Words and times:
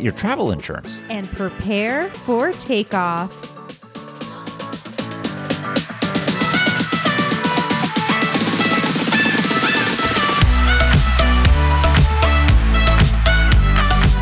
your 0.00 0.12
travel 0.12 0.50
insurance. 0.50 1.00
and 1.10 1.30
prepare 1.32 2.10
for 2.24 2.52
takeoff. 2.52 3.32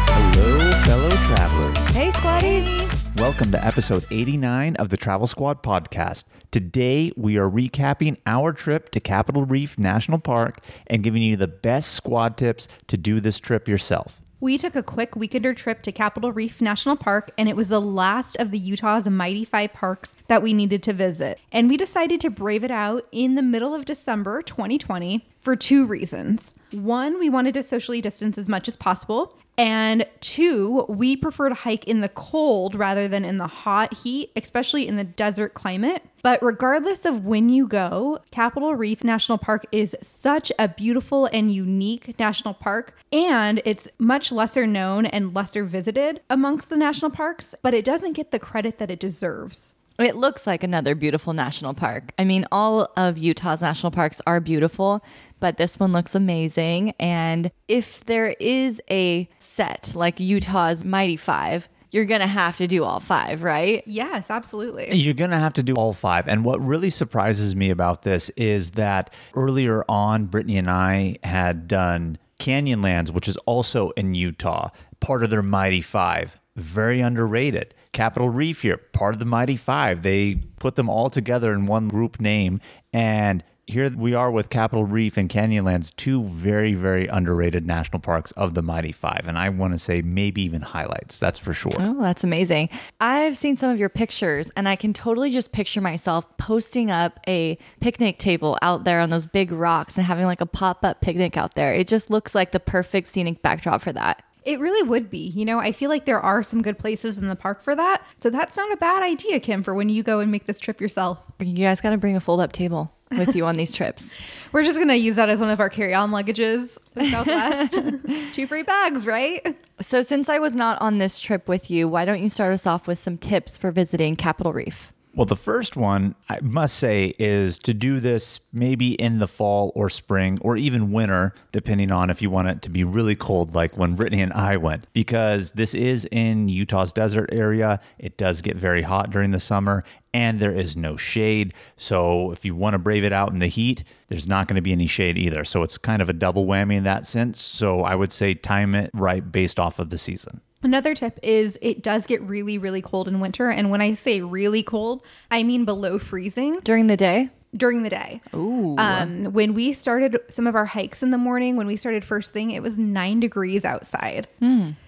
Hello, 0.09 0.73
fellow 0.83 1.11
travelers. 1.11 1.79
Hey, 1.95 2.11
squaddies. 2.11 3.21
Welcome 3.21 3.51
to 3.53 3.65
episode 3.65 4.05
89 4.11 4.77
of 4.77 4.89
the 4.91 4.97
Travel 4.97 5.27
Squad 5.27 5.63
podcast. 5.63 6.25
Today, 6.51 7.13
we 7.17 7.37
are 7.37 7.49
recapping 7.51 8.17
our 8.27 8.53
trip 8.53 8.91
to 8.91 9.01
Capitol 9.01 9.45
Reef 9.45 9.79
National 9.79 10.19
Park 10.19 10.61
and 10.87 11.03
giving 11.03 11.23
you 11.23 11.37
the 11.37 11.49
best 11.49 11.93
squad 11.93 12.37
tips 12.37 12.69
to 12.87 12.97
do 12.97 13.21
this 13.21 13.39
trip 13.39 13.69
yourself. 13.69 14.21
We 14.47 14.59
took 14.59 14.77
a 14.77 14.83
quick 14.85 15.15
weekender 15.15 15.57
trip 15.57 15.83
to 15.83 15.91
Capitol 15.91 16.31
Reef 16.31 16.61
National 16.61 16.95
Park, 16.95 17.33
and 17.37 17.49
it 17.49 17.57
was 17.57 17.67
the 17.67 17.81
last 17.81 18.37
of 18.37 18.53
the 18.53 18.59
Utah's 18.61 19.09
Mighty 19.09 19.45
Five 19.45 19.73
parks 19.73 20.15
that 20.29 20.41
we 20.41 20.53
needed 20.53 20.85
to 20.85 20.93
visit. 20.93 21.41
And 21.51 21.69
we 21.69 21.77
decided 21.77 22.21
to 22.21 22.31
brave 22.31 22.63
it 22.63 22.71
out 22.71 23.09
in 23.11 23.35
the 23.35 23.43
middle 23.43 23.75
of 23.75 23.85
December 23.85 24.43
2020 24.43 25.27
for 25.41 25.57
two 25.57 25.85
reasons. 25.85 26.55
One, 26.71 27.19
we 27.19 27.29
wanted 27.29 27.55
to 27.55 27.65
socially 27.65 28.01
distance 28.01 28.39
as 28.39 28.49
much 28.49 28.69
as 28.69 28.77
possible. 28.77 29.37
And 29.59 30.07
two, 30.21 30.85
we 30.89 31.17
prefer 31.17 31.49
to 31.49 31.55
hike 31.55 31.85
in 31.85 32.01
the 32.01 32.11
cold 32.11 32.75
rather 32.75 33.09
than 33.09 33.25
in 33.25 33.39
the 33.39 33.47
hot 33.47 33.95
heat, 33.95 34.31
especially 34.37 34.87
in 34.87 34.97
the 34.97 35.05
desert 35.05 35.55
climate. 35.55 36.03
But 36.23 36.43
regardless 36.43 37.05
of 37.05 37.25
when 37.25 37.49
you 37.49 37.67
go, 37.67 38.19
Capitol 38.31 38.75
Reef 38.75 39.05
National 39.05 39.39
Park 39.39 39.65
is 39.73 39.97
such 40.03 40.51
a 40.59 40.69
beautiful 40.69 41.27
and 41.27 41.55
unique 41.55 42.19
national 42.19 42.55
park, 42.55 42.97
and 43.13 43.63
it's 43.65 43.89
much 43.99 44.33
lesser 44.33 44.67
known 44.67 45.07
and 45.07 45.35
lesser 45.35 45.65
visited 45.65 46.21
amongst 46.29 46.69
the 46.69 46.77
national 46.77 47.13
parks, 47.13 47.55
but 47.63 47.75
it 47.75 47.85
doesn't 47.85 48.15
get 48.15 48.33
the 48.33 48.41
credit 48.41 48.79
that 48.79 48.91
it 48.91 49.01
deserves. 49.01 49.73
It 49.99 50.17
looks 50.17 50.47
like 50.47 50.63
another 50.63 50.95
beautiful 50.95 51.33
national 51.33 51.75
park. 51.75 52.13
I 52.19 52.25
mean, 52.25 52.47
all 52.53 52.91
of 52.97 53.17
Utah's 53.17 53.63
national 53.63 53.93
parks 53.93 54.21
are 54.27 54.41
beautiful, 54.41 55.03
but 55.41 55.57
this 55.57 55.79
one 55.79 55.93
looks 55.93 56.15
amazing. 56.15 56.93
And 56.99 57.51
if 57.69 58.05
there 58.05 58.37
is 58.39 58.83
a 58.91 59.29
set 59.39 59.93
like 59.95 60.21
Utah's 60.21 60.85
Mighty 60.85 61.17
Five, 61.17 61.69
you're 61.91 62.05
going 62.05 62.21
to 62.21 62.27
have 62.27 62.59
to 62.59 62.67
do 62.67 62.85
all 62.85 63.01
five, 63.01 63.43
right? 63.43 63.83
Yes, 63.87 64.31
absolutely. 64.31 64.95
You're 64.95 65.15
going 65.15 65.31
to 65.31 65.39
have 65.39 65.55
to 65.55 65.63
do 65.63 65.75
all 65.75 65.93
five. 65.93 66.29
And 66.29 66.45
what 66.45 66.61
really 66.61 66.91
surprises 66.91 67.57
me 67.57 67.71
about 67.71 68.03
this 68.03 68.29
is 68.31 68.73
that 68.73 69.15
earlier 69.35 69.85
on, 69.89 70.27
Brittany 70.27 70.59
and 70.59 70.69
I 70.69 71.17
had 71.25 71.69
done 71.69 72.19
Canyonlands, 72.39 73.11
which 73.11 73.29
is 73.29 73.37
also 73.39 73.91
in 73.91 74.15
Utah, 74.15 74.71
part 75.01 75.23
of 75.23 75.31
their 75.31 75.43
Mighty 75.43 75.81
Five. 75.81 76.39
Very 76.57 77.01
underrated. 77.01 77.75
Capitol 77.97 78.29
Reef 78.29 78.61
here, 78.61 78.77
part 78.77 79.15
of 79.15 79.21
the 79.21 79.25
Mighty 79.25 79.57
Five. 79.57 80.03
They 80.03 80.35
put 80.59 80.77
them 80.77 80.91
all 80.91 81.09
together 81.09 81.55
in 81.55 81.65
one 81.65 81.89
group 81.89 82.21
name. 82.21 82.61
And 82.93 83.43
here 83.67 83.89
we 83.89 84.13
are 84.13 84.31
with 84.31 84.51
Capitol 84.51 84.85
Reef 84.85 85.17
and 85.17 85.31
Canyonlands, 85.31 85.97
two 85.97 86.25
very, 86.25 86.75
very 86.75 87.07
underrated 87.07 87.65
national 87.65 88.01
parks 88.01 88.33
of 88.33 88.53
the 88.53 88.61
Mighty 88.61 88.93
Five. 88.93 89.23
And 89.27 89.39
I 89.39 89.49
want 89.49 89.73
to 89.73 89.79
say 89.79 90.03
maybe 90.03 90.43
even 90.43 90.61
highlights, 90.61 91.19
that's 91.19 91.39
for 91.39 91.55
sure. 91.55 91.73
Oh, 91.79 92.03
that's 92.03 92.23
amazing. 92.23 92.69
I've 93.01 93.35
seen 93.39 93.57
some 93.57 93.71
of 93.71 93.81
your 93.81 93.89
pictures 93.89 94.51
and 94.57 94.69
I 94.69 94.77
can 94.77 94.93
totally 94.93 95.31
just 95.31 95.53
picture 95.53 95.81
myself 95.81 96.27
posting 96.37 96.91
up 96.91 97.19
a 97.27 97.57
picnic 97.81 98.19
table 98.19 98.59
out 98.61 98.85
there 98.85 99.01
on 99.01 99.09
those 99.09 99.25
big 99.25 99.51
rocks 99.51 99.97
and 99.97 100.05
having 100.05 100.27
like 100.27 100.43
a 100.43 100.47
pop 100.47 100.85
up 100.85 101.01
picnic 101.01 101.39
out 101.39 101.55
there. 101.55 101.73
It 101.73 101.89
just 101.89 102.11
looks 102.11 102.35
like 102.35 102.53
the 102.53 102.61
perfect 102.61 103.09
scenic 103.09 103.41
backdrop 103.41 103.81
for 103.81 103.95
that. 103.95 104.23
It 104.47 104.61
really 104.61 104.89
would 104.89 105.11
be. 105.11 105.19
You 105.29 105.45
know, 105.45 105.59
I 105.59 105.73
feel 105.73 105.91
like 105.91 106.07
there 106.07 106.21
are 106.21 106.43
some 106.43 106.63
good 106.63 106.79
places 106.79 107.19
in 107.19 107.27
the 107.27 107.35
park 107.37 107.63
for 107.63 107.75
that. 107.75 108.07
So 108.19 108.31
that's 108.31 108.57
not 108.57 108.73
a 108.73 108.77
bad 108.77 109.03
idea, 109.03 109.41
Kim, 109.41 109.65
for 109.65 109.75
when 109.75 109.89
you 109.89 110.05
go 110.05 110.21
and 110.21 110.31
make 110.31 110.47
this 110.47 110.61
trip 110.61 110.81
yourself. 110.81 111.19
You 111.41 111.57
guys 111.57 111.81
got 111.81 111.91
to 111.91 111.99
bring 111.99 112.15
a 112.15 112.21
fold 112.21 112.41
up 112.41 112.53
table 112.53 112.95
with 113.11 113.35
you 113.35 113.45
on 113.45 113.57
these 113.57 113.75
trips. 113.75 114.09
We're 114.53 114.63
just 114.63 114.77
going 114.77 114.89
to 114.89 114.97
use 114.97 115.17
that 115.17 115.29
as 115.29 115.41
one 115.41 115.51
of 115.51 115.59
our 115.59 115.69
carry 115.69 115.95
on 115.95 116.13
luggages 116.13 116.79
with 116.95 117.11
Southwest. 117.11 117.75
Two 118.35 118.47
free 118.47 118.63
bags, 118.63 119.05
right? 119.05 119.57
So, 119.81 120.01
since 120.01 120.29
I 120.29 120.39
was 120.39 120.55
not 120.55 120.81
on 120.81 120.99
this 120.99 121.19
trip 121.19 121.49
with 121.49 121.71
you, 121.71 121.89
why 121.89 122.05
don't 122.05 122.23
you 122.23 122.29
start 122.29 122.55
us 122.55 122.67
off 122.67 122.87
with 122.87 122.99
some 122.99 123.19
tips 123.19 123.59
for 123.59 123.73
visiting 123.73 124.17
Capitol 124.17 124.53
Reef? 124.53 124.93
Well, 125.17 125.25
the 125.25 125.35
first 125.35 125.79
one 125.79 126.15
I 126.29 126.41
must 126.43 126.77
say 126.77 127.15
is 127.19 127.57
to 127.61 127.73
do 127.73 128.01
this 128.01 128.41
maybe 128.53 128.93
in 128.93 129.19
the 129.19 129.27
fall 129.27 129.73
or 129.75 129.89
spring 129.89 130.39
or 130.43 130.59
even 130.59 130.93
winter, 130.93 131.33
depending 131.53 131.91
on 131.91 132.11
if 132.11 132.21
you 132.21 132.29
want 132.29 132.49
it 132.49 132.61
to 132.63 132.69
be 132.69 132.85
really 132.85 133.17
cold, 133.17 133.55
like 133.55 133.79
when 133.79 133.95
Brittany 133.95 134.21
and 134.21 134.35
I 134.35 134.59
went, 134.59 134.87
because 134.93 135.53
this 135.53 135.73
is 135.73 136.07
in 136.13 136.51
Utah's 136.51 136.93
desert 136.93 137.31
area. 137.33 137.81
It 137.99 138.19
does 138.19 138.43
get 138.43 138.59
very 138.59 138.83
hot 138.83 139.09
during 139.11 139.31
the 139.31 139.41
summer 139.41 139.85
and 140.13 140.39
there 140.39 140.55
is 140.55 140.77
no 140.77 140.99
shade. 140.99 141.55
So 141.79 142.31
if 142.33 142.45
you 142.45 142.55
want 142.55 142.75
to 142.75 142.79
brave 142.79 143.03
it 143.03 143.15
out 143.15 143.33
in 143.33 143.39
the 143.39 143.47
heat, 143.47 143.85
there's 144.09 144.29
not 144.29 144.49
going 144.49 144.57
to 144.57 144.63
be 144.63 144.73
any 144.73 144.87
shade 144.87 145.17
either. 145.17 145.45
So 145.45 145.63
it's 145.63 145.79
kind 145.79 146.03
of 146.03 146.11
a 146.11 146.13
double 146.13 146.45
whammy 146.45 146.77
in 146.77 146.85
that 146.85 147.07
sense. 147.07 147.41
So 147.41 147.81
I 147.85 147.95
would 147.95 148.13
say 148.13 148.35
time 148.35 148.75
it 148.75 148.91
right 148.93 149.33
based 149.33 149.59
off 149.59 149.79
of 149.79 149.89
the 149.89 149.97
season. 149.97 150.43
Another 150.63 150.95
tip 150.95 151.19
is 151.23 151.59
it 151.63 151.83
does 151.83 152.07
get 152.07 152.21
really, 152.23 152.59
really 152.59 152.83
cold 152.83 153.09
in 153.09 153.21
winter. 153.21 153.51
And 153.51 153.71
when 153.71 153.81
I 153.81 153.95
say 153.95 154.21
really 154.21 154.63
cold, 154.63 155.03
I 155.31 155.43
mean 155.43 155.65
below 155.65 155.99
freezing 155.99 156.61
During 156.65 156.87
the 156.87 156.97
day? 156.97 157.31
during 157.57 157.83
the 157.83 157.89
day. 157.89 158.21
Ooh. 158.35 158.77
Um, 158.79 159.33
when 159.33 159.55
we 159.55 159.73
started 159.73 160.19
some 160.29 160.47
of 160.47 160.55
our 160.55 160.67
hikes 160.67 161.03
in 161.03 161.11
the 161.11 161.19
morning, 161.19 161.57
when 161.57 161.67
we 161.67 161.77
started 161.77 162.05
first 162.05 162.33
thing, 162.33 162.51
it 162.51 162.63
was 162.63 162.77
nine 162.77 163.21
degrees 163.21 163.65
outside. 163.65 164.29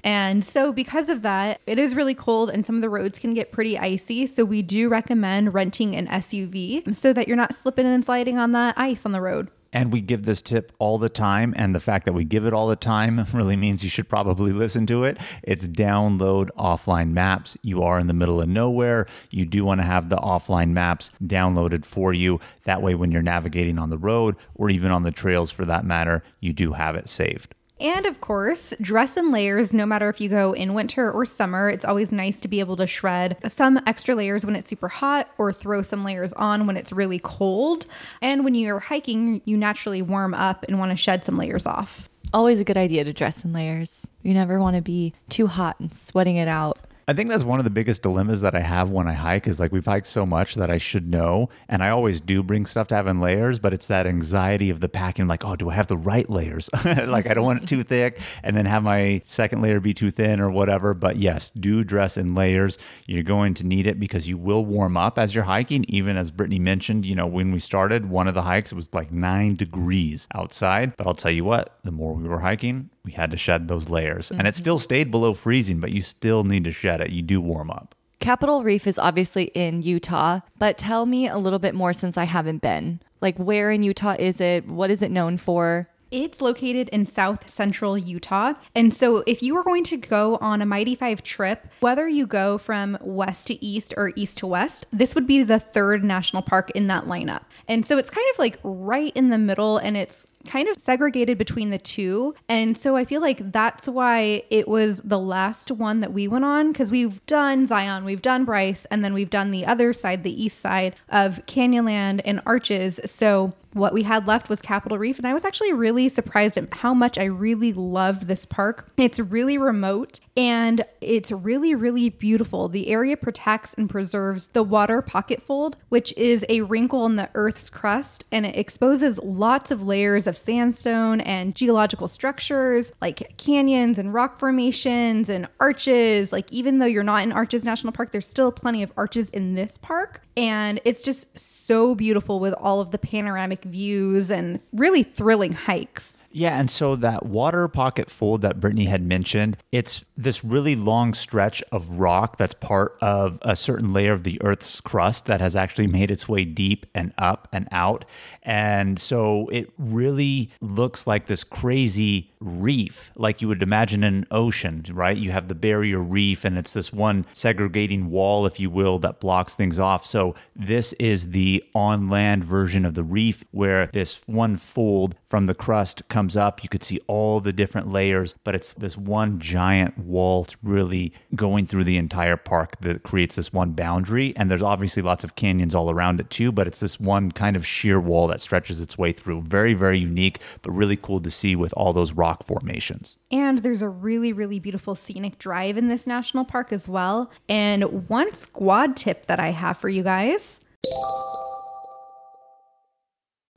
And 0.04 0.44
so, 0.44 0.72
because 0.72 1.08
of 1.08 1.22
that, 1.22 1.60
it 1.66 1.78
is 1.78 1.94
really 1.94 2.14
cold 2.14 2.50
and 2.50 2.64
some 2.66 2.76
of 2.76 2.82
the 2.82 2.90
roads 2.90 3.18
can 3.18 3.34
get 3.34 3.52
pretty 3.52 3.78
icy. 3.78 4.26
So, 4.26 4.44
we 4.44 4.62
do 4.62 4.88
recommend 4.88 5.54
renting 5.54 5.94
an 5.96 6.06
SUV 6.08 6.94
so 6.96 7.12
that 7.12 7.26
you're 7.26 7.36
not 7.36 7.54
slipping 7.54 7.86
and 7.86 8.04
sliding 8.04 8.38
on 8.38 8.52
the 8.52 8.74
ice 8.76 9.04
on 9.06 9.12
the 9.12 9.20
road. 9.20 9.48
And 9.72 9.92
we 9.92 10.00
give 10.00 10.24
this 10.24 10.40
tip 10.40 10.72
all 10.78 10.98
the 10.98 11.08
time. 11.08 11.52
And 11.56 11.74
the 11.74 11.80
fact 11.80 12.06
that 12.06 12.12
we 12.12 12.24
give 12.24 12.46
it 12.46 12.52
all 12.52 12.68
the 12.68 12.76
time 12.76 13.26
really 13.32 13.56
means 13.56 13.84
you 13.84 13.90
should 13.90 14.08
probably 14.08 14.52
listen 14.64 14.86
to 14.86 15.04
it. 15.04 15.18
It's 15.42 15.66
download 15.66 16.48
offline 16.58 17.10
maps. 17.10 17.56
You 17.62 17.82
are 17.82 17.98
in 17.98 18.06
the 18.06 18.12
middle 18.12 18.40
of 18.40 18.48
nowhere. 18.48 19.06
You 19.30 19.44
do 19.44 19.64
want 19.64 19.80
to 19.80 19.86
have 19.86 20.08
the 20.08 20.16
offline 20.16 20.70
maps 20.70 21.12
downloaded 21.22 21.84
for 21.84 22.12
you. 22.12 22.40
That 22.64 22.82
way, 22.82 22.94
when 22.94 23.10
you're 23.10 23.22
navigating 23.22 23.78
on 23.78 23.90
the 23.90 23.98
road 23.98 24.36
or 24.54 24.70
even 24.70 24.90
on 24.90 25.02
the 25.02 25.10
trails 25.10 25.50
for 25.50 25.64
that 25.66 25.84
matter, 25.84 26.22
you 26.40 26.52
do 26.52 26.72
have 26.72 26.96
it 26.96 27.08
saved. 27.08 27.54
And 27.80 28.06
of 28.06 28.20
course, 28.20 28.74
dress 28.80 29.16
in 29.16 29.30
layers 29.30 29.72
no 29.72 29.86
matter 29.86 30.08
if 30.08 30.20
you 30.20 30.28
go 30.28 30.52
in 30.52 30.74
winter 30.74 31.10
or 31.10 31.24
summer. 31.24 31.70
It's 31.70 31.84
always 31.84 32.10
nice 32.10 32.40
to 32.40 32.48
be 32.48 32.60
able 32.60 32.76
to 32.76 32.86
shred 32.86 33.38
some 33.48 33.80
extra 33.86 34.14
layers 34.14 34.44
when 34.44 34.56
it's 34.56 34.68
super 34.68 34.88
hot 34.88 35.30
or 35.38 35.52
throw 35.52 35.82
some 35.82 36.04
layers 36.04 36.32
on 36.32 36.66
when 36.66 36.76
it's 36.76 36.92
really 36.92 37.20
cold. 37.20 37.86
And 38.20 38.44
when 38.44 38.54
you're 38.54 38.80
hiking, 38.80 39.42
you 39.44 39.56
naturally 39.56 40.02
warm 40.02 40.34
up 40.34 40.64
and 40.66 40.78
want 40.78 40.90
to 40.90 40.96
shed 40.96 41.24
some 41.24 41.36
layers 41.36 41.66
off. 41.66 42.08
Always 42.34 42.60
a 42.60 42.64
good 42.64 42.76
idea 42.76 43.04
to 43.04 43.12
dress 43.12 43.44
in 43.44 43.52
layers. 43.52 44.10
You 44.22 44.34
never 44.34 44.60
want 44.60 44.76
to 44.76 44.82
be 44.82 45.14
too 45.28 45.46
hot 45.46 45.80
and 45.80 45.94
sweating 45.94 46.36
it 46.36 46.48
out. 46.48 46.78
I 47.08 47.14
think 47.14 47.30
that's 47.30 47.42
one 47.42 47.58
of 47.58 47.64
the 47.64 47.70
biggest 47.70 48.02
dilemmas 48.02 48.42
that 48.42 48.54
I 48.54 48.60
have 48.60 48.90
when 48.90 49.08
I 49.08 49.14
hike 49.14 49.46
is 49.46 49.58
like 49.58 49.72
we've 49.72 49.86
hiked 49.86 50.08
so 50.08 50.26
much 50.26 50.56
that 50.56 50.70
I 50.70 50.76
should 50.76 51.08
know. 51.08 51.48
And 51.66 51.82
I 51.82 51.88
always 51.88 52.20
do 52.20 52.42
bring 52.42 52.66
stuff 52.66 52.88
to 52.88 52.96
have 52.96 53.06
in 53.06 53.18
layers, 53.18 53.58
but 53.58 53.72
it's 53.72 53.86
that 53.86 54.06
anxiety 54.06 54.68
of 54.68 54.80
the 54.80 54.90
packing 54.90 55.26
like, 55.26 55.42
oh, 55.42 55.56
do 55.56 55.70
I 55.70 55.74
have 55.74 55.86
the 55.86 55.96
right 55.96 56.28
layers? 56.28 56.68
like 56.84 57.26
I 57.26 57.32
don't 57.32 57.46
want 57.46 57.62
it 57.62 57.66
too 57.66 57.82
thick 57.82 58.20
and 58.44 58.54
then 58.54 58.66
have 58.66 58.82
my 58.82 59.22
second 59.24 59.62
layer 59.62 59.80
be 59.80 59.94
too 59.94 60.10
thin 60.10 60.38
or 60.38 60.50
whatever. 60.50 60.92
But 60.92 61.16
yes, 61.16 61.48
do 61.48 61.82
dress 61.82 62.18
in 62.18 62.34
layers. 62.34 62.76
You're 63.06 63.22
going 63.22 63.54
to 63.54 63.64
need 63.64 63.86
it 63.86 63.98
because 63.98 64.28
you 64.28 64.36
will 64.36 64.66
warm 64.66 64.98
up 64.98 65.18
as 65.18 65.34
you're 65.34 65.44
hiking. 65.44 65.86
Even 65.88 66.18
as 66.18 66.30
Brittany 66.30 66.58
mentioned, 66.58 67.06
you 67.06 67.14
know, 67.14 67.26
when 67.26 67.52
we 67.52 67.58
started 67.58 68.10
one 68.10 68.28
of 68.28 68.34
the 68.34 68.42
hikes, 68.42 68.70
it 68.70 68.74
was 68.74 68.92
like 68.92 69.10
nine 69.10 69.54
degrees 69.54 70.28
outside. 70.34 70.94
But 70.98 71.06
I'll 71.06 71.14
tell 71.14 71.30
you 71.30 71.44
what, 71.44 71.78
the 71.84 71.90
more 71.90 72.12
we 72.12 72.28
were 72.28 72.40
hiking, 72.40 72.90
we 73.08 73.12
had 73.14 73.30
to 73.30 73.38
shed 73.38 73.68
those 73.68 73.88
layers. 73.88 74.30
And 74.30 74.42
it 74.42 74.44
mm-hmm. 74.44 74.58
still 74.58 74.78
stayed 74.78 75.10
below 75.10 75.32
freezing, 75.32 75.80
but 75.80 75.92
you 75.92 76.02
still 76.02 76.44
need 76.44 76.64
to 76.64 76.72
shed 76.72 77.00
it. 77.00 77.10
You 77.10 77.22
do 77.22 77.40
warm 77.40 77.70
up. 77.70 77.94
Capitol 78.20 78.62
Reef 78.62 78.86
is 78.86 78.98
obviously 78.98 79.44
in 79.54 79.80
Utah, 79.80 80.40
but 80.58 80.76
tell 80.76 81.06
me 81.06 81.26
a 81.26 81.38
little 81.38 81.58
bit 81.58 81.74
more 81.74 81.94
since 81.94 82.18
I 82.18 82.24
haven't 82.24 82.60
been. 82.60 83.00
Like, 83.22 83.38
where 83.38 83.70
in 83.70 83.82
Utah 83.82 84.16
is 84.18 84.42
it? 84.42 84.68
What 84.68 84.90
is 84.90 85.00
it 85.00 85.10
known 85.10 85.38
for? 85.38 85.88
It's 86.10 86.42
located 86.42 86.90
in 86.90 87.06
south 87.06 87.48
central 87.48 87.96
Utah. 87.96 88.54
And 88.74 88.92
so, 88.92 89.24
if 89.26 89.42
you 89.42 89.54
were 89.54 89.64
going 89.64 89.84
to 89.84 89.96
go 89.96 90.36
on 90.36 90.60
a 90.60 90.66
Mighty 90.66 90.94
Five 90.94 91.22
trip, 91.22 91.66
whether 91.80 92.06
you 92.08 92.26
go 92.26 92.58
from 92.58 92.98
west 93.00 93.46
to 93.46 93.64
east 93.64 93.94
or 93.96 94.12
east 94.16 94.38
to 94.38 94.46
west, 94.46 94.84
this 94.92 95.14
would 95.14 95.26
be 95.26 95.42
the 95.42 95.60
third 95.60 96.04
national 96.04 96.42
park 96.42 96.70
in 96.70 96.86
that 96.88 97.04
lineup. 97.04 97.42
And 97.68 97.86
so, 97.86 97.96
it's 97.96 98.10
kind 98.10 98.26
of 98.32 98.38
like 98.38 98.58
right 98.62 99.12
in 99.14 99.30
the 99.30 99.38
middle 99.38 99.78
and 99.78 99.96
it's 99.96 100.26
kind 100.48 100.68
of 100.68 100.80
segregated 100.80 101.38
between 101.38 101.70
the 101.70 101.78
two. 101.78 102.34
And 102.48 102.76
so 102.76 102.96
I 102.96 103.04
feel 103.04 103.20
like 103.20 103.52
that's 103.52 103.86
why 103.86 104.42
it 104.50 104.66
was 104.66 105.00
the 105.04 105.18
last 105.18 105.70
one 105.70 106.00
that 106.00 106.12
we 106.12 106.26
went 106.26 106.44
on 106.44 106.72
because 106.72 106.90
we've 106.90 107.24
done 107.26 107.66
Zion, 107.66 108.04
we've 108.04 108.22
done 108.22 108.44
Bryce, 108.44 108.86
and 108.86 109.04
then 109.04 109.14
we've 109.14 109.30
done 109.30 109.50
the 109.50 109.66
other 109.66 109.92
side, 109.92 110.24
the 110.24 110.42
east 110.42 110.60
side 110.60 110.96
of 111.10 111.44
Canyonland 111.46 112.22
and 112.24 112.40
Arches. 112.46 112.98
So 113.04 113.52
what 113.74 113.92
we 113.92 114.02
had 114.02 114.26
left 114.26 114.48
was 114.48 114.60
Capitol 114.60 114.98
Reef, 114.98 115.18
and 115.18 115.26
I 115.26 115.34
was 115.34 115.44
actually 115.44 115.72
really 115.72 116.08
surprised 116.08 116.56
at 116.56 116.72
how 116.72 116.94
much 116.94 117.18
I 117.18 117.24
really 117.24 117.72
loved 117.72 118.26
this 118.26 118.44
park. 118.44 118.90
It's 118.96 119.20
really 119.20 119.58
remote 119.58 120.20
and 120.36 120.84
it's 121.00 121.30
really, 121.30 121.74
really 121.74 122.08
beautiful. 122.08 122.68
The 122.68 122.88
area 122.88 123.16
protects 123.16 123.74
and 123.74 123.90
preserves 123.90 124.48
the 124.52 124.62
water 124.62 125.02
pocket 125.02 125.42
fold, 125.42 125.76
which 125.88 126.14
is 126.16 126.44
a 126.48 126.62
wrinkle 126.62 127.04
in 127.06 127.16
the 127.16 127.28
Earth's 127.34 127.68
crust, 127.68 128.24
and 128.32 128.46
it 128.46 128.56
exposes 128.56 129.18
lots 129.18 129.70
of 129.70 129.82
layers 129.82 130.26
of 130.26 130.37
sandstone 130.38 131.20
and 131.20 131.54
geological 131.54 132.08
structures 132.08 132.92
like 133.00 133.36
canyons 133.36 133.98
and 133.98 134.12
rock 134.12 134.38
formations 134.38 135.28
and 135.28 135.48
arches. 135.60 136.32
Like, 136.32 136.50
even 136.52 136.78
though 136.78 136.86
you're 136.86 137.02
not 137.02 137.22
in 137.22 137.32
Arches 137.32 137.64
National 137.64 137.92
Park, 137.92 138.12
there's 138.12 138.28
still 138.28 138.52
plenty 138.52 138.82
of 138.82 138.92
arches 138.96 139.28
in 139.30 139.54
this 139.54 139.78
park, 139.78 140.22
and 140.36 140.80
it's 140.84 141.02
just 141.02 141.26
so 141.38 141.94
beautiful 141.94 142.40
with 142.40 142.54
all 142.54 142.80
of 142.80 142.90
the 142.90 142.98
panoramic 142.98 143.64
views 143.64 144.30
and 144.30 144.60
really 144.72 145.02
thrilling 145.02 145.52
hikes. 145.52 146.16
Yeah, 146.30 146.58
and 146.58 146.70
so 146.70 146.94
that 146.96 147.24
water 147.24 147.68
pocket 147.68 148.10
fold 148.10 148.42
that 148.42 148.60
Brittany 148.60 148.84
had 148.84 149.02
mentioned, 149.02 149.56
it's 149.72 150.04
this 150.16 150.44
really 150.44 150.76
long 150.76 151.14
stretch 151.14 151.62
of 151.72 151.98
rock 151.98 152.36
that's 152.36 152.54
part 152.54 152.96
of 153.00 153.38
a 153.42 153.56
certain 153.56 153.92
layer 153.92 154.12
of 154.12 154.24
the 154.24 154.40
Earth's 154.42 154.80
crust 154.80 155.26
that 155.26 155.40
has 155.40 155.56
actually 155.56 155.86
made 155.86 156.10
its 156.10 156.28
way 156.28 156.44
deep 156.44 156.86
and 156.94 157.14
up 157.16 157.48
and 157.52 157.66
out. 157.72 158.04
And 158.42 158.98
so 158.98 159.48
it 159.48 159.72
really 159.78 160.50
looks 160.60 161.06
like 161.06 161.26
this 161.26 161.44
crazy 161.44 162.32
reef, 162.40 163.10
like 163.16 163.42
you 163.42 163.48
would 163.48 163.62
imagine 163.62 164.04
an 164.04 164.26
ocean, 164.30 164.84
right? 164.90 165.16
You 165.16 165.32
have 165.32 165.48
the 165.48 165.54
barrier 165.54 165.98
reef, 165.98 166.44
and 166.44 166.56
it's 166.56 166.72
this 166.72 166.92
one 166.92 167.26
segregating 167.32 168.10
wall, 168.10 168.46
if 168.46 168.60
you 168.60 168.70
will, 168.70 168.98
that 169.00 169.20
blocks 169.20 169.54
things 169.54 169.78
off. 169.78 170.06
So 170.06 170.34
this 170.54 170.92
is 170.94 171.30
the 171.30 171.64
on 171.74 172.08
land 172.08 172.44
version 172.44 172.84
of 172.84 172.94
the 172.94 173.02
reef 173.02 173.44
where 173.50 173.86
this 173.92 174.20
one 174.26 174.56
fold 174.56 175.16
from 175.26 175.46
the 175.46 175.54
crust 175.54 176.08
comes 176.08 176.27
up. 176.36 176.62
You 176.62 176.68
could 176.68 176.84
see 176.84 177.00
all 177.06 177.40
the 177.40 177.52
different 177.52 177.90
layers, 177.92 178.34
but 178.44 178.54
it's 178.54 178.72
this 178.74 178.96
one 178.96 179.40
giant 179.40 179.98
wall 179.98 180.46
really 180.62 181.12
going 181.34 181.66
through 181.66 181.84
the 181.84 181.96
entire 181.96 182.36
park 182.36 182.80
that 182.80 183.02
creates 183.02 183.36
this 183.36 183.52
one 183.52 183.72
boundary. 183.72 184.34
And 184.36 184.50
there's 184.50 184.62
obviously 184.62 185.02
lots 185.02 185.24
of 185.24 185.36
canyons 185.36 185.74
all 185.74 185.90
around 185.90 186.20
it 186.20 186.30
too, 186.30 186.52
but 186.52 186.66
it's 186.66 186.80
this 186.80 187.00
one 187.00 187.32
kind 187.32 187.56
of 187.56 187.66
sheer 187.66 188.00
wall 188.00 188.26
that 188.28 188.40
stretches 188.40 188.80
its 188.80 188.96
way 188.96 189.12
through. 189.12 189.42
Very, 189.42 189.74
very 189.74 189.98
unique, 189.98 190.40
but 190.62 190.70
really 190.72 190.96
cool 190.96 191.20
to 191.20 191.30
see 191.30 191.56
with 191.56 191.72
all 191.76 191.92
those 191.92 192.12
rock 192.12 192.44
formations. 192.44 193.18
And 193.30 193.58
there's 193.58 193.82
a 193.82 193.88
really, 193.88 194.32
really 194.32 194.58
beautiful 194.58 194.94
scenic 194.94 195.38
drive 195.38 195.76
in 195.76 195.88
this 195.88 196.06
national 196.06 196.44
park 196.44 196.72
as 196.72 196.88
well. 196.88 197.30
And 197.48 198.08
one 198.08 198.34
squad 198.34 198.96
tip 198.96 199.26
that 199.26 199.40
I 199.40 199.50
have 199.50 199.78
for 199.78 199.88
you 199.88 200.02
guys 200.02 200.60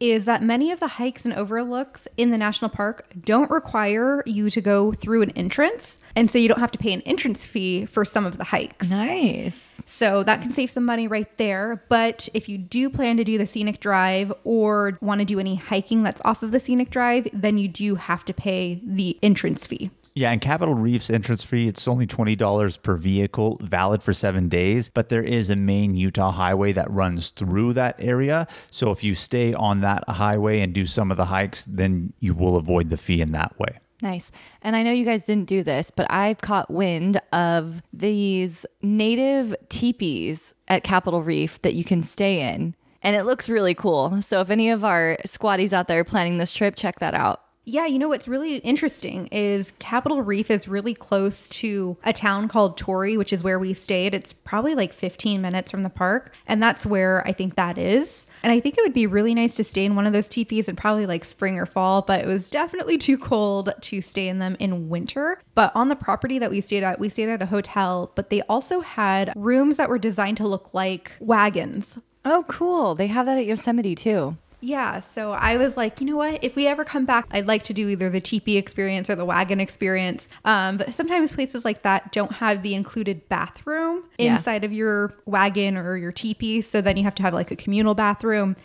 is 0.01 0.25
that 0.25 0.42
many 0.42 0.71
of 0.71 0.80
the 0.80 0.88
hikes 0.88 1.24
and 1.25 1.33
overlooks 1.33 2.07
in 2.18 2.31
the 2.31 2.38
national 2.38 2.69
park 2.69 3.06
don't 3.24 3.51
require 3.51 4.24
you 4.25 4.50
to 4.50 4.59
go 4.59 4.92
through 4.92 5.21
an 5.21 5.30
entrance. 5.31 6.00
And 6.15 6.30
so 6.30 6.38
you 6.38 6.50
don't 6.50 6.59
have 6.59 6.71
to 6.71 6.77
pay 6.77 6.92
an 6.92 7.01
entrance 7.01 7.45
fee 7.45 7.86
for 7.86 8.03
some 8.03 8.25
of 8.25 8.38
the 8.38 8.44
hikes. 8.44 8.89
Nice. 8.89 9.75
So 9.86 10.24
that 10.24 10.42
can 10.42 10.51
save 10.51 10.71
some 10.71 10.83
money 10.83 11.07
right 11.07 11.38
there. 11.38 11.86
But 11.88 12.27
if 12.33 12.50
you 12.50 12.57
do 12.57 12.89
plan 12.89 13.15
to 13.18 13.24
do 13.24 13.38
the 13.38 13.45
scenic 13.45 13.80
drive 13.80 14.33
or 14.44 14.98
want 15.01 15.19
to 15.19 15.25
do 15.25 15.39
any 15.39 15.56
hiking 15.56 16.03
that's 16.03 16.21
off 16.25 16.44
of 16.44 16.51
the 16.51 16.59
scenic 16.59 16.89
drive, 16.89 17.27
then 17.31 17.57
you 17.57 17.68
do 17.68 17.95
have 17.95 18.25
to 18.25 18.33
pay 18.33 18.81
the 18.83 19.18
entrance 19.21 19.68
fee. 19.68 19.92
Yeah, 20.13 20.31
and 20.31 20.42
Capitol 20.42 20.75
Reef's 20.75 21.10
entrance 21.10 21.42
fee, 21.44 21.69
it's 21.69 21.88
only 21.88 22.06
$20 22.06 22.81
per 22.81 22.98
vehicle, 22.98 23.58
valid 23.62 24.04
for 24.04 24.13
seven 24.13 24.50
days, 24.50 24.90
but 24.90 25.08
there 25.08 25.24
is 25.24 25.50
a 25.50 25.56
main 25.56 25.96
Utah 25.96 26.31
highway 26.31 26.74
that 26.74 26.92
runs 26.92 27.30
through 27.30 27.74
that 27.74 27.96
area. 27.98 28.46
So 28.72 28.92
if 28.92 29.04
you 29.04 29.16
stay 29.16 29.54
on 29.54 29.80
that 29.81 30.04
highway 30.10 30.60
and 30.60 30.74
do 30.74 30.86
some 30.86 31.12
of 31.12 31.18
the 31.18 31.25
hikes, 31.25 31.63
then 31.63 32.12
you 32.19 32.34
will 32.34 32.58
avoid 32.58 32.90
the 32.90 32.98
fee 32.98 33.22
in 33.22 33.31
that 33.31 33.58
way. 33.58 33.80
Nice. 34.02 34.31
And 34.62 34.75
I 34.75 34.84
know 34.84 34.92
you 34.92 35.06
guys 35.06 35.25
didn't 35.25 35.48
do 35.48 35.63
this, 35.63 35.92
but 35.92 36.12
I've 36.12 36.42
caught 36.42 36.69
wind 36.69 37.22
of 37.31 37.81
these 37.94 38.66
native 38.81 39.56
teepees 39.69 40.54
at 40.68 40.84
Capitol 40.84 41.24
Reef 41.24 41.62
that 41.62 41.75
you 41.75 41.84
can 41.86 42.04
stay 42.04 42.54
in. 42.54 42.75
And 43.04 43.16
it 43.16 43.24
looks 43.24 43.48
really 43.48 43.75
cool. 43.75 44.22
So 44.22 44.42
if 44.42 44.50
any 44.50 44.72
of 44.72 44.84
our 44.84 45.18
squaddies 45.25 45.72
out 45.72 45.88
there 45.88 46.02
are 46.02 46.04
planning 46.04 46.38
this 46.38 46.52
trip, 46.52 46.75
check 46.75 47.00
that 47.00 47.13
out. 47.13 47.42
Yeah, 47.63 47.86
you 47.86 48.00
know 48.00 48.10
what's 48.10 48.28
really 48.28 48.56
interesting 48.58 49.28
is 49.28 49.72
Capitol 49.78 50.24
Reef 50.24 50.50
is 50.50 50.68
really 50.68 50.96
close 50.96 51.48
to 51.50 51.96
a 52.04 52.12
town 52.12 52.48
called 52.48 52.75
Torrey, 52.75 53.18
which 53.18 53.31
is 53.31 53.44
where 53.44 53.60
we 53.60 53.75
stayed. 53.75 54.16
It's 54.16 54.34
probably 54.34 54.74
like 54.74 54.92
15 54.92 55.40
minutes 55.42 55.69
from 55.69 55.84
the 55.84 55.90
park, 55.90 56.34
and 56.48 56.62
that's 56.62 56.88
where 56.88 57.25
I 57.28 57.34
think 57.34 57.56
that 57.56 57.78
is. 57.78 58.25
And 58.42 58.52
I 58.52 58.60
think 58.60 58.80
it 58.80 58.81
would 58.81 58.96
be 58.96 59.06
really 59.06 59.36
nice 59.36 59.56
to 59.58 59.63
stay 59.63 59.86
in 59.86 59.96
one 59.96 60.08
of 60.08 60.13
those 60.13 60.28
teepees 60.28 60.68
in 60.68 60.75
probably 60.75 61.06
like 61.06 61.24
spring 61.24 61.60
or 61.60 61.68
fall, 61.68 62.02
but 62.02 62.22
it 62.22 62.28
was 62.28 62.50
definitely 62.50 62.98
too 62.98 63.18
cold 63.18 63.72
to 63.80 64.02
stay 64.02 64.28
in 64.28 64.40
them 64.40 64.58
in 64.60 64.90
winter. 64.90 65.40
But 65.54 65.72
on 65.75 65.90
the 65.90 65.96
property 65.96 66.40
that 66.40 66.50
we 66.50 66.62
stayed 66.62 66.84
at, 66.84 67.00
we 67.00 67.10
stayed 67.10 67.30
at 67.30 67.44
a 67.44 67.46
hotel, 67.46 68.12
but 68.16 68.31
they 68.31 68.42
also 68.44 68.81
had 68.81 69.34
rooms 69.36 69.78
that 69.78 69.88
were 69.88 70.00
designed 70.00 70.38
to 70.38 70.48
look 70.48 70.74
like 70.74 71.12
wagons. 71.19 72.00
Oh, 72.25 72.44
cool. 72.48 72.96
They 72.96 73.08
have 73.08 73.28
that 73.28 73.38
at 73.38 73.46
Yosemite 73.46 73.94
too. 73.94 74.36
Yeah, 74.63 75.00
so 75.00 75.31
I 75.31 75.58
was 75.58 75.75
like, 75.75 76.00
you 76.00 76.06
know 76.06 76.18
what? 76.18 76.44
If 76.44 76.56
we 76.56 76.68
ever 76.68 76.84
come 76.86 77.06
back, 77.06 77.25
I'd 77.31 77.48
like 77.48 77.63
to 77.63 77.74
do 77.74 77.90
either 77.90 78.12
the 78.12 78.22
teepee 78.22 78.58
experience 78.58 79.10
or 79.10 79.16
the 79.16 79.25
wagon 79.25 79.60
experience. 79.60 80.28
Um, 80.46 80.78
but 80.78 80.94
sometimes 80.94 81.34
places 81.34 81.66
like 81.66 81.81
that 81.81 82.12
don't 82.12 82.34
have 82.34 82.62
the 82.62 82.75
included 82.75 83.28
bathroom 83.28 84.04
Yeah. 84.19 84.36
inside 84.36 84.63
of 84.63 84.72
your 84.72 85.13
wagon 85.25 85.78
or 85.78 85.98
your 85.98 86.12
teepee. 86.12 86.62
So 86.62 86.80
then 86.80 86.96
you 86.96 87.04
have 87.04 87.16
to 87.16 87.24
have 87.24 87.34
like 87.34 87.50
a 87.50 87.56
communal 87.56 87.96
bathroom. 87.96 88.56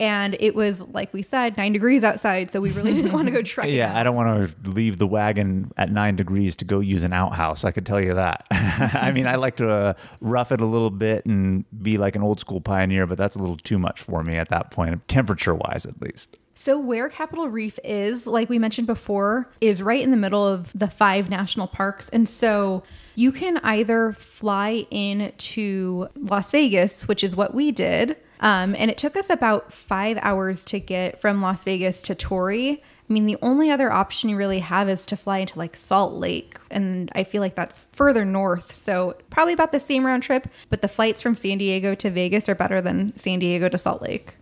And 0.00 0.36
it 0.40 0.54
was, 0.54 0.80
like 0.80 1.12
we 1.12 1.22
said, 1.22 1.56
nine 1.56 1.72
degrees 1.72 2.02
outside. 2.02 2.50
So 2.50 2.60
we 2.60 2.70
really 2.72 2.94
didn't 2.94 3.12
want 3.12 3.26
to 3.26 3.32
go 3.32 3.42
trekking. 3.44 3.74
Yeah, 3.74 3.96
I 3.98 4.02
don't 4.02 4.16
want 4.16 4.50
to 4.50 4.70
leave 4.70 4.98
the 4.98 5.06
wagon 5.06 5.72
at 5.76 5.90
nine 5.90 6.16
degrees 6.16 6.56
to 6.56 6.64
go 6.64 6.80
use 6.80 7.04
an 7.04 7.12
outhouse. 7.12 7.64
I 7.64 7.70
could 7.70 7.86
tell 7.86 8.00
you 8.00 8.14
that. 8.14 8.46
I 8.50 9.12
mean, 9.12 9.26
I 9.26 9.36
like 9.36 9.56
to 9.56 9.70
uh, 9.70 9.94
rough 10.20 10.52
it 10.52 10.60
a 10.60 10.66
little 10.66 10.90
bit 10.90 11.24
and 11.26 11.64
be 11.82 11.98
like 11.98 12.16
an 12.16 12.22
old 12.22 12.40
school 12.40 12.60
pioneer, 12.60 13.06
but 13.06 13.18
that's 13.18 13.36
a 13.36 13.38
little 13.38 13.56
too 13.56 13.78
much 13.78 14.00
for 14.00 14.22
me 14.22 14.36
at 14.36 14.48
that 14.48 14.70
point, 14.70 15.06
temperature 15.08 15.54
wise 15.54 15.86
at 15.86 16.00
least. 16.02 16.36
So, 16.56 16.78
where 16.78 17.08
Capitol 17.08 17.48
Reef 17.48 17.78
is, 17.82 18.26
like 18.26 18.48
we 18.48 18.58
mentioned 18.58 18.86
before, 18.86 19.50
is 19.60 19.82
right 19.82 20.00
in 20.00 20.12
the 20.12 20.16
middle 20.16 20.46
of 20.46 20.72
the 20.72 20.86
five 20.86 21.28
national 21.28 21.66
parks. 21.66 22.08
And 22.10 22.28
so 22.28 22.84
you 23.16 23.32
can 23.32 23.58
either 23.58 24.12
fly 24.12 24.86
in 24.90 25.32
to 25.36 26.08
Las 26.14 26.50
Vegas, 26.52 27.08
which 27.08 27.24
is 27.24 27.34
what 27.34 27.54
we 27.54 27.72
did. 27.72 28.16
Um, 28.40 28.74
and 28.78 28.90
it 28.90 28.98
took 28.98 29.16
us 29.16 29.30
about 29.30 29.72
five 29.72 30.18
hours 30.20 30.64
to 30.66 30.80
get 30.80 31.20
from 31.20 31.40
Las 31.40 31.64
Vegas 31.64 32.02
to 32.02 32.14
Torrey. 32.14 32.82
I 33.08 33.12
mean, 33.12 33.26
the 33.26 33.36
only 33.42 33.70
other 33.70 33.92
option 33.92 34.30
you 34.30 34.36
really 34.36 34.60
have 34.60 34.88
is 34.88 35.04
to 35.06 35.16
fly 35.16 35.38
into 35.38 35.58
like 35.58 35.76
Salt 35.76 36.14
Lake. 36.14 36.58
And 36.70 37.10
I 37.14 37.24
feel 37.24 37.40
like 37.40 37.54
that's 37.54 37.88
further 37.92 38.24
north. 38.24 38.74
So, 38.74 39.16
probably 39.30 39.52
about 39.52 39.72
the 39.72 39.80
same 39.80 40.06
round 40.06 40.22
trip. 40.22 40.48
But 40.70 40.80
the 40.82 40.88
flights 40.88 41.20
from 41.20 41.34
San 41.34 41.58
Diego 41.58 41.94
to 41.96 42.10
Vegas 42.10 42.48
are 42.48 42.54
better 42.54 42.80
than 42.80 43.16
San 43.16 43.38
Diego 43.40 43.68
to 43.68 43.78
Salt 43.78 44.00
Lake 44.02 44.34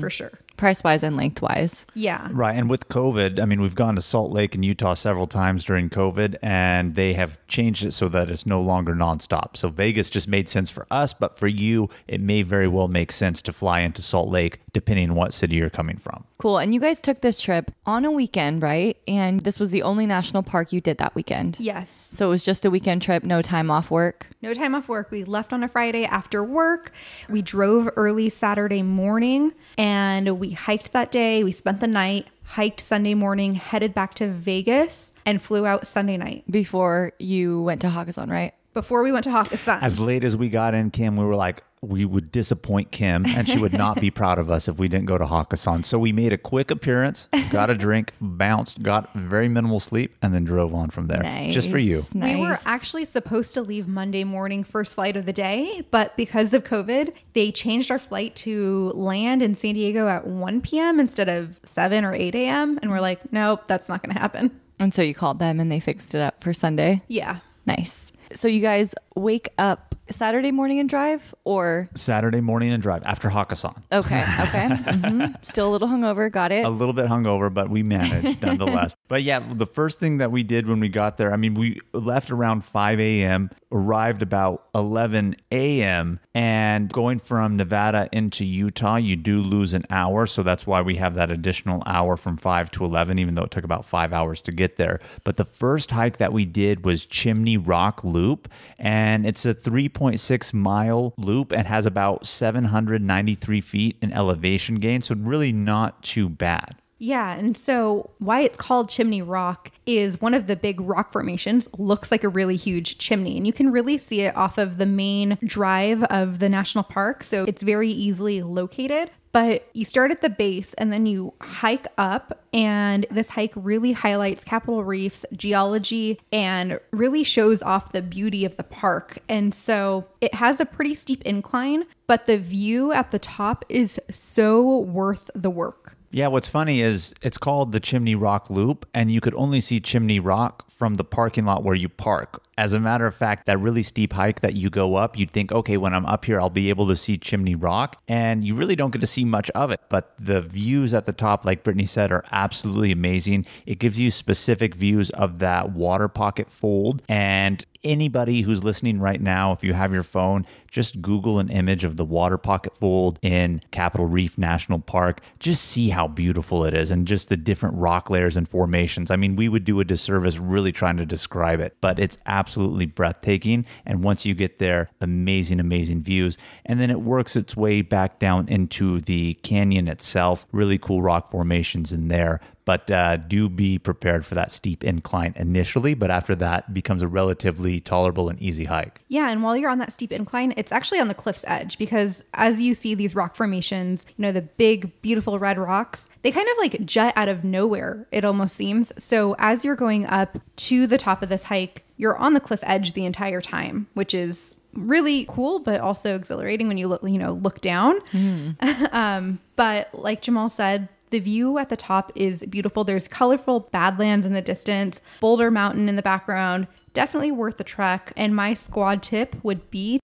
for 0.00 0.10
sure. 0.10 0.32
Price 0.58 0.84
wise 0.84 1.02
and 1.02 1.16
lengthwise. 1.16 1.86
Yeah. 1.94 2.28
Right. 2.32 2.54
And 2.54 2.68
with 2.68 2.88
COVID, 2.88 3.40
I 3.40 3.46
mean, 3.46 3.62
we've 3.62 3.74
gone 3.74 3.94
to 3.94 4.02
Salt 4.02 4.32
Lake 4.32 4.54
in 4.54 4.62
Utah 4.62 4.94
several 4.94 5.26
times 5.26 5.64
during 5.64 5.88
COVID, 5.88 6.36
and 6.42 6.94
they 6.94 7.14
have 7.14 7.38
changed 7.46 7.84
it 7.84 7.92
so 7.92 8.08
that 8.08 8.28
it's 8.28 8.44
no 8.44 8.60
longer 8.60 8.92
nonstop. 8.92 9.56
So 9.56 9.70
Vegas 9.70 10.10
just 10.10 10.28
made 10.28 10.48
sense 10.48 10.68
for 10.68 10.86
us, 10.90 11.14
but 11.14 11.38
for 11.38 11.46
you, 11.46 11.88
it 12.06 12.20
may 12.20 12.42
very 12.42 12.68
well 12.68 12.88
make 12.88 13.12
sense 13.12 13.40
to 13.42 13.52
fly 13.52 13.80
into 13.80 14.02
Salt 14.02 14.28
Lake, 14.28 14.60
depending 14.72 15.10
on 15.10 15.16
what 15.16 15.32
city 15.32 15.56
you're 15.56 15.70
coming 15.70 15.96
from. 15.96 16.24
Cool. 16.38 16.58
And 16.58 16.72
you 16.72 16.80
guys 16.80 17.00
took 17.00 17.20
this 17.20 17.40
trip 17.40 17.72
on 17.86 18.04
a 18.04 18.10
weekend, 18.10 18.62
right? 18.62 18.96
And 19.08 19.40
this 19.40 19.58
was 19.58 19.70
the 19.70 19.82
only 19.82 20.06
national 20.06 20.42
park 20.42 20.72
you 20.72 20.80
did 20.80 20.98
that 20.98 21.14
weekend. 21.14 21.56
Yes. 21.58 22.08
So 22.10 22.26
it 22.26 22.30
was 22.30 22.44
just 22.44 22.64
a 22.64 22.70
weekend 22.70 23.02
trip, 23.02 23.24
no 23.24 23.42
time 23.42 23.70
off 23.70 23.90
work. 23.90 24.26
No 24.40 24.54
time 24.54 24.74
off 24.74 24.88
work. 24.88 25.10
We 25.10 25.24
left 25.24 25.52
on 25.52 25.64
a 25.64 25.68
Friday 25.68 26.04
after 26.04 26.44
work. 26.44 26.92
We 27.28 27.42
drove 27.42 27.90
early 27.96 28.28
Saturday 28.28 28.82
morning 28.82 29.52
and 29.76 30.38
we 30.38 30.47
hiked 30.52 30.92
that 30.92 31.10
day. 31.10 31.44
We 31.44 31.52
spent 31.52 31.80
the 31.80 31.86
night, 31.86 32.28
hiked 32.44 32.80
Sunday 32.80 33.14
morning, 33.14 33.54
headed 33.54 33.94
back 33.94 34.14
to 34.14 34.28
Vegas, 34.28 35.12
and 35.24 35.42
flew 35.42 35.66
out 35.66 35.86
Sunday 35.86 36.16
night. 36.16 36.44
Before 36.50 37.12
you 37.18 37.62
went 37.62 37.80
to 37.82 37.88
Hakkasan, 37.88 38.30
right? 38.30 38.54
Before 38.74 39.02
we 39.02 39.12
went 39.12 39.24
to 39.24 39.30
Hakkasan. 39.30 39.82
As 39.82 39.98
late 39.98 40.24
as 40.24 40.36
we 40.36 40.48
got 40.48 40.74
in, 40.74 40.90
Kim, 40.90 41.16
we 41.16 41.24
were 41.24 41.36
like, 41.36 41.62
we 41.80 42.04
would 42.04 42.32
disappoint 42.32 42.90
Kim 42.90 43.24
and 43.26 43.48
she 43.48 43.58
would 43.58 43.72
not 43.72 44.00
be 44.00 44.10
proud 44.18 44.38
of 44.38 44.50
us 44.50 44.68
if 44.68 44.78
we 44.78 44.88
didn't 44.88 45.06
go 45.06 45.18
to 45.18 45.24
Hakkasan. 45.24 45.84
So 45.84 45.98
we 45.98 46.12
made 46.12 46.32
a 46.32 46.38
quick 46.38 46.70
appearance, 46.70 47.28
got 47.50 47.70
a 47.70 47.74
drink, 47.74 48.12
bounced, 48.20 48.82
got 48.82 49.12
very 49.14 49.48
minimal 49.48 49.80
sleep, 49.80 50.16
and 50.22 50.34
then 50.34 50.44
drove 50.44 50.74
on 50.74 50.90
from 50.90 51.06
there. 51.06 51.22
Nice. 51.22 51.54
Just 51.54 51.70
for 51.70 51.78
you. 51.78 52.04
We 52.14 52.36
were 52.36 52.58
actually 52.64 53.04
supposed 53.04 53.54
to 53.54 53.62
leave 53.62 53.86
Monday 53.88 54.24
morning, 54.24 54.64
first 54.64 54.94
flight 54.94 55.16
of 55.16 55.26
the 55.26 55.32
day, 55.32 55.86
but 55.90 56.16
because 56.16 56.52
of 56.54 56.64
COVID, 56.64 57.12
they 57.32 57.52
changed 57.52 57.90
our 57.90 57.98
flight 57.98 58.34
to 58.36 58.92
land 58.94 59.42
in 59.42 59.54
San 59.54 59.74
Diego 59.74 60.08
at 60.08 60.26
1 60.26 60.60
p.m. 60.62 61.00
instead 61.00 61.28
of 61.28 61.60
7 61.64 62.04
or 62.04 62.14
8 62.14 62.34
a.m. 62.34 62.78
And 62.82 62.90
we're 62.90 63.00
like, 63.00 63.32
nope, 63.32 63.62
that's 63.66 63.88
not 63.88 64.02
going 64.02 64.14
to 64.14 64.20
happen. 64.20 64.60
And 64.78 64.94
so 64.94 65.02
you 65.02 65.14
called 65.14 65.38
them 65.38 65.60
and 65.60 65.70
they 65.70 65.80
fixed 65.80 66.14
it 66.14 66.20
up 66.20 66.42
for 66.42 66.52
Sunday. 66.52 67.02
Yeah. 67.08 67.40
Nice. 67.66 68.12
So 68.34 68.48
you 68.48 68.60
guys 68.60 68.94
wake 69.14 69.48
up 69.58 69.87
Saturday 70.10 70.50
morning 70.52 70.78
and 70.78 70.88
drive 70.88 71.34
or 71.44 71.88
Saturday 71.94 72.40
morning 72.40 72.72
and 72.72 72.82
drive 72.82 73.02
after 73.04 73.28
Hakkasan. 73.28 73.82
okay, 73.92 74.22
okay. 74.40 74.68
hmm 75.08 75.24
Still 75.42 75.68
a 75.68 75.72
little 75.72 75.88
hungover, 75.88 76.30
got 76.30 76.52
it. 76.52 76.64
a 76.64 76.68
little 76.70 76.92
bit 76.94 77.06
hungover, 77.06 77.52
but 77.52 77.68
we 77.68 77.82
managed 77.82 78.42
nonetheless. 78.42 78.94
but 79.08 79.22
yeah, 79.22 79.40
the 79.40 79.66
first 79.66 80.00
thing 80.00 80.18
that 80.18 80.30
we 80.30 80.42
did 80.42 80.66
when 80.66 80.80
we 80.80 80.88
got 80.88 81.16
there, 81.16 81.32
I 81.32 81.36
mean, 81.36 81.54
we 81.54 81.80
left 81.92 82.30
around 82.30 82.64
5 82.64 83.00
a.m., 83.00 83.50
arrived 83.70 84.22
about 84.22 84.66
11 84.74 85.36
a.m., 85.50 86.20
and 86.34 86.92
going 86.92 87.18
from 87.18 87.56
Nevada 87.56 88.08
into 88.12 88.44
Utah, 88.44 88.96
you 88.96 89.16
do 89.16 89.40
lose 89.40 89.74
an 89.74 89.84
hour. 89.90 90.26
So 90.26 90.42
that's 90.42 90.66
why 90.66 90.80
we 90.80 90.96
have 90.96 91.14
that 91.14 91.30
additional 91.30 91.82
hour 91.86 92.16
from 92.16 92.36
5 92.36 92.70
to 92.72 92.84
11, 92.84 93.18
even 93.18 93.34
though 93.34 93.44
it 93.44 93.50
took 93.50 93.64
about 93.64 93.84
five 93.84 94.12
hours 94.12 94.40
to 94.42 94.52
get 94.52 94.76
there. 94.76 94.98
But 95.24 95.36
the 95.36 95.44
first 95.44 95.90
hike 95.90 96.18
that 96.18 96.32
we 96.32 96.44
did 96.44 96.84
was 96.84 97.04
Chimney 97.04 97.56
Rock 97.56 98.04
Loop, 98.04 98.48
and 98.78 99.26
it's 99.26 99.44
a 99.44 99.54
3.6 99.54 100.54
mile 100.54 101.14
loop 101.16 101.52
and 101.52 101.66
has 101.66 101.86
about 101.86 102.26
793 102.26 103.60
feet 103.60 103.96
in 104.00 104.12
elevation 104.12 104.76
gain. 104.76 105.02
So 105.02 105.14
really 105.16 105.52
not 105.52 106.02
too 106.02 106.28
bad. 106.28 106.76
Yeah, 106.98 107.32
and 107.34 107.56
so 107.56 108.10
why 108.18 108.40
it's 108.40 108.56
called 108.56 108.88
Chimney 108.88 109.22
Rock 109.22 109.70
is 109.86 110.20
one 110.20 110.34
of 110.34 110.48
the 110.48 110.56
big 110.56 110.80
rock 110.80 111.12
formations 111.12 111.68
looks 111.78 112.10
like 112.10 112.24
a 112.24 112.28
really 112.28 112.56
huge 112.56 112.98
chimney, 112.98 113.36
and 113.36 113.46
you 113.46 113.52
can 113.52 113.70
really 113.70 113.98
see 113.98 114.22
it 114.22 114.36
off 114.36 114.58
of 114.58 114.78
the 114.78 114.86
main 114.86 115.38
drive 115.44 116.02
of 116.04 116.40
the 116.40 116.48
national 116.48 116.84
park. 116.84 117.22
So 117.22 117.44
it's 117.44 117.62
very 117.62 117.90
easily 117.90 118.42
located. 118.42 119.10
But 119.30 119.68
you 119.74 119.84
start 119.84 120.10
at 120.10 120.22
the 120.22 120.30
base 120.30 120.72
and 120.74 120.90
then 120.90 121.04
you 121.04 121.34
hike 121.40 121.86
up, 121.98 122.44
and 122.52 123.06
this 123.10 123.28
hike 123.28 123.52
really 123.54 123.92
highlights 123.92 124.42
Capitol 124.42 124.82
Reef's 124.82 125.24
geology 125.34 126.18
and 126.32 126.80
really 126.90 127.22
shows 127.22 127.62
off 127.62 127.92
the 127.92 128.02
beauty 128.02 128.46
of 128.46 128.56
the 128.56 128.64
park. 128.64 129.18
And 129.28 129.54
so 129.54 130.06
it 130.22 130.34
has 130.34 130.60
a 130.60 130.66
pretty 130.66 130.94
steep 130.94 131.22
incline, 131.22 131.84
but 132.06 132.26
the 132.26 132.38
view 132.38 132.90
at 132.90 133.10
the 133.10 133.18
top 133.18 133.66
is 133.68 134.00
so 134.10 134.78
worth 134.78 135.30
the 135.34 135.50
work. 135.50 135.94
Yeah, 136.10 136.28
what's 136.28 136.48
funny 136.48 136.80
is 136.80 137.14
it's 137.20 137.36
called 137.36 137.72
the 137.72 137.80
Chimney 137.80 138.14
Rock 138.14 138.48
Loop, 138.48 138.88
and 138.94 139.12
you 139.12 139.20
could 139.20 139.34
only 139.34 139.60
see 139.60 139.78
Chimney 139.78 140.18
Rock 140.18 140.70
from 140.70 140.94
the 140.94 141.04
parking 141.04 141.44
lot 141.44 141.64
where 141.64 141.74
you 141.74 141.88
park. 141.88 142.42
As 142.58 142.72
a 142.72 142.80
matter 142.80 143.06
of 143.06 143.14
fact, 143.14 143.46
that 143.46 143.60
really 143.60 143.84
steep 143.84 144.12
hike 144.12 144.40
that 144.40 144.54
you 144.54 144.68
go 144.68 144.96
up, 144.96 145.16
you'd 145.16 145.30
think, 145.30 145.52
okay, 145.52 145.76
when 145.76 145.94
I'm 145.94 146.04
up 146.06 146.24
here, 146.24 146.40
I'll 146.40 146.50
be 146.50 146.70
able 146.70 146.88
to 146.88 146.96
see 146.96 147.16
Chimney 147.16 147.54
Rock. 147.54 148.02
And 148.08 148.44
you 148.44 148.56
really 148.56 148.74
don't 148.74 148.90
get 148.90 149.00
to 149.00 149.06
see 149.06 149.24
much 149.24 149.48
of 149.50 149.70
it. 149.70 149.80
But 149.88 150.12
the 150.18 150.40
views 150.40 150.92
at 150.92 151.06
the 151.06 151.12
top, 151.12 151.44
like 151.44 151.62
Brittany 151.62 151.86
said, 151.86 152.10
are 152.10 152.24
absolutely 152.32 152.90
amazing. 152.90 153.46
It 153.64 153.78
gives 153.78 153.96
you 154.00 154.10
specific 154.10 154.74
views 154.74 155.10
of 155.10 155.38
that 155.38 155.70
water 155.70 156.08
pocket 156.08 156.50
fold. 156.50 157.00
And 157.08 157.64
anybody 157.84 158.42
who's 158.42 158.64
listening 158.64 158.98
right 158.98 159.20
now, 159.20 159.52
if 159.52 159.62
you 159.62 159.72
have 159.72 159.92
your 159.92 160.02
phone, 160.02 160.44
just 160.68 161.00
Google 161.00 161.38
an 161.38 161.48
image 161.48 161.84
of 161.84 161.96
the 161.96 162.04
water 162.04 162.36
pocket 162.36 162.76
fold 162.76 163.18
in 163.22 163.62
Capitol 163.70 164.06
Reef 164.06 164.36
National 164.36 164.80
Park. 164.80 165.20
Just 165.38 165.64
see 165.64 165.90
how 165.90 166.08
beautiful 166.08 166.64
it 166.64 166.74
is 166.74 166.90
and 166.90 167.06
just 167.06 167.28
the 167.28 167.36
different 167.36 167.76
rock 167.76 168.10
layers 168.10 168.36
and 168.36 168.48
formations. 168.48 169.12
I 169.12 169.16
mean, 169.16 169.36
we 169.36 169.48
would 169.48 169.64
do 169.64 169.78
a 169.78 169.84
disservice 169.84 170.38
really 170.38 170.72
trying 170.72 170.96
to 170.96 171.06
describe 171.06 171.60
it, 171.60 171.76
but 171.80 171.98
it's 171.98 172.18
absolutely 172.26 172.47
breathtaking. 172.56 173.66
And 173.84 174.02
once 174.02 174.24
you 174.24 174.34
get 174.34 174.58
there, 174.58 174.90
amazing, 175.00 175.60
amazing 175.60 176.02
views. 176.02 176.38
And 176.64 176.80
then 176.80 176.90
it 176.90 177.00
works 177.00 177.36
its 177.36 177.56
way 177.56 177.82
back 177.82 178.18
down 178.18 178.48
into 178.48 179.00
the 179.00 179.34
canyon 179.34 179.88
itself. 179.88 180.46
Really 180.52 180.78
cool 180.78 181.02
rock 181.02 181.30
formations 181.30 181.92
in 181.92 182.08
there 182.08 182.40
but 182.68 182.90
uh, 182.90 183.16
do 183.16 183.48
be 183.48 183.78
prepared 183.78 184.26
for 184.26 184.34
that 184.34 184.52
steep 184.52 184.84
incline 184.84 185.32
initially. 185.36 185.94
But 185.94 186.10
after 186.10 186.34
that, 186.34 186.74
becomes 186.74 187.00
a 187.00 187.08
relatively 187.08 187.80
tolerable 187.80 188.28
and 188.28 188.38
easy 188.42 188.66
hike. 188.66 189.00
Yeah, 189.08 189.30
and 189.30 189.42
while 189.42 189.56
you're 189.56 189.70
on 189.70 189.78
that 189.78 189.94
steep 189.94 190.12
incline, 190.12 190.52
it's 190.54 190.70
actually 190.70 191.00
on 191.00 191.08
the 191.08 191.14
cliff's 191.14 191.44
edge 191.46 191.78
because 191.78 192.22
as 192.34 192.60
you 192.60 192.74
see 192.74 192.94
these 192.94 193.14
rock 193.14 193.36
formations, 193.36 194.04
you 194.18 194.22
know, 194.22 194.32
the 194.32 194.42
big, 194.42 195.00
beautiful 195.00 195.38
red 195.38 195.56
rocks, 195.56 196.04
they 196.20 196.30
kind 196.30 196.46
of 196.46 196.58
like 196.58 196.84
jut 196.84 197.14
out 197.16 197.30
of 197.30 197.42
nowhere, 197.42 198.06
it 198.12 198.22
almost 198.22 198.54
seems. 198.54 198.92
So 198.98 199.34
as 199.38 199.64
you're 199.64 199.74
going 199.74 200.04
up 200.04 200.36
to 200.56 200.86
the 200.86 200.98
top 200.98 201.22
of 201.22 201.30
this 201.30 201.44
hike, 201.44 201.86
you're 201.98 202.16
on 202.16 202.32
the 202.32 202.40
cliff 202.40 202.60
edge 202.62 202.94
the 202.94 203.04
entire 203.04 203.40
time, 203.40 203.86
which 203.94 204.14
is 204.14 204.56
really 204.74 205.26
cool 205.28 205.58
but 205.58 205.80
also 205.80 206.14
exhilarating 206.14 206.68
when 206.68 206.76
you 206.76 206.86
look 206.86 207.02
you 207.02 207.18
know 207.18 207.32
look 207.32 207.60
down 207.62 207.98
um, 208.92 209.40
but 209.56 209.88
like 209.94 210.20
jamal 210.20 210.48
said 210.48 210.88
the 211.10 211.18
view 211.18 211.58
at 211.58 211.68
the 211.68 211.76
top 211.76 212.12
is 212.14 212.44
beautiful. 212.44 212.84
There's 212.84 213.08
colorful 213.08 213.60
Badlands 213.60 214.26
in 214.26 214.32
the 214.32 214.42
distance, 214.42 215.00
Boulder 215.20 215.50
Mountain 215.50 215.88
in 215.88 215.96
the 215.96 216.02
background. 216.02 216.66
Definitely 216.92 217.32
worth 217.32 217.56
the 217.56 217.64
trek. 217.64 218.12
And 218.16 218.34
my 218.34 218.54
squad 218.54 219.02
tip 219.02 219.36
would 219.42 219.70
be 219.70 220.00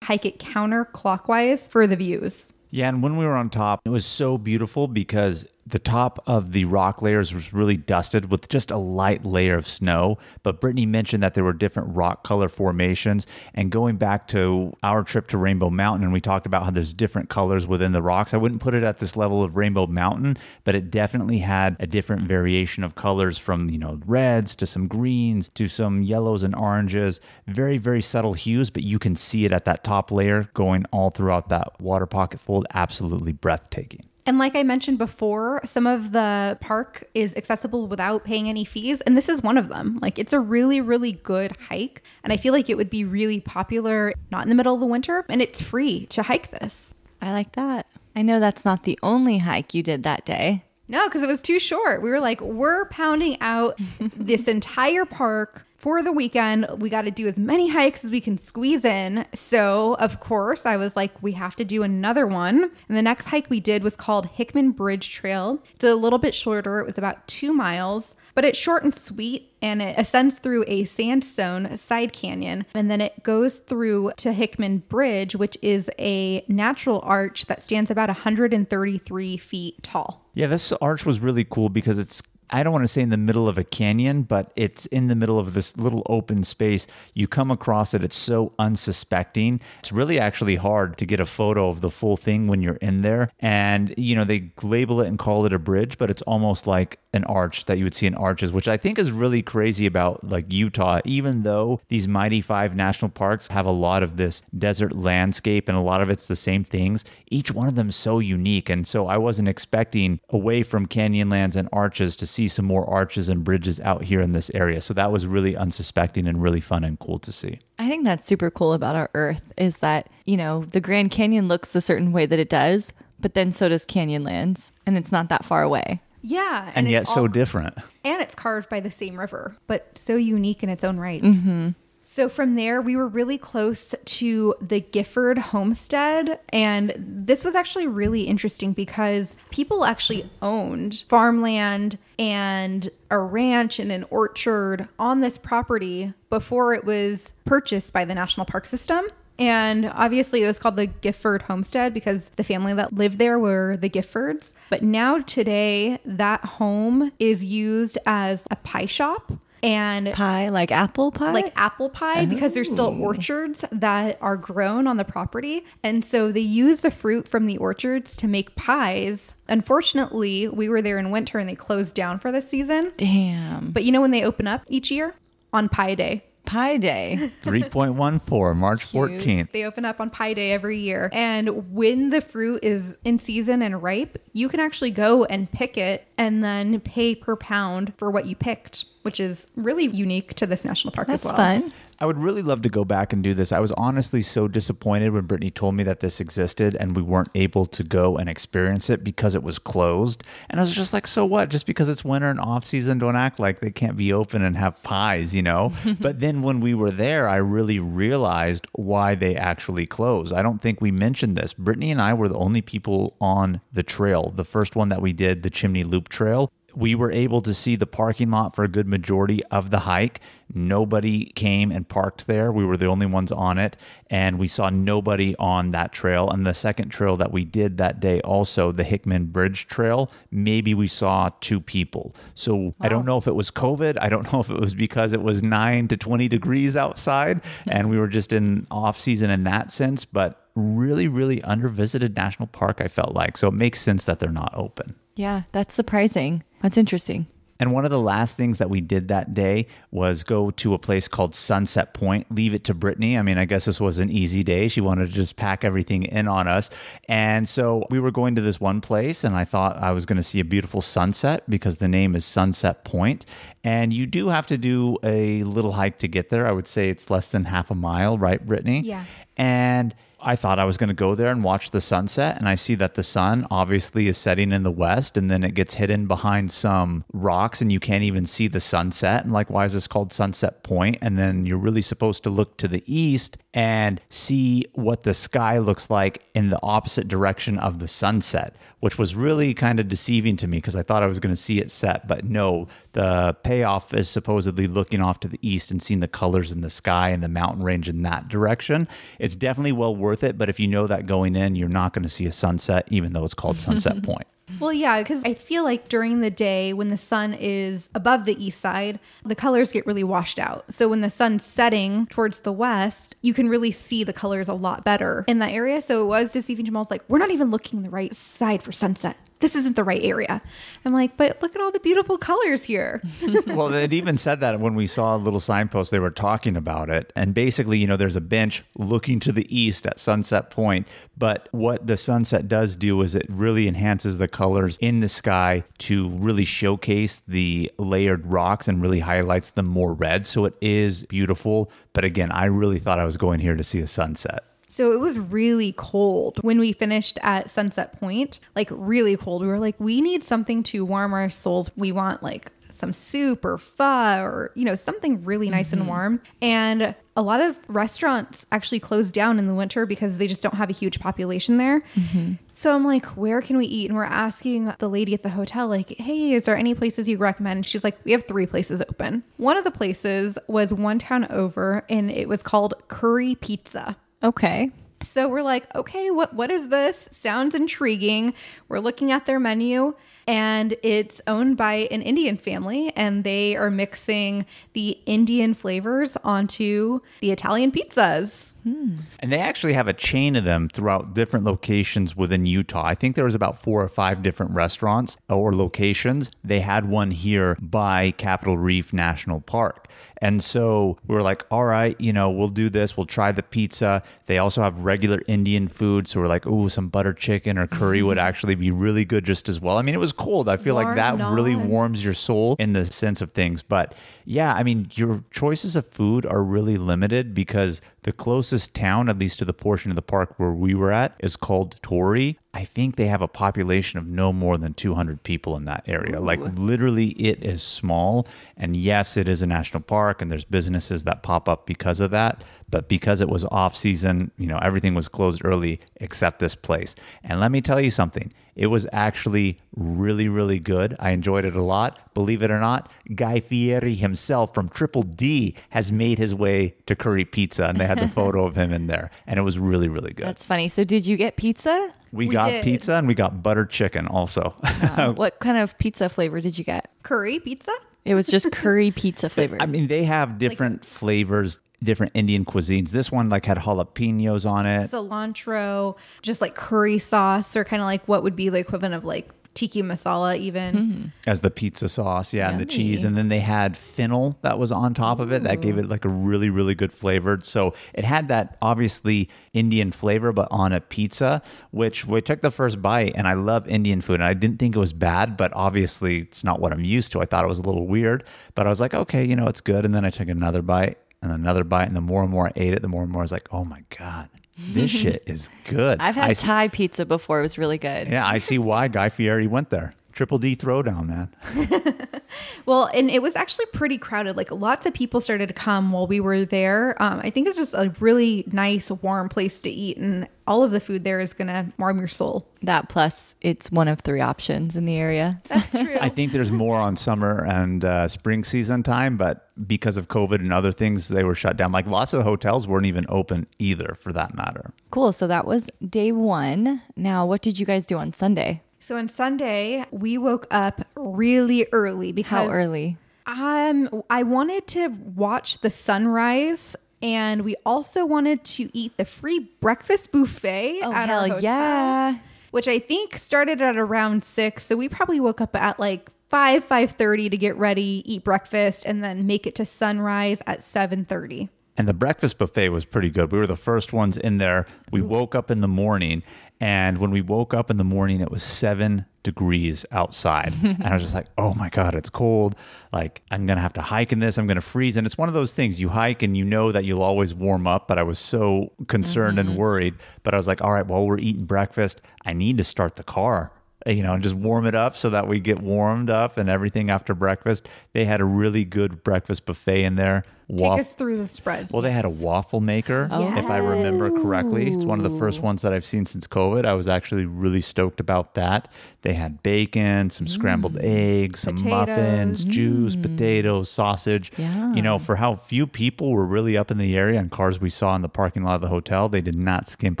hike 0.04 0.24
it 0.24 0.38
counterclockwise 0.38 1.68
for 1.68 1.86
the 1.86 1.96
views. 1.96 2.52
Yeah, 2.70 2.88
and 2.88 3.02
when 3.02 3.16
we 3.16 3.24
were 3.24 3.36
on 3.36 3.48
top, 3.50 3.80
it 3.84 3.90
was 3.90 4.04
so 4.04 4.36
beautiful 4.36 4.88
because 4.88 5.46
the 5.68 5.78
top 5.78 6.18
of 6.26 6.52
the 6.52 6.64
rock 6.64 7.02
layers 7.02 7.34
was 7.34 7.52
really 7.52 7.76
dusted 7.76 8.30
with 8.30 8.48
just 8.48 8.70
a 8.70 8.76
light 8.76 9.24
layer 9.24 9.56
of 9.56 9.68
snow. 9.68 10.18
But 10.42 10.60
Brittany 10.60 10.86
mentioned 10.86 11.22
that 11.22 11.34
there 11.34 11.44
were 11.44 11.52
different 11.52 11.94
rock 11.94 12.24
color 12.24 12.48
formations. 12.48 13.26
And 13.54 13.70
going 13.70 13.96
back 13.96 14.28
to 14.28 14.74
our 14.82 15.02
trip 15.02 15.28
to 15.28 15.38
Rainbow 15.38 15.70
Mountain, 15.70 16.04
and 16.04 16.12
we 16.12 16.20
talked 16.20 16.46
about 16.46 16.64
how 16.64 16.70
there's 16.70 16.94
different 16.94 17.28
colors 17.28 17.66
within 17.66 17.92
the 17.92 18.02
rocks. 18.02 18.32
I 18.32 18.38
wouldn't 18.38 18.62
put 18.62 18.74
it 18.74 18.82
at 18.82 18.98
this 18.98 19.16
level 19.16 19.42
of 19.42 19.56
Rainbow 19.56 19.86
Mountain, 19.86 20.38
but 20.64 20.74
it 20.74 20.90
definitely 20.90 21.38
had 21.38 21.76
a 21.78 21.86
different 21.86 22.22
variation 22.22 22.82
of 22.82 22.94
colors 22.94 23.36
from, 23.36 23.68
you 23.68 23.78
know, 23.78 24.00
reds 24.06 24.56
to 24.56 24.66
some 24.66 24.86
greens 24.86 25.48
to 25.50 25.68
some 25.68 26.02
yellows 26.02 26.42
and 26.42 26.54
oranges. 26.54 27.20
Very, 27.46 27.78
very 27.78 28.02
subtle 28.02 28.34
hues, 28.34 28.70
but 28.70 28.82
you 28.82 28.98
can 28.98 29.16
see 29.16 29.44
it 29.44 29.52
at 29.52 29.64
that 29.66 29.84
top 29.84 30.10
layer 30.10 30.48
going 30.54 30.84
all 30.92 31.10
throughout 31.10 31.48
that 31.50 31.80
water 31.80 32.06
pocket 32.06 32.40
fold. 32.40 32.66
Absolutely 32.72 33.32
breathtaking. 33.32 34.07
And 34.28 34.36
like 34.36 34.54
I 34.54 34.62
mentioned 34.62 34.98
before, 34.98 35.62
some 35.64 35.86
of 35.86 36.12
the 36.12 36.58
park 36.60 37.08
is 37.14 37.34
accessible 37.34 37.86
without 37.86 38.24
paying 38.24 38.46
any 38.46 38.62
fees. 38.62 39.00
And 39.00 39.16
this 39.16 39.26
is 39.26 39.42
one 39.42 39.56
of 39.56 39.68
them. 39.70 39.98
Like 40.02 40.18
it's 40.18 40.34
a 40.34 40.38
really, 40.38 40.82
really 40.82 41.12
good 41.12 41.56
hike. 41.70 42.02
And 42.22 42.30
I 42.30 42.36
feel 42.36 42.52
like 42.52 42.68
it 42.68 42.76
would 42.76 42.90
be 42.90 43.04
really 43.04 43.40
popular, 43.40 44.12
not 44.30 44.42
in 44.42 44.50
the 44.50 44.54
middle 44.54 44.74
of 44.74 44.80
the 44.80 44.86
winter, 44.86 45.24
and 45.30 45.40
it's 45.40 45.62
free 45.62 46.04
to 46.08 46.22
hike 46.22 46.50
this. 46.50 46.92
I 47.22 47.32
like 47.32 47.52
that. 47.52 47.86
I 48.14 48.20
know 48.20 48.38
that's 48.38 48.66
not 48.66 48.84
the 48.84 48.98
only 49.02 49.38
hike 49.38 49.72
you 49.72 49.82
did 49.82 50.02
that 50.02 50.26
day. 50.26 50.62
No, 50.88 51.08
because 51.08 51.22
it 51.22 51.28
was 51.28 51.40
too 51.40 51.58
short. 51.58 52.02
We 52.02 52.10
were 52.10 52.20
like, 52.20 52.42
we're 52.42 52.84
pounding 52.90 53.38
out 53.40 53.78
this 53.98 54.42
entire 54.46 55.06
park 55.06 55.64
for 55.78 56.02
the 56.02 56.12
weekend. 56.12 56.66
We 56.76 56.90
got 56.90 57.02
to 57.02 57.10
do 57.10 57.26
as 57.26 57.38
many 57.38 57.68
hikes 57.68 58.04
as 58.04 58.10
we 58.10 58.20
can 58.20 58.36
squeeze 58.36 58.84
in. 58.84 59.24
So, 59.32 59.94
of 59.94 60.20
course, 60.20 60.66
I 60.66 60.76
was 60.76 60.96
like, 60.96 61.22
we 61.22 61.32
have 61.32 61.56
to 61.56 61.64
do 61.64 61.82
another 61.82 62.26
one. 62.26 62.70
And 62.88 62.98
the 62.98 63.02
next 63.02 63.26
hike 63.26 63.48
we 63.48 63.60
did 63.60 63.82
was 63.82 63.96
called 63.96 64.26
Hickman 64.26 64.72
Bridge 64.72 65.10
Trail. 65.10 65.62
It's 65.74 65.84
a 65.84 65.94
little 65.94 66.18
bit 66.18 66.34
shorter, 66.34 66.80
it 66.80 66.86
was 66.86 66.98
about 66.98 67.26
two 67.26 67.52
miles. 67.52 68.14
But 68.34 68.44
it's 68.44 68.58
short 68.58 68.84
and 68.84 68.94
sweet, 68.94 69.52
and 69.60 69.82
it 69.82 69.98
ascends 69.98 70.38
through 70.38 70.64
a 70.68 70.84
sandstone 70.84 71.76
side 71.76 72.12
canyon. 72.12 72.66
And 72.72 72.88
then 72.88 73.00
it 73.00 73.24
goes 73.24 73.58
through 73.58 74.12
to 74.18 74.32
Hickman 74.32 74.84
Bridge, 74.88 75.34
which 75.34 75.56
is 75.60 75.90
a 75.98 76.44
natural 76.46 77.00
arch 77.02 77.46
that 77.46 77.64
stands 77.64 77.90
about 77.90 78.08
133 78.08 79.36
feet 79.38 79.82
tall. 79.82 80.24
Yeah, 80.34 80.46
this 80.46 80.70
arch 80.74 81.04
was 81.04 81.18
really 81.18 81.44
cool 81.44 81.68
because 81.68 81.98
it's 81.98 82.22
I 82.50 82.62
don't 82.62 82.72
want 82.72 82.84
to 82.84 82.88
say 82.88 83.02
in 83.02 83.10
the 83.10 83.16
middle 83.16 83.48
of 83.48 83.58
a 83.58 83.64
canyon, 83.64 84.22
but 84.22 84.52
it's 84.56 84.86
in 84.86 85.08
the 85.08 85.14
middle 85.14 85.38
of 85.38 85.54
this 85.54 85.76
little 85.76 86.02
open 86.06 86.44
space. 86.44 86.86
You 87.14 87.28
come 87.28 87.50
across 87.50 87.94
it, 87.94 88.02
it's 88.02 88.16
so 88.16 88.52
unsuspecting. 88.58 89.60
It's 89.80 89.92
really 89.92 90.18
actually 90.18 90.56
hard 90.56 90.98
to 90.98 91.06
get 91.06 91.20
a 91.20 91.26
photo 91.26 91.68
of 91.68 91.80
the 91.80 91.90
full 91.90 92.16
thing 92.16 92.46
when 92.46 92.62
you're 92.62 92.76
in 92.76 93.02
there. 93.02 93.30
And, 93.40 93.94
you 93.96 94.14
know, 94.14 94.24
they 94.24 94.52
label 94.62 95.00
it 95.00 95.08
and 95.08 95.18
call 95.18 95.46
it 95.46 95.52
a 95.52 95.58
bridge, 95.58 95.98
but 95.98 96.10
it's 96.10 96.22
almost 96.22 96.66
like 96.66 96.98
an 97.18 97.24
arch 97.24 97.66
that 97.66 97.76
you 97.76 97.84
would 97.84 97.94
see 97.94 98.06
in 98.06 98.14
arches, 98.14 98.50
which 98.50 98.66
I 98.66 98.78
think 98.78 98.98
is 98.98 99.12
really 99.12 99.42
crazy 99.42 99.84
about 99.84 100.24
like 100.24 100.50
Utah, 100.50 101.00
even 101.04 101.42
though 101.42 101.82
these 101.88 102.08
Mighty 102.08 102.40
Five 102.40 102.74
national 102.74 103.10
parks 103.10 103.48
have 103.48 103.66
a 103.66 103.70
lot 103.70 104.02
of 104.02 104.16
this 104.16 104.40
desert 104.56 104.96
landscape 104.96 105.68
and 105.68 105.76
a 105.76 105.82
lot 105.82 106.00
of 106.00 106.08
it's 106.08 106.26
the 106.26 106.36
same 106.36 106.64
things, 106.64 107.04
each 107.30 107.52
one 107.52 107.68
of 107.68 107.74
them 107.74 107.92
so 107.92 108.18
unique. 108.18 108.70
And 108.70 108.86
so 108.86 109.06
I 109.06 109.18
wasn't 109.18 109.48
expecting 109.48 110.20
away 110.30 110.62
from 110.62 110.86
canyonlands 110.86 111.56
and 111.56 111.68
arches 111.72 112.16
to 112.16 112.26
see 112.26 112.48
some 112.48 112.64
more 112.64 112.88
arches 112.88 113.28
and 113.28 113.44
bridges 113.44 113.80
out 113.80 114.04
here 114.04 114.20
in 114.20 114.32
this 114.32 114.50
area. 114.54 114.80
So 114.80 114.94
that 114.94 115.12
was 115.12 115.26
really 115.26 115.54
unsuspecting 115.56 116.26
and 116.26 116.42
really 116.42 116.60
fun 116.60 116.84
and 116.84 116.98
cool 116.98 117.18
to 117.18 117.32
see. 117.32 117.58
I 117.78 117.88
think 117.88 118.04
that's 118.04 118.26
super 118.26 118.50
cool 118.50 118.72
about 118.72 118.96
our 118.96 119.10
Earth 119.14 119.52
is 119.56 119.78
that, 119.78 120.08
you 120.24 120.36
know, 120.36 120.62
the 120.62 120.80
Grand 120.80 121.10
Canyon 121.10 121.48
looks 121.48 121.74
a 121.74 121.80
certain 121.80 122.12
way 122.12 122.26
that 122.26 122.38
it 122.38 122.48
does, 122.48 122.92
but 123.20 123.34
then 123.34 123.52
so 123.52 123.68
does 123.68 123.84
Canyonlands, 123.84 124.70
and 124.86 124.96
it's 124.96 125.12
not 125.12 125.28
that 125.28 125.44
far 125.44 125.62
away. 125.62 126.00
Yeah. 126.22 126.72
And, 126.74 126.86
it's 126.86 126.92
yet 126.92 127.06
so 127.06 127.28
different. 127.28 127.76
And 128.04 128.20
it's 128.20 128.34
carved 128.34 128.68
by 128.68 128.80
the 128.80 128.90
same 128.90 129.18
river, 129.18 129.56
but 129.66 129.98
so 129.98 130.16
unique 130.16 130.62
in 130.62 130.68
its 130.68 130.84
own 130.84 130.98
rights. 130.98 131.24
Mm-hmm. 131.24 131.70
So 132.10 132.28
from 132.28 132.56
there, 132.56 132.80
we 132.80 132.96
were 132.96 133.06
really 133.06 133.38
close 133.38 133.94
to 134.04 134.54
the 134.60 134.80
Gifford 134.80 135.38
homestead. 135.38 136.40
And 136.48 136.92
this 136.96 137.44
was 137.44 137.54
actually 137.54 137.86
really 137.86 138.22
interesting 138.22 138.72
because 138.72 139.36
people 139.50 139.84
actually 139.84 140.28
owned 140.42 141.04
farmland 141.08 141.98
and 142.18 142.90
a 143.10 143.18
ranch 143.18 143.78
and 143.78 143.92
an 143.92 144.04
orchard 144.10 144.88
on 144.98 145.20
this 145.20 145.38
property 145.38 146.12
before 146.30 146.74
it 146.74 146.84
was 146.84 147.34
purchased 147.44 147.92
by 147.92 148.04
the 148.04 148.14
National 148.14 148.46
Park 148.46 148.66
System. 148.66 149.04
And 149.38 149.86
obviously, 149.94 150.42
it 150.42 150.46
was 150.46 150.58
called 150.58 150.76
the 150.76 150.86
Gifford 150.86 151.42
Homestead 151.42 151.94
because 151.94 152.30
the 152.36 152.44
family 152.44 152.74
that 152.74 152.92
lived 152.92 153.18
there 153.18 153.38
were 153.38 153.76
the 153.76 153.88
Giffords. 153.88 154.52
But 154.70 154.82
now, 154.82 155.20
today, 155.20 156.00
that 156.04 156.44
home 156.44 157.12
is 157.18 157.44
used 157.44 157.98
as 158.04 158.44
a 158.50 158.56
pie 158.56 158.86
shop 158.86 159.32
and 159.62 160.12
Pie, 160.12 160.48
like 160.48 160.70
apple 160.70 161.10
pie? 161.10 161.32
like 161.32 161.52
apple 161.56 161.90
pie 161.90 162.24
because 162.24 162.54
there's 162.54 162.70
still 162.70 162.86
oh. 162.86 162.98
orchards 162.98 163.64
that 163.72 164.18
are 164.20 164.36
grown 164.36 164.86
on 164.86 164.96
the 164.96 165.04
property. 165.04 165.64
And 165.82 166.04
so 166.04 166.30
they 166.30 166.40
use 166.40 166.80
the 166.80 166.90
fruit 166.90 167.26
from 167.26 167.46
the 167.46 167.56
orchards 167.58 168.16
to 168.18 168.28
make 168.28 168.54
pies. 168.54 169.34
Unfortunately, 169.48 170.48
we 170.48 170.68
were 170.68 170.82
there 170.82 170.98
in 170.98 171.10
winter 171.10 171.38
and 171.38 171.48
they 171.48 171.54
closed 171.54 171.94
down 171.94 172.18
for 172.18 172.30
the 172.30 172.42
season. 172.42 172.92
Damn. 172.96 173.72
But 173.72 173.84
you 173.84 173.92
know 173.92 174.00
when 174.00 174.10
they 174.10 174.24
open 174.24 174.46
up 174.46 174.62
each 174.68 174.90
year? 174.90 175.14
On 175.52 175.68
Pie 175.68 175.94
Day. 175.94 176.24
Pie 176.48 176.78
Day. 176.78 177.30
3.14, 177.42 178.56
March 178.56 178.90
14th. 178.90 179.52
They 179.52 179.64
open 179.64 179.84
up 179.84 180.00
on 180.00 180.08
Pie 180.08 180.32
Day 180.34 180.52
every 180.52 180.78
year. 180.78 181.10
And 181.12 181.74
when 181.74 182.10
the 182.10 182.22
fruit 182.22 182.64
is 182.64 182.96
in 183.04 183.18
season 183.18 183.60
and 183.60 183.82
ripe, 183.82 184.18
you 184.32 184.48
can 184.48 184.58
actually 184.58 184.90
go 184.90 185.24
and 185.24 185.50
pick 185.50 185.76
it 185.76 186.08
and 186.16 186.42
then 186.42 186.80
pay 186.80 187.14
per 187.14 187.36
pound 187.36 187.92
for 187.98 188.10
what 188.10 188.24
you 188.26 188.34
picked, 188.34 188.86
which 189.08 189.20
is 189.20 189.46
really 189.56 189.86
unique 189.86 190.34
to 190.34 190.46
this 190.46 190.66
national 190.66 190.92
park 190.92 191.08
That's 191.08 191.24
as 191.24 191.28
well. 191.28 191.36
fun. 191.36 191.72
I 191.98 192.04
would 192.04 192.18
really 192.18 192.42
love 192.42 192.60
to 192.60 192.68
go 192.68 192.84
back 192.84 193.14
and 193.14 193.24
do 193.24 193.32
this. 193.32 193.52
I 193.52 193.58
was 193.58 193.72
honestly 193.72 194.20
so 194.20 194.48
disappointed 194.48 195.14
when 195.14 195.24
Brittany 195.24 195.50
told 195.50 195.76
me 195.76 195.82
that 195.84 196.00
this 196.00 196.20
existed 196.20 196.76
and 196.76 196.94
we 196.94 197.00
weren't 197.00 197.30
able 197.34 197.64
to 197.64 197.82
go 197.82 198.18
and 198.18 198.28
experience 198.28 198.90
it 198.90 199.02
because 199.02 199.34
it 199.34 199.42
was 199.42 199.58
closed. 199.58 200.24
And 200.50 200.60
I 200.60 200.62
was 200.62 200.74
just 200.74 200.92
like, 200.92 201.06
so 201.06 201.24
what? 201.24 201.48
Just 201.48 201.64
because 201.64 201.88
it's 201.88 202.04
winter 202.04 202.28
and 202.28 202.38
off 202.38 202.66
season, 202.66 202.98
don't 202.98 203.16
act 203.16 203.40
like 203.40 203.60
they 203.60 203.70
can't 203.70 203.96
be 203.96 204.12
open 204.12 204.44
and 204.44 204.58
have 204.58 204.82
pies, 204.82 205.34
you 205.34 205.40
know? 205.40 205.72
but 205.98 206.20
then 206.20 206.42
when 206.42 206.60
we 206.60 206.74
were 206.74 206.90
there, 206.90 207.26
I 207.26 207.36
really 207.36 207.78
realized 207.78 208.66
why 208.72 209.14
they 209.14 209.36
actually 209.36 209.86
closed. 209.86 210.34
I 210.34 210.42
don't 210.42 210.60
think 210.60 210.82
we 210.82 210.90
mentioned 210.90 211.34
this. 211.34 211.54
Brittany 211.54 211.90
and 211.90 212.02
I 212.02 212.12
were 212.12 212.28
the 212.28 212.36
only 212.36 212.60
people 212.60 213.16
on 213.22 213.62
the 213.72 213.82
trail, 213.82 214.34
the 214.36 214.44
first 214.44 214.76
one 214.76 214.90
that 214.90 215.00
we 215.00 215.14
did, 215.14 215.42
the 215.42 215.50
Chimney 215.50 215.82
Loop 215.82 216.10
Trail 216.10 216.52
we 216.78 216.94
were 216.94 217.10
able 217.10 217.42
to 217.42 217.52
see 217.52 217.74
the 217.74 217.86
parking 217.86 218.30
lot 218.30 218.54
for 218.54 218.62
a 218.62 218.68
good 218.68 218.86
majority 218.86 219.44
of 219.46 219.70
the 219.70 219.80
hike. 219.80 220.20
Nobody 220.54 221.24
came 221.32 221.72
and 221.72 221.86
parked 221.88 222.28
there. 222.28 222.52
We 222.52 222.64
were 222.64 222.76
the 222.76 222.86
only 222.86 223.04
ones 223.04 223.32
on 223.32 223.58
it, 223.58 223.76
and 224.10 224.38
we 224.38 224.46
saw 224.46 224.70
nobody 224.70 225.34
on 225.40 225.72
that 225.72 225.92
trail. 225.92 226.30
And 226.30 226.46
the 226.46 226.54
second 226.54 226.90
trail 226.90 227.16
that 227.16 227.32
we 227.32 227.44
did 227.44 227.78
that 227.78 227.98
day, 227.98 228.20
also 228.20 228.70
the 228.70 228.84
Hickman 228.84 229.26
Bridge 229.26 229.66
Trail, 229.66 230.08
maybe 230.30 230.72
we 230.72 230.86
saw 230.86 231.30
two 231.40 231.60
people. 231.60 232.14
So 232.34 232.76
I 232.80 232.88
don't 232.88 233.04
know 233.04 233.18
if 233.18 233.26
it 233.26 233.34
was 233.34 233.50
COVID. 233.50 233.98
I 234.00 234.08
don't 234.08 234.32
know 234.32 234.40
if 234.40 234.48
it 234.48 234.60
was 234.60 234.72
because 234.72 235.12
it 235.12 235.22
was 235.22 235.42
nine 235.42 235.88
to 235.88 235.96
20 235.96 236.28
degrees 236.28 236.76
outside 236.76 237.40
and 237.66 237.90
we 237.90 237.98
were 237.98 238.08
just 238.08 238.32
in 238.32 238.68
off 238.70 239.00
season 239.00 239.30
in 239.30 239.42
that 239.44 239.72
sense, 239.72 240.04
but 240.04 240.48
really, 240.54 241.08
really 241.08 241.40
undervisited 241.40 242.14
national 242.16 242.46
park, 242.48 242.80
I 242.80 242.88
felt 242.88 243.14
like. 243.14 243.36
So 243.36 243.48
it 243.48 243.54
makes 243.54 243.82
sense 243.82 244.04
that 244.04 244.20
they're 244.20 244.30
not 244.30 244.52
open. 244.54 244.94
Yeah, 245.18 245.42
that's 245.50 245.74
surprising. 245.74 246.44
That's 246.62 246.76
interesting. 246.76 247.26
And 247.58 247.74
one 247.74 247.84
of 247.84 247.90
the 247.90 247.98
last 247.98 248.36
things 248.36 248.58
that 248.58 248.70
we 248.70 248.80
did 248.80 249.08
that 249.08 249.34
day 249.34 249.66
was 249.90 250.22
go 250.22 250.50
to 250.50 250.74
a 250.74 250.78
place 250.78 251.08
called 251.08 251.34
Sunset 251.34 251.92
Point, 251.92 252.30
leave 252.30 252.54
it 252.54 252.62
to 252.64 252.74
Brittany. 252.74 253.18
I 253.18 253.22
mean, 253.22 253.36
I 253.36 253.46
guess 253.46 253.64
this 253.64 253.80
was 253.80 253.98
an 253.98 254.10
easy 254.10 254.44
day. 254.44 254.68
She 254.68 254.80
wanted 254.80 255.08
to 255.08 255.12
just 255.12 255.34
pack 255.34 255.64
everything 255.64 256.04
in 256.04 256.28
on 256.28 256.46
us. 256.46 256.70
And 257.08 257.48
so 257.48 257.84
we 257.90 257.98
were 257.98 258.12
going 258.12 258.36
to 258.36 258.40
this 258.40 258.60
one 258.60 258.80
place, 258.80 259.24
and 259.24 259.34
I 259.34 259.44
thought 259.44 259.76
I 259.78 259.90
was 259.90 260.06
going 260.06 260.18
to 260.18 260.22
see 260.22 260.38
a 260.38 260.44
beautiful 260.44 260.80
sunset 260.80 261.50
because 261.50 261.78
the 261.78 261.88
name 261.88 262.14
is 262.14 262.24
Sunset 262.24 262.84
Point. 262.84 263.26
And 263.64 263.92
you 263.92 264.06
do 264.06 264.28
have 264.28 264.46
to 264.46 264.56
do 264.56 264.98
a 265.02 265.42
little 265.42 265.72
hike 265.72 265.98
to 265.98 266.06
get 266.06 266.30
there. 266.30 266.46
I 266.46 266.52
would 266.52 266.68
say 266.68 266.90
it's 266.90 267.10
less 267.10 267.28
than 267.28 267.42
half 267.42 267.72
a 267.72 267.74
mile, 267.74 268.18
right, 268.18 268.46
Brittany? 268.46 268.82
Yeah. 268.82 269.04
And 269.36 269.96
I 270.20 270.36
thought 270.36 270.58
I 270.58 270.64
was 270.64 270.76
going 270.76 270.88
to 270.88 270.94
go 270.94 271.14
there 271.14 271.28
and 271.28 271.44
watch 271.44 271.70
the 271.70 271.80
sunset. 271.80 272.36
And 272.38 272.48
I 272.48 272.54
see 272.54 272.74
that 272.76 272.94
the 272.94 273.02
sun 273.02 273.46
obviously 273.50 274.08
is 274.08 274.18
setting 274.18 274.52
in 274.52 274.62
the 274.62 274.70
west 274.70 275.16
and 275.16 275.30
then 275.30 275.44
it 275.44 275.54
gets 275.54 275.74
hidden 275.74 276.06
behind 276.06 276.50
some 276.50 277.04
rocks 277.12 277.60
and 277.60 277.70
you 277.70 277.80
can't 277.80 278.02
even 278.02 278.26
see 278.26 278.48
the 278.48 278.60
sunset. 278.60 279.24
And 279.24 279.32
like, 279.32 279.50
why 279.50 279.64
is 279.64 279.74
this 279.74 279.86
called 279.86 280.12
Sunset 280.12 280.62
Point? 280.62 280.98
And 281.00 281.18
then 281.18 281.46
you're 281.46 281.58
really 281.58 281.82
supposed 281.82 282.22
to 282.24 282.30
look 282.30 282.56
to 282.58 282.68
the 282.68 282.82
east 282.86 283.38
and 283.54 284.00
see 284.10 284.66
what 284.74 285.04
the 285.04 285.14
sky 285.14 285.58
looks 285.58 285.90
like 285.90 286.22
in 286.34 286.50
the 286.50 286.60
opposite 286.62 287.08
direction 287.08 287.58
of 287.58 287.78
the 287.78 287.88
sunset, 287.88 288.56
which 288.80 288.98
was 288.98 289.14
really 289.14 289.54
kind 289.54 289.80
of 289.80 289.88
deceiving 289.88 290.36
to 290.36 290.46
me 290.46 290.58
because 290.58 290.76
I 290.76 290.82
thought 290.82 291.02
I 291.02 291.06
was 291.06 291.20
going 291.20 291.34
to 291.34 291.40
see 291.40 291.58
it 291.58 291.70
set. 291.70 292.06
But 292.06 292.24
no, 292.24 292.68
the 292.98 293.32
payoff 293.44 293.94
is 293.94 294.10
supposedly 294.10 294.66
looking 294.66 295.00
off 295.00 295.20
to 295.20 295.28
the 295.28 295.38
east 295.40 295.70
and 295.70 295.80
seeing 295.80 296.00
the 296.00 296.08
colors 296.08 296.50
in 296.50 296.62
the 296.62 296.68
sky 296.68 297.10
and 297.10 297.22
the 297.22 297.28
mountain 297.28 297.62
range 297.62 297.88
in 297.88 298.02
that 298.02 298.26
direction. 298.26 298.88
It's 299.20 299.36
definitely 299.36 299.70
well 299.70 299.94
worth 299.94 300.24
it, 300.24 300.36
but 300.36 300.48
if 300.48 300.58
you 300.58 300.66
know 300.66 300.88
that 300.88 301.06
going 301.06 301.36
in, 301.36 301.54
you're 301.54 301.68
not 301.68 301.92
going 301.92 302.02
to 302.02 302.08
see 302.08 302.26
a 302.26 302.32
sunset, 302.32 302.88
even 302.90 303.12
though 303.12 303.24
it's 303.24 303.34
called 303.34 303.60
Sunset 303.60 304.02
Point. 304.02 304.26
Well, 304.58 304.72
yeah, 304.72 305.00
because 305.00 305.22
I 305.24 305.34
feel 305.34 305.62
like 305.62 305.86
during 305.86 306.22
the 306.22 306.30
day 306.30 306.72
when 306.72 306.88
the 306.88 306.96
sun 306.96 307.34
is 307.38 307.88
above 307.94 308.24
the 308.24 308.44
east 308.44 308.60
side, 308.60 308.98
the 309.24 309.36
colors 309.36 309.70
get 309.70 309.86
really 309.86 310.02
washed 310.02 310.40
out. 310.40 310.64
So 310.74 310.88
when 310.88 311.00
the 311.00 311.10
sun's 311.10 311.44
setting 311.44 312.06
towards 312.06 312.40
the 312.40 312.52
west, 312.52 313.14
you 313.22 313.32
can 313.32 313.48
really 313.48 313.70
see 313.70 314.02
the 314.02 314.12
colors 314.12 314.48
a 314.48 314.54
lot 314.54 314.84
better 314.84 315.24
in 315.28 315.38
that 315.38 315.52
area. 315.52 315.80
So 315.82 316.02
it 316.02 316.06
was 316.06 316.32
deceiving 316.32 316.64
Jamal's 316.64 316.90
like, 316.90 317.04
we're 317.06 317.18
not 317.18 317.30
even 317.30 317.52
looking 317.52 317.84
the 317.84 317.90
right 317.90 318.12
side 318.12 318.60
for 318.60 318.72
sunset. 318.72 319.16
This 319.40 319.54
isn't 319.54 319.76
the 319.76 319.84
right 319.84 320.02
area. 320.02 320.42
I'm 320.84 320.94
like, 320.94 321.16
but 321.16 321.40
look 321.40 321.54
at 321.54 321.60
all 321.60 321.70
the 321.70 321.80
beautiful 321.80 322.18
colors 322.18 322.64
here. 322.64 323.02
well, 323.46 323.72
it 323.72 323.92
even 323.92 324.18
said 324.18 324.40
that 324.40 324.58
when 324.58 324.74
we 324.74 324.86
saw 324.86 325.16
a 325.16 325.18
little 325.18 325.38
signpost, 325.40 325.90
they 325.90 326.00
were 326.00 326.10
talking 326.10 326.56
about 326.56 326.90
it. 326.90 327.12
And 327.14 327.34
basically, 327.34 327.78
you 327.78 327.86
know, 327.86 327.96
there's 327.96 328.16
a 328.16 328.20
bench 328.20 328.64
looking 328.76 329.20
to 329.20 329.32
the 329.32 329.46
east 329.56 329.86
at 329.86 330.00
Sunset 330.00 330.50
Point. 330.50 330.88
But 331.16 331.48
what 331.52 331.86
the 331.86 331.96
sunset 331.96 332.48
does 332.48 332.74
do 332.74 333.00
is 333.02 333.14
it 333.14 333.26
really 333.28 333.68
enhances 333.68 334.18
the 334.18 334.28
colors 334.28 334.76
in 334.80 335.00
the 335.00 335.08
sky 335.08 335.64
to 335.78 336.08
really 336.16 336.44
showcase 336.44 337.22
the 337.28 337.70
layered 337.78 338.26
rocks 338.26 338.66
and 338.66 338.82
really 338.82 339.00
highlights 339.00 339.50
them 339.50 339.66
more 339.66 339.92
red. 339.92 340.26
So 340.26 340.46
it 340.46 340.54
is 340.60 341.04
beautiful. 341.04 341.70
But 341.92 342.04
again, 342.04 342.32
I 342.32 342.46
really 342.46 342.78
thought 342.80 342.98
I 342.98 343.04
was 343.04 343.16
going 343.16 343.40
here 343.40 343.56
to 343.56 343.64
see 343.64 343.80
a 343.80 343.86
sunset. 343.86 344.47
So 344.68 344.92
it 344.92 345.00
was 345.00 345.18
really 345.18 345.72
cold 345.72 346.38
when 346.42 346.58
we 346.58 346.72
finished 346.72 347.18
at 347.22 347.50
Sunset 347.50 347.98
Point, 347.98 348.40
like 348.54 348.68
really 348.70 349.16
cold. 349.16 349.42
We 349.42 349.48
were 349.48 349.58
like, 349.58 349.76
we 349.78 350.00
need 350.00 350.24
something 350.24 350.62
to 350.64 350.84
warm 350.84 351.12
our 351.14 351.30
souls. 351.30 351.70
We 351.76 351.90
want 351.90 352.22
like 352.22 352.52
some 352.70 352.92
soup 352.92 353.44
or 353.44 353.58
pho 353.58 354.22
or, 354.22 354.52
you 354.54 354.64
know, 354.64 354.74
something 354.74 355.24
really 355.24 355.50
nice 355.50 355.72
and 355.72 355.82
mm-hmm. 355.82 355.90
warm. 355.90 356.20
And 356.40 356.94
a 357.16 357.22
lot 357.22 357.40
of 357.40 357.58
restaurants 357.66 358.46
actually 358.52 358.80
close 358.80 359.10
down 359.10 359.38
in 359.38 359.46
the 359.46 359.54
winter 359.54 359.84
because 359.86 360.18
they 360.18 360.26
just 360.26 360.42
don't 360.42 360.54
have 360.54 360.70
a 360.70 360.74
huge 360.74 361.00
population 361.00 361.56
there. 361.56 361.80
Mm-hmm. 361.94 362.34
So 362.54 362.74
I'm 362.74 362.84
like, 362.84 363.04
where 363.06 363.40
can 363.40 363.56
we 363.56 363.66
eat? 363.66 363.88
And 363.88 363.96
we're 363.96 364.04
asking 364.04 364.72
the 364.78 364.88
lady 364.88 365.14
at 365.14 365.22
the 365.22 365.30
hotel, 365.30 365.68
like, 365.68 365.96
hey, 365.98 366.32
is 366.32 366.44
there 366.44 366.56
any 366.56 366.74
places 366.74 367.08
you 367.08 367.16
recommend? 367.16 367.66
She's 367.66 367.84
like, 367.84 367.96
we 368.04 368.12
have 368.12 368.26
three 368.26 368.46
places 368.46 368.82
open. 368.82 369.22
One 369.36 369.56
of 369.56 369.64
the 369.64 369.70
places 369.70 370.38
was 370.46 370.72
one 370.72 370.98
town 370.98 371.26
over 371.30 371.84
and 371.88 372.10
it 372.10 372.28
was 372.28 372.42
called 372.42 372.74
Curry 372.88 373.36
Pizza. 373.36 373.96
Okay. 374.22 374.70
So 375.02 375.28
we're 375.28 375.42
like, 375.42 375.72
okay, 375.74 376.10
what 376.10 376.34
what 376.34 376.50
is 376.50 376.68
this? 376.68 377.08
Sounds 377.12 377.54
intriguing. 377.54 378.34
We're 378.68 378.80
looking 378.80 379.12
at 379.12 379.26
their 379.26 379.38
menu 379.38 379.94
and 380.28 380.76
it's 380.82 381.22
owned 381.26 381.56
by 381.56 381.88
an 381.90 382.02
Indian 382.02 382.36
family, 382.36 382.92
and 382.94 383.24
they 383.24 383.56
are 383.56 383.70
mixing 383.70 384.44
the 384.74 384.98
Indian 385.06 385.54
flavors 385.54 386.18
onto 386.22 387.00
the 387.22 387.30
Italian 387.30 387.72
pizzas. 387.72 388.52
Hmm. 388.64 388.96
And 389.20 389.32
they 389.32 389.38
actually 389.38 389.72
have 389.72 389.88
a 389.88 389.94
chain 389.94 390.36
of 390.36 390.44
them 390.44 390.68
throughout 390.68 391.14
different 391.14 391.46
locations 391.46 392.14
within 392.14 392.44
Utah. 392.44 392.84
I 392.84 392.94
think 392.94 393.16
there 393.16 393.24
was 393.24 393.34
about 393.34 393.62
four 393.62 393.82
or 393.82 393.88
five 393.88 394.22
different 394.22 394.52
restaurants 394.52 395.16
or 395.28 395.54
locations. 395.54 396.30
They 396.44 396.60
had 396.60 396.88
one 396.88 397.10
here 397.10 397.56
by 397.60 398.10
Capitol 398.12 398.58
Reef 398.58 398.92
National 398.92 399.40
Park. 399.40 399.88
And 400.20 400.42
so 400.42 400.98
we 401.06 401.14
were 401.14 401.22
like, 401.22 401.44
all 401.50 401.64
right, 401.64 401.98
you 402.00 402.12
know, 402.12 402.28
we'll 402.28 402.48
do 402.48 402.68
this. 402.68 402.96
We'll 402.96 403.06
try 403.06 403.30
the 403.32 403.42
pizza. 403.42 404.02
They 404.26 404.38
also 404.38 404.62
have 404.62 404.80
regular 404.80 405.22
Indian 405.28 405.68
food. 405.68 406.08
So 406.08 406.20
we're 406.20 406.26
like, 406.26 406.46
oh, 406.46 406.68
some 406.68 406.88
butter 406.88 407.12
chicken 407.12 407.56
or 407.56 407.66
curry 407.66 408.02
would 408.02 408.18
actually 408.28 408.56
be 408.56 408.70
really 408.70 409.04
good 409.04 409.24
just 409.24 409.48
as 409.48 409.60
well. 409.60 409.78
I 409.78 409.82
mean, 409.82 409.94
it 409.94 409.98
was 409.98 410.12
cold. 410.18 410.48
I 410.48 410.58
feel 410.58 410.74
like 410.74 410.86
Warm 410.86 410.96
that 410.96 411.30
really 411.32 411.56
warms 411.56 412.04
your 412.04 412.14
soul 412.14 412.56
in 412.58 412.74
the 412.74 412.84
sense 412.84 413.22
of 413.22 413.32
things. 413.32 413.62
But 413.62 413.94
yeah, 414.24 414.52
I 414.52 414.62
mean, 414.62 414.90
your 414.94 415.24
choices 415.30 415.74
of 415.74 415.86
food 415.86 416.26
are 416.26 416.42
really 416.42 416.76
limited 416.76 417.32
because 417.32 417.80
the 418.02 418.12
closest 418.12 418.74
town, 418.74 419.08
at 419.08 419.18
least 419.18 419.38
to 419.40 419.44
the 419.44 419.52
portion 419.52 419.90
of 419.90 419.96
the 419.96 420.02
park 420.02 420.34
where 420.38 420.52
we 420.52 420.74
were 420.74 420.92
at, 420.92 421.14
is 421.20 421.36
called 421.36 421.76
Torrey. 421.82 422.38
I 422.54 422.64
think 422.64 422.96
they 422.96 423.06
have 423.06 423.22
a 423.22 423.28
population 423.28 423.98
of 423.98 424.06
no 424.06 424.32
more 424.32 424.56
than 424.56 424.72
200 424.72 425.22
people 425.22 425.56
in 425.56 425.64
that 425.66 425.84
area. 425.86 426.18
Like 426.20 426.40
literally, 426.58 427.08
it 427.10 427.44
is 427.44 427.62
small. 427.62 428.26
And 428.56 428.74
yes, 428.74 429.16
it 429.16 429.28
is 429.28 429.42
a 429.42 429.46
national 429.46 429.82
park, 429.82 430.22
and 430.22 430.32
there's 430.32 430.44
businesses 430.44 431.04
that 431.04 431.22
pop 431.22 431.48
up 431.48 431.66
because 431.66 432.00
of 432.00 432.10
that. 432.12 432.42
But 432.70 432.88
because 432.88 433.20
it 433.20 433.28
was 433.28 433.44
off 433.46 433.76
season, 433.76 434.30
you 434.38 434.46
know, 434.46 434.58
everything 434.58 434.94
was 434.94 435.08
closed 435.08 435.42
early 435.44 435.80
except 435.96 436.38
this 436.38 436.54
place. 436.54 436.94
And 437.24 437.40
let 437.40 437.50
me 437.50 437.60
tell 437.60 437.80
you 437.80 437.90
something, 437.90 438.32
it 438.56 438.66
was 438.66 438.86
actually 438.92 439.58
really, 439.76 440.28
really 440.28 440.58
good. 440.58 440.96
I 440.98 441.12
enjoyed 441.12 441.44
it 441.44 441.54
a 441.54 441.62
lot. 441.62 442.12
Believe 442.12 442.42
it 442.42 442.50
or 442.50 442.58
not, 442.58 442.90
Guy 443.14 443.38
Fieri 443.38 443.94
himself 443.94 444.52
from 444.52 444.68
Triple 444.68 445.04
D 445.04 445.54
has 445.70 445.92
made 445.92 446.18
his 446.18 446.34
way 446.34 446.74
to 446.86 446.96
Curry 446.96 447.24
Pizza, 447.24 447.66
and 447.66 447.78
they 447.78 447.86
had 447.88 447.98
the 447.98 448.08
photo 448.14 448.46
of 448.46 448.54
him 448.56 448.72
in 448.72 448.86
there, 448.86 449.10
and 449.26 449.38
it 449.38 449.42
was 449.42 449.58
really, 449.58 449.88
really 449.88 450.12
good. 450.12 450.26
That's 450.26 450.44
funny. 450.44 450.68
So, 450.68 450.84
did 450.84 451.06
you 451.06 451.16
get 451.16 451.36
pizza? 451.36 451.92
we, 452.12 452.28
We 452.28 452.32
got 452.34 452.48
did. 452.50 452.64
pizza 452.64 452.94
and 452.94 453.06
we 453.06 453.14
got 453.14 453.42
butter 453.42 453.66
chicken 453.66 454.06
also. 454.06 454.54
Uh, 454.62 455.12
what 455.12 455.40
kind 455.40 455.58
of 455.58 455.76
pizza 455.78 456.08
flavor 456.08 456.40
did 456.40 456.56
you 456.56 456.64
get? 456.64 456.90
Curry 457.02 457.38
pizza? 457.40 457.72
It 458.04 458.14
was 458.14 458.26
just 458.26 458.50
curry 458.52 458.90
pizza 458.90 459.28
flavor. 459.28 459.58
I 459.60 459.66
mean, 459.66 459.88
they 459.88 460.04
have 460.04 460.38
different 460.38 460.84
flavors, 460.84 461.60
different 461.82 462.12
Indian 462.14 462.44
cuisines. 462.44 462.90
This 462.90 463.12
one 463.12 463.28
like 463.28 463.44
had 463.44 463.58
jalapenos 463.58 464.48
on 464.48 464.64
it. 464.64 464.90
Cilantro, 464.90 465.96
just 466.22 466.40
like 466.40 466.54
curry 466.54 466.98
sauce, 466.98 467.54
or 467.56 467.64
kind 467.64 467.82
of 467.82 467.86
like 467.86 468.06
what 468.08 468.22
would 468.22 468.36
be 468.36 468.48
the 468.48 468.58
equivalent 468.58 468.94
of 468.94 469.04
like 469.04 469.28
tikka 469.58 469.80
masala, 469.80 470.38
even. 470.38 470.74
Mm-hmm. 470.74 471.06
as 471.26 471.40
the 471.40 471.50
pizza 471.50 471.88
sauce, 471.88 472.32
yeah, 472.32 472.48
and 472.50 472.60
the 472.60 472.66
cheese, 472.66 473.02
and 473.02 473.16
then 473.16 473.28
they 473.28 473.40
had 473.40 473.76
fennel 473.76 474.38
that 474.42 474.58
was 474.58 474.70
on 474.70 474.94
top 474.94 475.18
of 475.18 475.32
it. 475.32 475.42
That 475.42 475.60
gave 475.60 475.78
it 475.78 475.88
like 475.88 476.04
a 476.04 476.08
really, 476.08 476.48
really 476.48 476.74
good 476.74 476.92
flavor 476.92 477.38
So 477.42 477.74
it 477.92 478.04
had 478.04 478.28
that 478.28 478.56
obviously 478.62 479.28
Indian 479.52 479.90
flavor, 479.90 480.32
but 480.32 480.48
on 480.50 480.72
a 480.72 480.80
pizza. 480.80 481.42
Which 481.70 482.06
we 482.06 482.20
took 482.20 482.40
the 482.40 482.50
first 482.50 482.80
bite, 482.80 483.12
and 483.16 483.26
I 483.26 483.34
love 483.34 483.66
Indian 483.68 484.00
food, 484.00 484.14
and 484.14 484.24
I 484.24 484.34
didn't 484.34 484.58
think 484.58 484.76
it 484.76 484.78
was 484.78 484.92
bad, 484.92 485.36
but 485.36 485.52
obviously 485.54 486.18
it's 486.18 486.44
not 486.44 486.60
what 486.60 486.72
I'm 486.72 486.84
used 486.84 487.12
to. 487.12 487.20
I 487.20 487.24
thought 487.24 487.44
it 487.44 487.48
was 487.48 487.58
a 487.58 487.62
little 487.62 487.86
weird, 487.86 488.24
but 488.54 488.66
I 488.66 488.70
was 488.70 488.80
like, 488.80 488.94
okay, 488.94 489.24
you 489.24 489.34
know, 489.34 489.46
it's 489.46 489.60
good. 489.60 489.84
And 489.84 489.94
then 489.94 490.04
I 490.04 490.10
took 490.10 490.28
another 490.28 490.62
bite 490.62 490.98
and 491.20 491.32
another 491.32 491.64
bite, 491.64 491.88
and 491.88 491.96
the 491.96 492.00
more 492.00 492.22
and 492.22 492.30
more 492.30 492.46
I 492.46 492.52
ate 492.54 492.74
it, 492.74 492.82
the 492.82 492.88
more 492.88 493.02
and 493.02 493.10
more 493.10 493.22
I 493.22 493.24
was 493.24 493.32
like, 493.32 493.48
oh 493.50 493.64
my 493.64 493.82
god, 493.98 494.28
this 494.58 494.90
shit 494.90 495.22
is 495.26 495.48
good. 495.64 495.98
I've 496.00 496.16
had 496.16 496.30
I- 496.30 496.34
Thai 496.34 496.68
pizza 496.68 497.04
before. 497.06 497.38
It 497.38 497.42
was 497.42 497.58
really 497.58 497.78
good. 497.78 498.08
Yeah, 498.08 498.26
I 498.26 498.38
see 498.38 498.58
why 498.58 498.88
Guy 498.88 499.08
Fieri 499.08 499.46
went 499.46 499.70
there. 499.70 499.94
Triple 500.18 500.38
D 500.38 500.56
throwdown, 500.56 501.06
man. 501.06 501.30
Well, 502.66 502.90
and 502.92 503.10
it 503.10 503.22
was 503.22 503.34
actually 503.34 503.64
pretty 503.72 503.96
crowded. 503.96 504.36
Like 504.36 504.50
lots 504.50 504.84
of 504.84 504.92
people 504.92 505.22
started 505.22 505.46
to 505.48 505.54
come 505.54 505.90
while 505.90 506.06
we 506.06 506.20
were 506.20 506.44
there. 506.44 507.00
Um, 507.02 507.20
I 507.24 507.30
think 507.30 507.46
it's 507.46 507.56
just 507.56 507.72
a 507.72 507.94
really 507.98 508.44
nice, 508.52 508.90
warm 508.90 509.30
place 509.30 509.62
to 509.62 509.70
eat, 509.70 509.96
and 509.96 510.28
all 510.46 510.62
of 510.62 510.70
the 510.70 510.80
food 510.80 511.02
there 511.04 511.20
is 511.20 511.32
going 511.32 511.46
to 511.46 511.72
warm 511.78 511.98
your 511.98 512.08
soul. 512.08 512.46
That 512.62 512.90
plus, 512.90 513.36
it's 513.40 513.70
one 513.72 513.88
of 513.88 514.00
three 514.00 514.20
options 514.20 514.76
in 514.76 514.84
the 514.84 514.96
area. 514.96 515.40
That's 515.48 515.70
true. 515.82 515.96
I 515.98 516.10
think 516.10 516.32
there's 516.32 516.52
more 516.52 516.76
on 516.76 516.96
summer 516.96 517.42
and 517.46 517.84
uh, 517.84 518.08
spring 518.08 518.44
season 518.44 518.82
time, 518.82 519.16
but 519.16 519.48
because 519.66 519.96
of 519.96 520.08
COVID 520.08 520.40
and 520.40 520.52
other 520.52 520.72
things, 520.72 521.08
they 521.08 521.24
were 521.24 521.34
shut 521.34 521.56
down. 521.56 521.72
Like 521.72 521.86
lots 521.86 522.12
of 522.12 522.18
the 522.18 522.24
hotels 522.24 522.68
weren't 522.68 522.86
even 522.86 523.06
open 523.08 523.46
either, 523.58 523.96
for 523.98 524.12
that 524.12 524.34
matter. 524.34 524.74
Cool. 524.90 525.12
So 525.12 525.26
that 525.26 525.46
was 525.46 525.68
day 525.88 526.12
one. 526.12 526.82
Now, 526.96 527.24
what 527.24 527.40
did 527.40 527.58
you 527.58 527.64
guys 527.64 527.86
do 527.86 527.96
on 527.96 528.12
Sunday? 528.12 528.60
So 528.88 528.96
on 528.96 529.08
Sunday, 529.10 529.84
we 529.90 530.16
woke 530.16 530.46
up 530.50 530.80
really 530.96 531.66
early 531.72 532.10
because 532.10 532.30
How 532.30 532.48
early? 532.48 532.96
Um, 533.26 534.02
I 534.08 534.22
wanted 534.22 534.66
to 534.68 534.88
watch 534.88 535.58
the 535.58 535.68
sunrise. 535.70 536.74
And 537.02 537.42
we 537.42 537.54
also 537.64 538.06
wanted 538.06 538.44
to 538.44 538.70
eat 538.72 538.96
the 538.96 539.04
free 539.04 539.50
breakfast 539.60 540.10
buffet 540.10 540.80
Oh, 540.82 540.90
at 540.92 541.08
our 541.10 541.20
hell 541.26 541.34
hotel. 541.34 541.40
yeah. 541.42 542.18
which 542.50 542.66
I 542.66 542.78
think 542.78 543.18
started 543.18 543.60
at 543.60 543.76
around 543.76 544.24
six. 544.24 544.64
So 544.64 544.74
we 544.74 544.88
probably 544.88 545.20
woke 545.20 545.40
up 545.42 545.54
at 545.54 545.78
like 545.78 546.10
five, 546.28 546.64
five 546.64 546.92
thirty 546.92 547.28
to 547.28 547.36
get 547.36 547.56
ready, 547.56 548.02
eat 548.04 548.24
breakfast, 548.24 548.84
and 548.84 549.04
then 549.04 549.26
make 549.26 549.46
it 549.46 549.54
to 549.56 549.64
sunrise 549.66 550.40
at 550.46 550.64
seven 550.64 551.04
thirty. 551.04 551.50
And 551.76 551.86
the 551.86 551.94
breakfast 551.94 552.38
buffet 552.38 552.70
was 552.70 552.84
pretty 552.84 553.10
good. 553.10 553.30
We 553.30 553.38
were 553.38 553.46
the 553.46 553.54
first 553.54 553.92
ones 553.92 554.16
in 554.16 554.38
there. 554.38 554.66
We 554.90 555.00
woke 555.00 555.36
up 555.36 555.48
in 555.48 555.60
the 555.60 555.68
morning, 555.68 556.24
and 556.60 556.98
when 556.98 557.10
we 557.12 557.20
woke 557.20 557.54
up 557.54 557.70
in 557.70 557.76
the 557.76 557.84
morning, 557.84 558.20
it 558.20 558.30
was 558.30 558.42
seven 558.42 559.06
degrees 559.22 559.86
outside. 559.92 560.52
and 560.62 560.82
I 560.84 560.94
was 560.94 561.02
just 561.02 561.14
like, 561.14 561.28
oh 561.36 561.54
my 561.54 561.68
God, 561.68 561.94
it's 561.94 562.10
cold. 562.10 562.56
Like, 562.92 563.22
I'm 563.30 563.46
going 563.46 563.56
to 563.56 563.62
have 563.62 563.74
to 563.74 563.82
hike 563.82 564.12
in 564.12 564.18
this. 564.18 564.38
I'm 564.38 564.46
going 564.46 564.56
to 564.56 564.60
freeze. 564.60 564.96
And 564.96 565.06
it's 565.06 565.16
one 565.16 565.28
of 565.28 565.34
those 565.34 565.52
things 565.52 565.80
you 565.80 565.88
hike 565.90 566.22
and 566.22 566.36
you 566.36 566.44
know 566.44 566.72
that 566.72 566.84
you'll 566.84 567.02
always 567.02 567.32
warm 567.32 567.66
up. 567.66 567.86
But 567.86 567.98
I 567.98 568.02
was 568.02 568.18
so 568.18 568.72
concerned 568.88 569.38
and 569.38 569.50
mm-hmm. 569.50 569.58
worried. 569.58 569.94
But 570.24 570.34
I 570.34 570.36
was 570.36 570.48
like, 570.48 570.60
all 570.60 570.72
right, 570.72 570.86
while 570.86 571.06
we're 571.06 571.18
eating 571.18 571.44
breakfast, 571.44 572.00
I 572.26 572.32
need 572.32 572.58
to 572.58 572.64
start 572.64 572.96
the 572.96 573.04
car 573.04 573.52
eh, 573.86 573.92
you 573.92 574.02
know, 574.02 574.14
and 574.14 574.22
just 574.22 574.34
warm 574.34 574.66
it 574.66 574.74
up 574.74 574.96
so 574.96 575.10
that 575.10 575.28
we 575.28 575.38
get 575.38 575.60
warmed 575.60 576.10
up 576.10 576.38
and 576.38 576.48
everything 576.48 576.90
after 576.90 577.14
breakfast. 577.14 577.68
They 577.92 578.04
had 578.04 578.20
a 578.20 578.24
really 578.24 578.64
good 578.64 579.04
breakfast 579.04 579.46
buffet 579.46 579.84
in 579.84 579.94
there. 579.94 580.24
Take 580.56 580.80
us 580.80 580.92
through 580.94 581.18
the 581.18 581.26
spread. 581.26 581.70
well, 581.70 581.82
they 581.82 581.90
had 581.90 582.06
a 582.06 582.10
waffle 582.10 582.60
maker, 582.60 583.08
if 583.12 583.50
I 583.50 583.58
remember 583.58 584.10
correctly. 584.10 584.70
It's 584.72 584.84
one 584.84 584.98
of 584.98 585.10
the 585.10 585.18
first 585.18 585.40
ones 585.40 585.60
that 585.62 585.74
I've 585.74 585.84
seen 585.84 586.06
since 586.06 586.26
COVID. 586.26 586.64
I 586.64 586.72
was 586.72 586.88
actually 586.88 587.26
really 587.26 587.60
stoked 587.60 588.00
about 588.00 588.34
that. 588.34 588.68
They 589.02 589.12
had 589.12 589.42
bacon, 589.42 590.10
some 590.10 590.26
mm. 590.26 590.30
scrambled 590.30 590.78
eggs, 590.80 591.40
some 591.40 591.56
muffins, 591.62 592.44
juice, 592.44 592.96
mm. 592.96 593.02
potatoes, 593.02 593.70
sausage. 593.70 594.32
Yeah. 594.38 594.74
You 594.74 594.82
know, 594.82 594.98
for 594.98 595.16
how 595.16 595.36
few 595.36 595.66
people 595.66 596.10
were 596.10 596.24
really 596.24 596.56
up 596.56 596.70
in 596.70 596.78
the 596.78 596.96
area 596.96 597.20
and 597.20 597.30
cars 597.30 597.60
we 597.60 597.70
saw 597.70 597.94
in 597.94 598.02
the 598.02 598.08
parking 598.08 598.42
lot 598.42 598.54
of 598.54 598.60
the 598.62 598.68
hotel, 598.68 599.08
they 599.08 599.20
did 599.20 599.36
not 599.36 599.68
skimp 599.68 600.00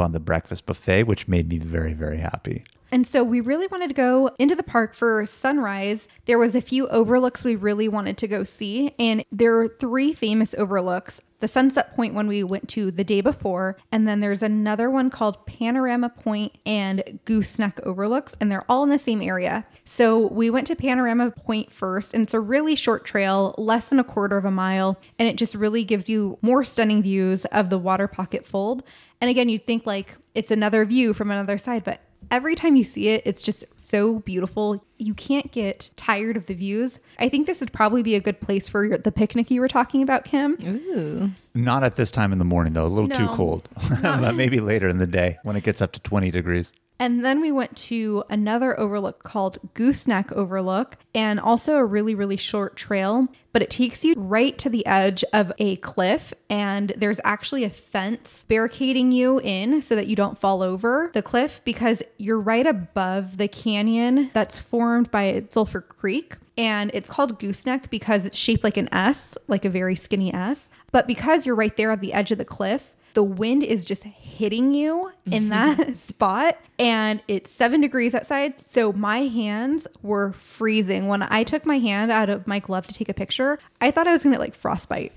on 0.00 0.12
the 0.12 0.20
breakfast 0.20 0.64
buffet, 0.64 1.04
which 1.04 1.28
made 1.28 1.48
me 1.48 1.58
very, 1.58 1.92
very 1.92 2.18
happy. 2.18 2.62
And 2.90 3.06
so 3.06 3.22
we 3.22 3.40
really 3.40 3.66
wanted 3.66 3.88
to 3.88 3.94
go 3.94 4.30
into 4.38 4.54
the 4.54 4.62
park 4.62 4.94
for 4.94 5.26
sunrise. 5.26 6.08
There 6.24 6.38
was 6.38 6.54
a 6.54 6.60
few 6.60 6.88
overlooks 6.88 7.44
we 7.44 7.54
really 7.54 7.88
wanted 7.88 8.16
to 8.18 8.28
go 8.28 8.44
see, 8.44 8.94
and 8.98 9.24
there 9.30 9.58
are 9.58 9.68
three 9.68 10.12
famous 10.38 10.54
overlooks. 10.56 11.20
The 11.40 11.48
Sunset 11.48 11.96
Point 11.96 12.14
one 12.14 12.28
we 12.28 12.44
went 12.44 12.68
to 12.68 12.92
the 12.92 13.02
day 13.02 13.20
before, 13.20 13.76
and 13.90 14.06
then 14.06 14.20
there's 14.20 14.40
another 14.40 14.88
one 14.88 15.10
called 15.10 15.44
Panorama 15.46 16.10
Point 16.10 16.56
and 16.64 17.18
Gooseneck 17.24 17.80
Overlooks, 17.80 18.36
and 18.40 18.48
they're 18.48 18.64
all 18.68 18.84
in 18.84 18.90
the 18.90 19.00
same 19.00 19.20
area. 19.20 19.66
So 19.84 20.28
we 20.28 20.48
went 20.48 20.68
to 20.68 20.76
Panorama 20.76 21.32
Point 21.32 21.72
first, 21.72 22.14
and 22.14 22.22
it's 22.22 22.34
a 22.34 22.40
really 22.40 22.76
short 22.76 23.04
trail, 23.04 23.52
less 23.58 23.88
than 23.88 23.98
a 23.98 24.04
quarter 24.04 24.36
of 24.36 24.44
a 24.44 24.50
mile, 24.52 24.96
and 25.18 25.26
it 25.26 25.34
just 25.34 25.56
really 25.56 25.82
gives 25.82 26.08
you 26.08 26.38
more 26.40 26.62
stunning 26.62 27.02
views 27.02 27.44
of 27.46 27.68
the 27.68 27.78
water 27.78 28.06
pocket 28.06 28.46
fold. 28.46 28.84
And 29.20 29.28
again, 29.28 29.48
you'd 29.48 29.66
think 29.66 29.86
like 29.86 30.16
it's 30.36 30.52
another 30.52 30.84
view 30.84 31.14
from 31.14 31.32
another 31.32 31.58
side, 31.58 31.82
but 31.82 32.00
every 32.30 32.54
time 32.54 32.76
you 32.76 32.84
see 32.84 33.08
it, 33.08 33.22
it's 33.24 33.42
just 33.42 33.64
so 33.88 34.20
beautiful. 34.20 34.84
You 34.98 35.14
can't 35.14 35.50
get 35.50 35.90
tired 35.96 36.36
of 36.36 36.46
the 36.46 36.54
views. 36.54 36.98
I 37.18 37.28
think 37.28 37.46
this 37.46 37.60
would 37.60 37.72
probably 37.72 38.02
be 38.02 38.14
a 38.14 38.20
good 38.20 38.40
place 38.40 38.68
for 38.68 38.84
your, 38.84 38.98
the 38.98 39.12
picnic 39.12 39.50
you 39.50 39.60
were 39.60 39.68
talking 39.68 40.02
about, 40.02 40.24
Kim. 40.24 40.56
Ooh. 40.62 41.30
Not 41.54 41.84
at 41.84 41.96
this 41.96 42.10
time 42.10 42.32
in 42.32 42.38
the 42.38 42.44
morning, 42.44 42.72
though. 42.72 42.86
A 42.86 42.88
little 42.88 43.08
too 43.08 43.28
cold. 43.28 43.68
but 44.02 44.34
maybe 44.34 44.60
later 44.60 44.88
in 44.88 44.98
the 44.98 45.06
day 45.06 45.38
when 45.42 45.56
it 45.56 45.64
gets 45.64 45.80
up 45.80 45.92
to 45.92 46.00
20 46.00 46.30
degrees. 46.30 46.72
And 47.00 47.24
then 47.24 47.40
we 47.40 47.52
went 47.52 47.76
to 47.76 48.24
another 48.28 48.78
overlook 48.78 49.22
called 49.22 49.58
Gooseneck 49.74 50.32
Overlook, 50.32 50.96
and 51.14 51.38
also 51.38 51.76
a 51.76 51.84
really, 51.84 52.14
really 52.14 52.36
short 52.36 52.76
trail, 52.76 53.28
but 53.52 53.62
it 53.62 53.70
takes 53.70 54.04
you 54.04 54.14
right 54.16 54.58
to 54.58 54.68
the 54.68 54.84
edge 54.84 55.24
of 55.32 55.52
a 55.58 55.76
cliff, 55.76 56.34
and 56.50 56.92
there's 56.96 57.20
actually 57.24 57.62
a 57.62 57.70
fence 57.70 58.44
barricading 58.48 59.12
you 59.12 59.38
in 59.40 59.80
so 59.80 59.94
that 59.94 60.08
you 60.08 60.16
don't 60.16 60.38
fall 60.38 60.62
over 60.62 61.10
the 61.14 61.22
cliff 61.22 61.60
because 61.64 62.02
you're 62.16 62.40
right 62.40 62.66
above 62.66 63.36
the 63.36 63.48
canyon 63.48 64.30
that's 64.32 64.58
formed 64.58 65.10
by 65.10 65.44
Sulphur 65.50 65.80
Creek. 65.80 66.34
And 66.56 66.90
it's 66.92 67.08
called 67.08 67.38
gooseneck 67.38 67.88
because 67.88 68.26
it's 68.26 68.36
shaped 68.36 68.64
like 68.64 68.76
an 68.76 68.92
S, 68.92 69.38
like 69.46 69.64
a 69.64 69.70
very 69.70 69.94
skinny 69.94 70.34
S. 70.34 70.68
But 70.90 71.06
because 71.06 71.46
you're 71.46 71.54
right 71.54 71.76
there 71.76 71.92
at 71.92 72.00
the 72.00 72.12
edge 72.12 72.32
of 72.32 72.38
the 72.38 72.44
cliff, 72.44 72.94
the 73.14 73.22
wind 73.22 73.62
is 73.62 73.84
just 73.84 74.02
hitting 74.02 74.74
you 74.74 75.12
in 75.26 75.48
that 75.50 75.96
spot 75.96 76.58
and 76.78 77.22
it's 77.28 77.50
seven 77.50 77.80
degrees 77.80 78.14
outside. 78.14 78.60
So 78.60 78.92
my 78.92 79.20
hands 79.20 79.86
were 80.02 80.32
freezing. 80.32 81.08
When 81.08 81.22
I 81.22 81.42
took 81.44 81.66
my 81.66 81.78
hand 81.78 82.10
out 82.12 82.28
of 82.28 82.46
my 82.46 82.58
glove 82.58 82.86
to 82.86 82.94
take 82.94 83.08
a 83.08 83.14
picture, 83.14 83.58
I 83.80 83.90
thought 83.90 84.06
I 84.06 84.12
was 84.12 84.22
gonna 84.22 84.34
get 84.34 84.40
like 84.40 84.54
frostbite. 84.54 85.12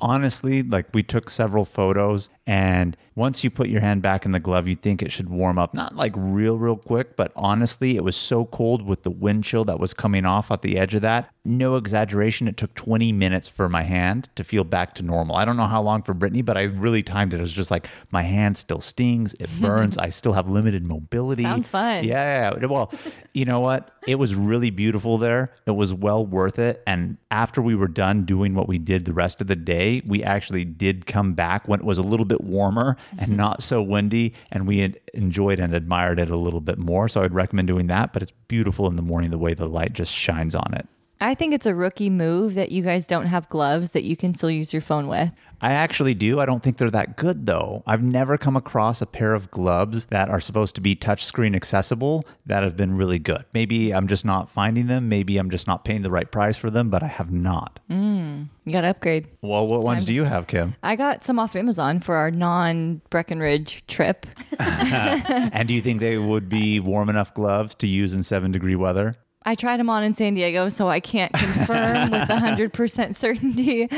Honestly, 0.00 0.62
like 0.62 0.86
we 0.94 1.02
took 1.02 1.30
several 1.30 1.64
photos, 1.64 2.30
and 2.46 2.96
once 3.16 3.42
you 3.42 3.50
put 3.50 3.68
your 3.68 3.80
hand 3.80 4.02
back 4.02 4.26
in 4.26 4.32
the 4.32 4.38
glove, 4.38 4.68
you 4.68 4.76
think 4.76 5.02
it 5.02 5.10
should 5.10 5.30
warm 5.30 5.58
up, 5.58 5.72
not 5.72 5.96
like 5.96 6.12
real, 6.14 6.58
real 6.58 6.76
quick, 6.76 7.16
but 7.16 7.32
honestly, 7.34 7.96
it 7.96 8.04
was 8.04 8.14
so 8.14 8.44
cold 8.44 8.82
with 8.82 9.02
the 9.04 9.10
wind 9.10 9.42
chill 9.42 9.64
that 9.64 9.80
was 9.80 9.94
coming 9.94 10.26
off 10.26 10.50
at 10.50 10.60
the 10.60 10.78
edge 10.78 10.92
of 10.92 11.00
that. 11.00 11.30
No 11.44 11.76
exaggeration, 11.76 12.46
it 12.46 12.58
took 12.58 12.74
20 12.74 13.12
minutes 13.12 13.48
for 13.48 13.70
my 13.70 13.82
hand 13.82 14.28
to 14.36 14.44
feel 14.44 14.64
back 14.64 14.94
to 14.94 15.02
normal. 15.02 15.36
I 15.36 15.46
don't 15.46 15.56
know 15.56 15.66
how 15.66 15.80
long 15.82 16.02
for 16.02 16.12
Brittany, 16.12 16.42
but 16.42 16.58
I 16.58 16.64
really 16.64 17.02
timed 17.02 17.32
it. 17.32 17.38
It 17.38 17.42
was 17.42 17.52
just 17.54 17.70
like 17.70 17.88
my 18.10 18.22
hand 18.22 18.58
still 18.58 18.82
stings, 18.82 19.34
it 19.40 19.48
burns, 19.60 19.96
I 19.96 20.10
still 20.10 20.34
have 20.34 20.50
limited 20.50 20.85
mobility. 20.86 21.42
Sounds 21.42 21.68
fun. 21.68 22.04
Yeah. 22.04 22.54
Well, 22.66 22.92
you 23.32 23.44
know 23.44 23.60
what? 23.60 23.90
It 24.06 24.16
was 24.16 24.34
really 24.34 24.70
beautiful 24.70 25.18
there. 25.18 25.52
It 25.66 25.72
was 25.72 25.92
well 25.92 26.24
worth 26.24 26.58
it. 26.58 26.82
And 26.86 27.16
after 27.30 27.60
we 27.60 27.74
were 27.74 27.88
done 27.88 28.24
doing 28.24 28.54
what 28.54 28.68
we 28.68 28.78
did 28.78 29.04
the 29.04 29.12
rest 29.12 29.40
of 29.40 29.46
the 29.46 29.56
day, 29.56 30.02
we 30.06 30.22
actually 30.22 30.64
did 30.64 31.06
come 31.06 31.34
back 31.34 31.66
when 31.68 31.80
it 31.80 31.86
was 31.86 31.98
a 31.98 32.02
little 32.02 32.26
bit 32.26 32.42
warmer 32.42 32.96
and 33.18 33.28
mm-hmm. 33.28 33.36
not 33.36 33.62
so 33.62 33.82
windy. 33.82 34.34
And 34.52 34.66
we 34.66 34.94
enjoyed 35.14 35.60
and 35.60 35.74
admired 35.74 36.18
it 36.18 36.30
a 36.30 36.36
little 36.36 36.60
bit 36.60 36.78
more. 36.78 37.08
So 37.08 37.22
I'd 37.22 37.34
recommend 37.34 37.68
doing 37.68 37.88
that. 37.88 38.12
But 38.12 38.22
it's 38.22 38.32
beautiful 38.48 38.86
in 38.88 38.96
the 38.96 39.02
morning 39.02 39.30
the 39.30 39.38
way 39.38 39.54
the 39.54 39.68
light 39.68 39.92
just 39.92 40.14
shines 40.14 40.54
on 40.54 40.74
it. 40.74 40.88
I 41.20 41.34
think 41.34 41.54
it's 41.54 41.66
a 41.66 41.74
rookie 41.74 42.10
move 42.10 42.54
that 42.54 42.70
you 42.70 42.82
guys 42.82 43.06
don't 43.06 43.26
have 43.26 43.48
gloves 43.48 43.92
that 43.92 44.04
you 44.04 44.16
can 44.16 44.34
still 44.34 44.50
use 44.50 44.72
your 44.72 44.82
phone 44.82 45.08
with. 45.08 45.30
I 45.62 45.72
actually 45.72 46.12
do. 46.12 46.38
I 46.38 46.44
don't 46.44 46.62
think 46.62 46.76
they're 46.76 46.90
that 46.90 47.16
good 47.16 47.46
though. 47.46 47.82
I've 47.86 48.02
never 48.02 48.36
come 48.36 48.56
across 48.56 49.00
a 49.00 49.06
pair 49.06 49.32
of 49.32 49.50
gloves 49.50 50.06
that 50.06 50.28
are 50.28 50.40
supposed 50.40 50.74
to 50.74 50.82
be 50.82 50.94
touchscreen 50.94 51.56
accessible 51.56 52.26
that 52.44 52.62
have 52.62 52.76
been 52.76 52.94
really 52.94 53.18
good. 53.18 53.46
Maybe 53.54 53.94
I'm 53.94 54.06
just 54.06 54.26
not 54.26 54.50
finding 54.50 54.86
them. 54.86 55.08
Maybe 55.08 55.38
I'm 55.38 55.48
just 55.50 55.66
not 55.66 55.84
paying 55.84 56.02
the 56.02 56.10
right 56.10 56.30
price 56.30 56.58
for 56.58 56.68
them, 56.70 56.90
but 56.90 57.02
I 57.02 57.06
have 57.06 57.32
not. 57.32 57.80
Mm, 57.90 58.48
you 58.66 58.72
got 58.72 58.82
to 58.82 58.88
upgrade. 58.88 59.28
Well, 59.40 59.66
what 59.66 59.80
ones 59.80 60.04
do 60.04 60.12
you 60.12 60.24
have, 60.24 60.46
Kim? 60.46 60.74
I 60.82 60.96
got 60.96 61.24
some 61.24 61.38
off 61.38 61.56
Amazon 61.56 62.00
for 62.00 62.16
our 62.16 62.30
non 62.30 63.00
Breckenridge 63.08 63.84
trip. 63.86 64.26
and 64.58 65.66
do 65.66 65.72
you 65.72 65.80
think 65.80 66.00
they 66.00 66.18
would 66.18 66.50
be 66.50 66.80
warm 66.80 67.08
enough 67.08 67.32
gloves 67.32 67.74
to 67.76 67.86
use 67.86 68.12
in 68.12 68.22
seven 68.22 68.52
degree 68.52 68.76
weather? 68.76 69.16
I 69.46 69.54
tried 69.54 69.78
them 69.78 69.88
on 69.88 70.02
in 70.02 70.12
San 70.12 70.34
Diego, 70.34 70.68
so 70.68 70.88
I 70.88 70.98
can't 70.98 71.32
confirm 71.32 72.10
with 72.10 72.28
100% 72.28 73.14
certainty, 73.14 73.88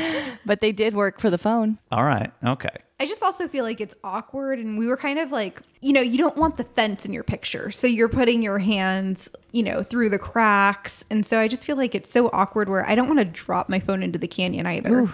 but 0.45 0.61
they 0.61 0.71
did 0.71 0.93
work 0.93 1.19
for 1.19 1.31
the 1.31 1.39
phone. 1.39 1.79
All 1.91 2.05
right. 2.05 2.31
Okay. 2.45 2.69
I 3.01 3.05
just 3.05 3.23
also 3.23 3.47
feel 3.47 3.63
like 3.63 3.81
it's 3.81 3.95
awkward 4.03 4.59
and 4.59 4.77
we 4.77 4.85
were 4.85 4.97
kind 4.97 5.19
of 5.19 5.31
like, 5.31 5.61
you 5.81 5.91
know, 5.93 6.01
you 6.01 6.17
don't 6.17 6.37
want 6.37 6.57
the 6.57 6.65
fence 6.65 7.05
in 7.05 7.13
your 7.13 7.23
picture. 7.23 7.71
So 7.71 7.87
you're 7.87 8.09
putting 8.09 8.41
your 8.41 8.59
hands, 8.59 9.29
you 9.51 9.63
know, 9.63 9.83
through 9.83 10.09
the 10.09 10.19
cracks. 10.19 11.03
And 11.09 11.25
so 11.25 11.39
I 11.39 11.47
just 11.47 11.65
feel 11.65 11.77
like 11.77 11.95
it's 11.95 12.11
so 12.11 12.29
awkward 12.31 12.67
where 12.69 12.87
I 12.87 12.95
don't 12.95 13.07
want 13.07 13.19
to 13.19 13.25
drop 13.25 13.69
my 13.69 13.79
phone 13.79 14.03
into 14.03 14.19
the 14.19 14.27
canyon 14.27 14.67
either. 14.67 15.09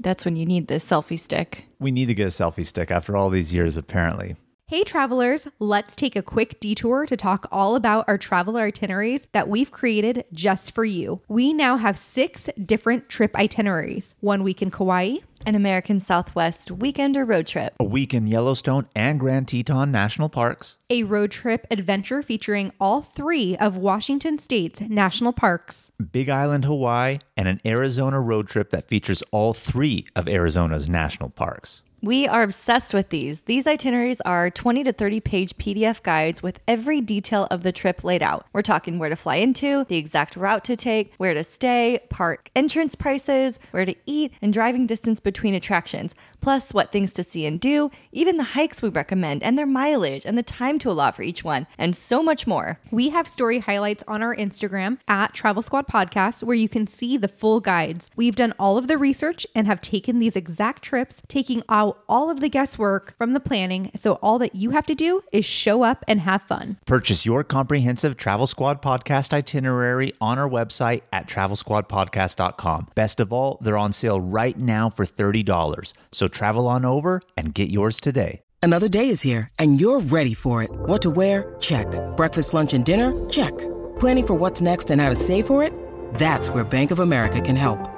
That's 0.00 0.24
when 0.24 0.36
you 0.36 0.46
need 0.46 0.68
the 0.68 0.76
selfie 0.76 1.20
stick. 1.20 1.66
We 1.78 1.90
need 1.90 2.06
to 2.06 2.14
get 2.14 2.24
a 2.24 2.30
selfie 2.30 2.66
stick 2.66 2.90
after 2.90 3.16
all 3.16 3.30
these 3.30 3.54
years, 3.54 3.76
apparently. 3.76 4.36
Hey, 4.70 4.84
travelers, 4.84 5.48
let's 5.58 5.96
take 5.96 6.14
a 6.14 6.20
quick 6.20 6.60
detour 6.60 7.06
to 7.06 7.16
talk 7.16 7.46
all 7.50 7.74
about 7.74 8.04
our 8.06 8.18
travel 8.18 8.58
itineraries 8.58 9.26
that 9.32 9.48
we've 9.48 9.70
created 9.70 10.26
just 10.30 10.74
for 10.74 10.84
you. 10.84 11.22
We 11.26 11.54
now 11.54 11.78
have 11.78 11.96
six 11.96 12.50
different 12.62 13.08
trip 13.08 13.34
itineraries 13.34 14.14
one 14.20 14.42
week 14.42 14.60
in 14.60 14.70
Kauai, 14.70 15.20
An 15.46 15.54
American 15.54 16.00
Southwest 16.00 16.70
weekend 16.70 17.16
or 17.16 17.24
road 17.24 17.46
trip. 17.46 17.76
A 17.80 17.84
week 17.84 18.12
in 18.12 18.26
Yellowstone 18.26 18.84
and 18.94 19.18
Grand 19.18 19.48
Teton 19.48 19.90
National 19.90 20.28
Parks. 20.28 20.76
a 20.90 21.04
road 21.04 21.30
trip 21.30 21.66
adventure 21.70 22.22
featuring 22.22 22.70
all 22.78 23.00
three 23.00 23.56
of 23.56 23.78
Washington 23.78 24.38
State's 24.38 24.82
national 24.82 25.32
parks, 25.32 25.92
Big 26.12 26.28
Island, 26.28 26.66
Hawaii, 26.66 27.20
and 27.38 27.48
an 27.48 27.62
Arizona 27.64 28.20
road 28.20 28.48
trip 28.48 28.68
that 28.72 28.88
features 28.88 29.22
all 29.30 29.54
three 29.54 30.06
of 30.14 30.28
Arizona's 30.28 30.90
national 30.90 31.30
parks. 31.30 31.84
We 32.00 32.28
are 32.28 32.44
obsessed 32.44 32.94
with 32.94 33.08
these. 33.08 33.40
These 33.42 33.66
itineraries 33.66 34.20
are 34.20 34.50
20 34.50 34.84
to 34.84 34.92
30 34.92 35.18
page 35.18 35.56
PDF 35.56 36.00
guides 36.00 36.44
with 36.44 36.60
every 36.68 37.00
detail 37.00 37.48
of 37.50 37.64
the 37.64 37.72
trip 37.72 38.04
laid 38.04 38.22
out. 38.22 38.46
We're 38.52 38.62
talking 38.62 39.00
where 39.00 39.08
to 39.08 39.16
fly 39.16 39.36
into, 39.36 39.84
the 39.84 39.96
exact 39.96 40.36
route 40.36 40.62
to 40.64 40.76
take, 40.76 41.12
where 41.16 41.34
to 41.34 41.42
stay, 41.42 42.00
park 42.08 42.50
entrance 42.54 42.94
prices, 42.94 43.58
where 43.72 43.84
to 43.84 43.96
eat, 44.06 44.32
and 44.40 44.52
driving 44.52 44.86
distance 44.86 45.18
between 45.18 45.54
attractions, 45.54 46.14
plus 46.40 46.72
what 46.72 46.92
things 46.92 47.12
to 47.14 47.24
see 47.24 47.44
and 47.44 47.58
do, 47.58 47.90
even 48.12 48.36
the 48.36 48.44
hikes 48.44 48.80
we 48.80 48.88
recommend 48.88 49.42
and 49.42 49.58
their 49.58 49.66
mileage 49.66 50.24
and 50.24 50.38
the 50.38 50.42
time 50.44 50.78
to 50.78 50.92
allot 50.92 51.16
for 51.16 51.22
each 51.22 51.42
one, 51.42 51.66
and 51.76 51.96
so 51.96 52.22
much 52.22 52.46
more. 52.46 52.78
We 52.92 53.08
have 53.08 53.26
story 53.26 53.58
highlights 53.58 54.04
on 54.06 54.22
our 54.22 54.36
Instagram 54.36 54.98
at 55.08 55.34
Travel 55.34 55.62
Squad 55.62 55.88
Podcast 55.88 56.44
where 56.44 56.54
you 56.54 56.68
can 56.68 56.86
see 56.86 57.16
the 57.16 57.26
full 57.26 57.58
guides. 57.58 58.08
We've 58.14 58.36
done 58.36 58.54
all 58.56 58.78
of 58.78 58.86
the 58.86 58.96
research 58.96 59.48
and 59.52 59.66
have 59.66 59.80
taken 59.80 60.20
these 60.20 60.36
exact 60.36 60.84
trips, 60.84 61.22
taking 61.26 61.64
out 61.88 62.04
all 62.08 62.30
of 62.30 62.40
the 62.40 62.48
guesswork 62.48 63.16
from 63.18 63.32
the 63.32 63.40
planning. 63.40 63.90
So 63.96 64.14
all 64.14 64.38
that 64.38 64.54
you 64.54 64.70
have 64.70 64.86
to 64.86 64.94
do 64.94 65.22
is 65.32 65.44
show 65.44 65.82
up 65.82 66.04
and 66.06 66.20
have 66.20 66.42
fun. 66.42 66.78
Purchase 66.86 67.26
your 67.26 67.44
comprehensive 67.44 68.16
Travel 68.16 68.46
Squad 68.46 68.82
podcast 68.82 69.32
itinerary 69.32 70.12
on 70.20 70.38
our 70.38 70.48
website 70.48 71.02
at 71.12 71.26
travelsquadpodcast.com. 71.26 72.88
Best 72.94 73.20
of 73.20 73.32
all, 73.32 73.58
they're 73.60 73.78
on 73.78 73.92
sale 73.92 74.20
right 74.20 74.58
now 74.58 74.90
for 74.90 75.04
$30. 75.04 75.92
So 76.12 76.28
travel 76.28 76.66
on 76.66 76.84
over 76.84 77.20
and 77.36 77.54
get 77.54 77.70
yours 77.70 78.00
today. 78.00 78.42
Another 78.60 78.88
day 78.88 79.08
is 79.08 79.20
here, 79.20 79.48
and 79.60 79.80
you're 79.80 80.00
ready 80.00 80.34
for 80.34 80.64
it. 80.64 80.70
What 80.72 81.00
to 81.02 81.10
wear? 81.10 81.54
Check. 81.60 81.86
Breakfast, 82.16 82.54
lunch, 82.54 82.74
and 82.74 82.84
dinner? 82.84 83.12
Check. 83.30 83.56
Planning 84.00 84.26
for 84.26 84.34
what's 84.34 84.60
next 84.60 84.90
and 84.90 85.00
how 85.00 85.08
to 85.08 85.16
save 85.16 85.46
for 85.46 85.62
it? 85.62 85.72
That's 86.14 86.50
where 86.50 86.64
Bank 86.64 86.90
of 86.90 86.98
America 86.98 87.40
can 87.40 87.54
help. 87.54 87.97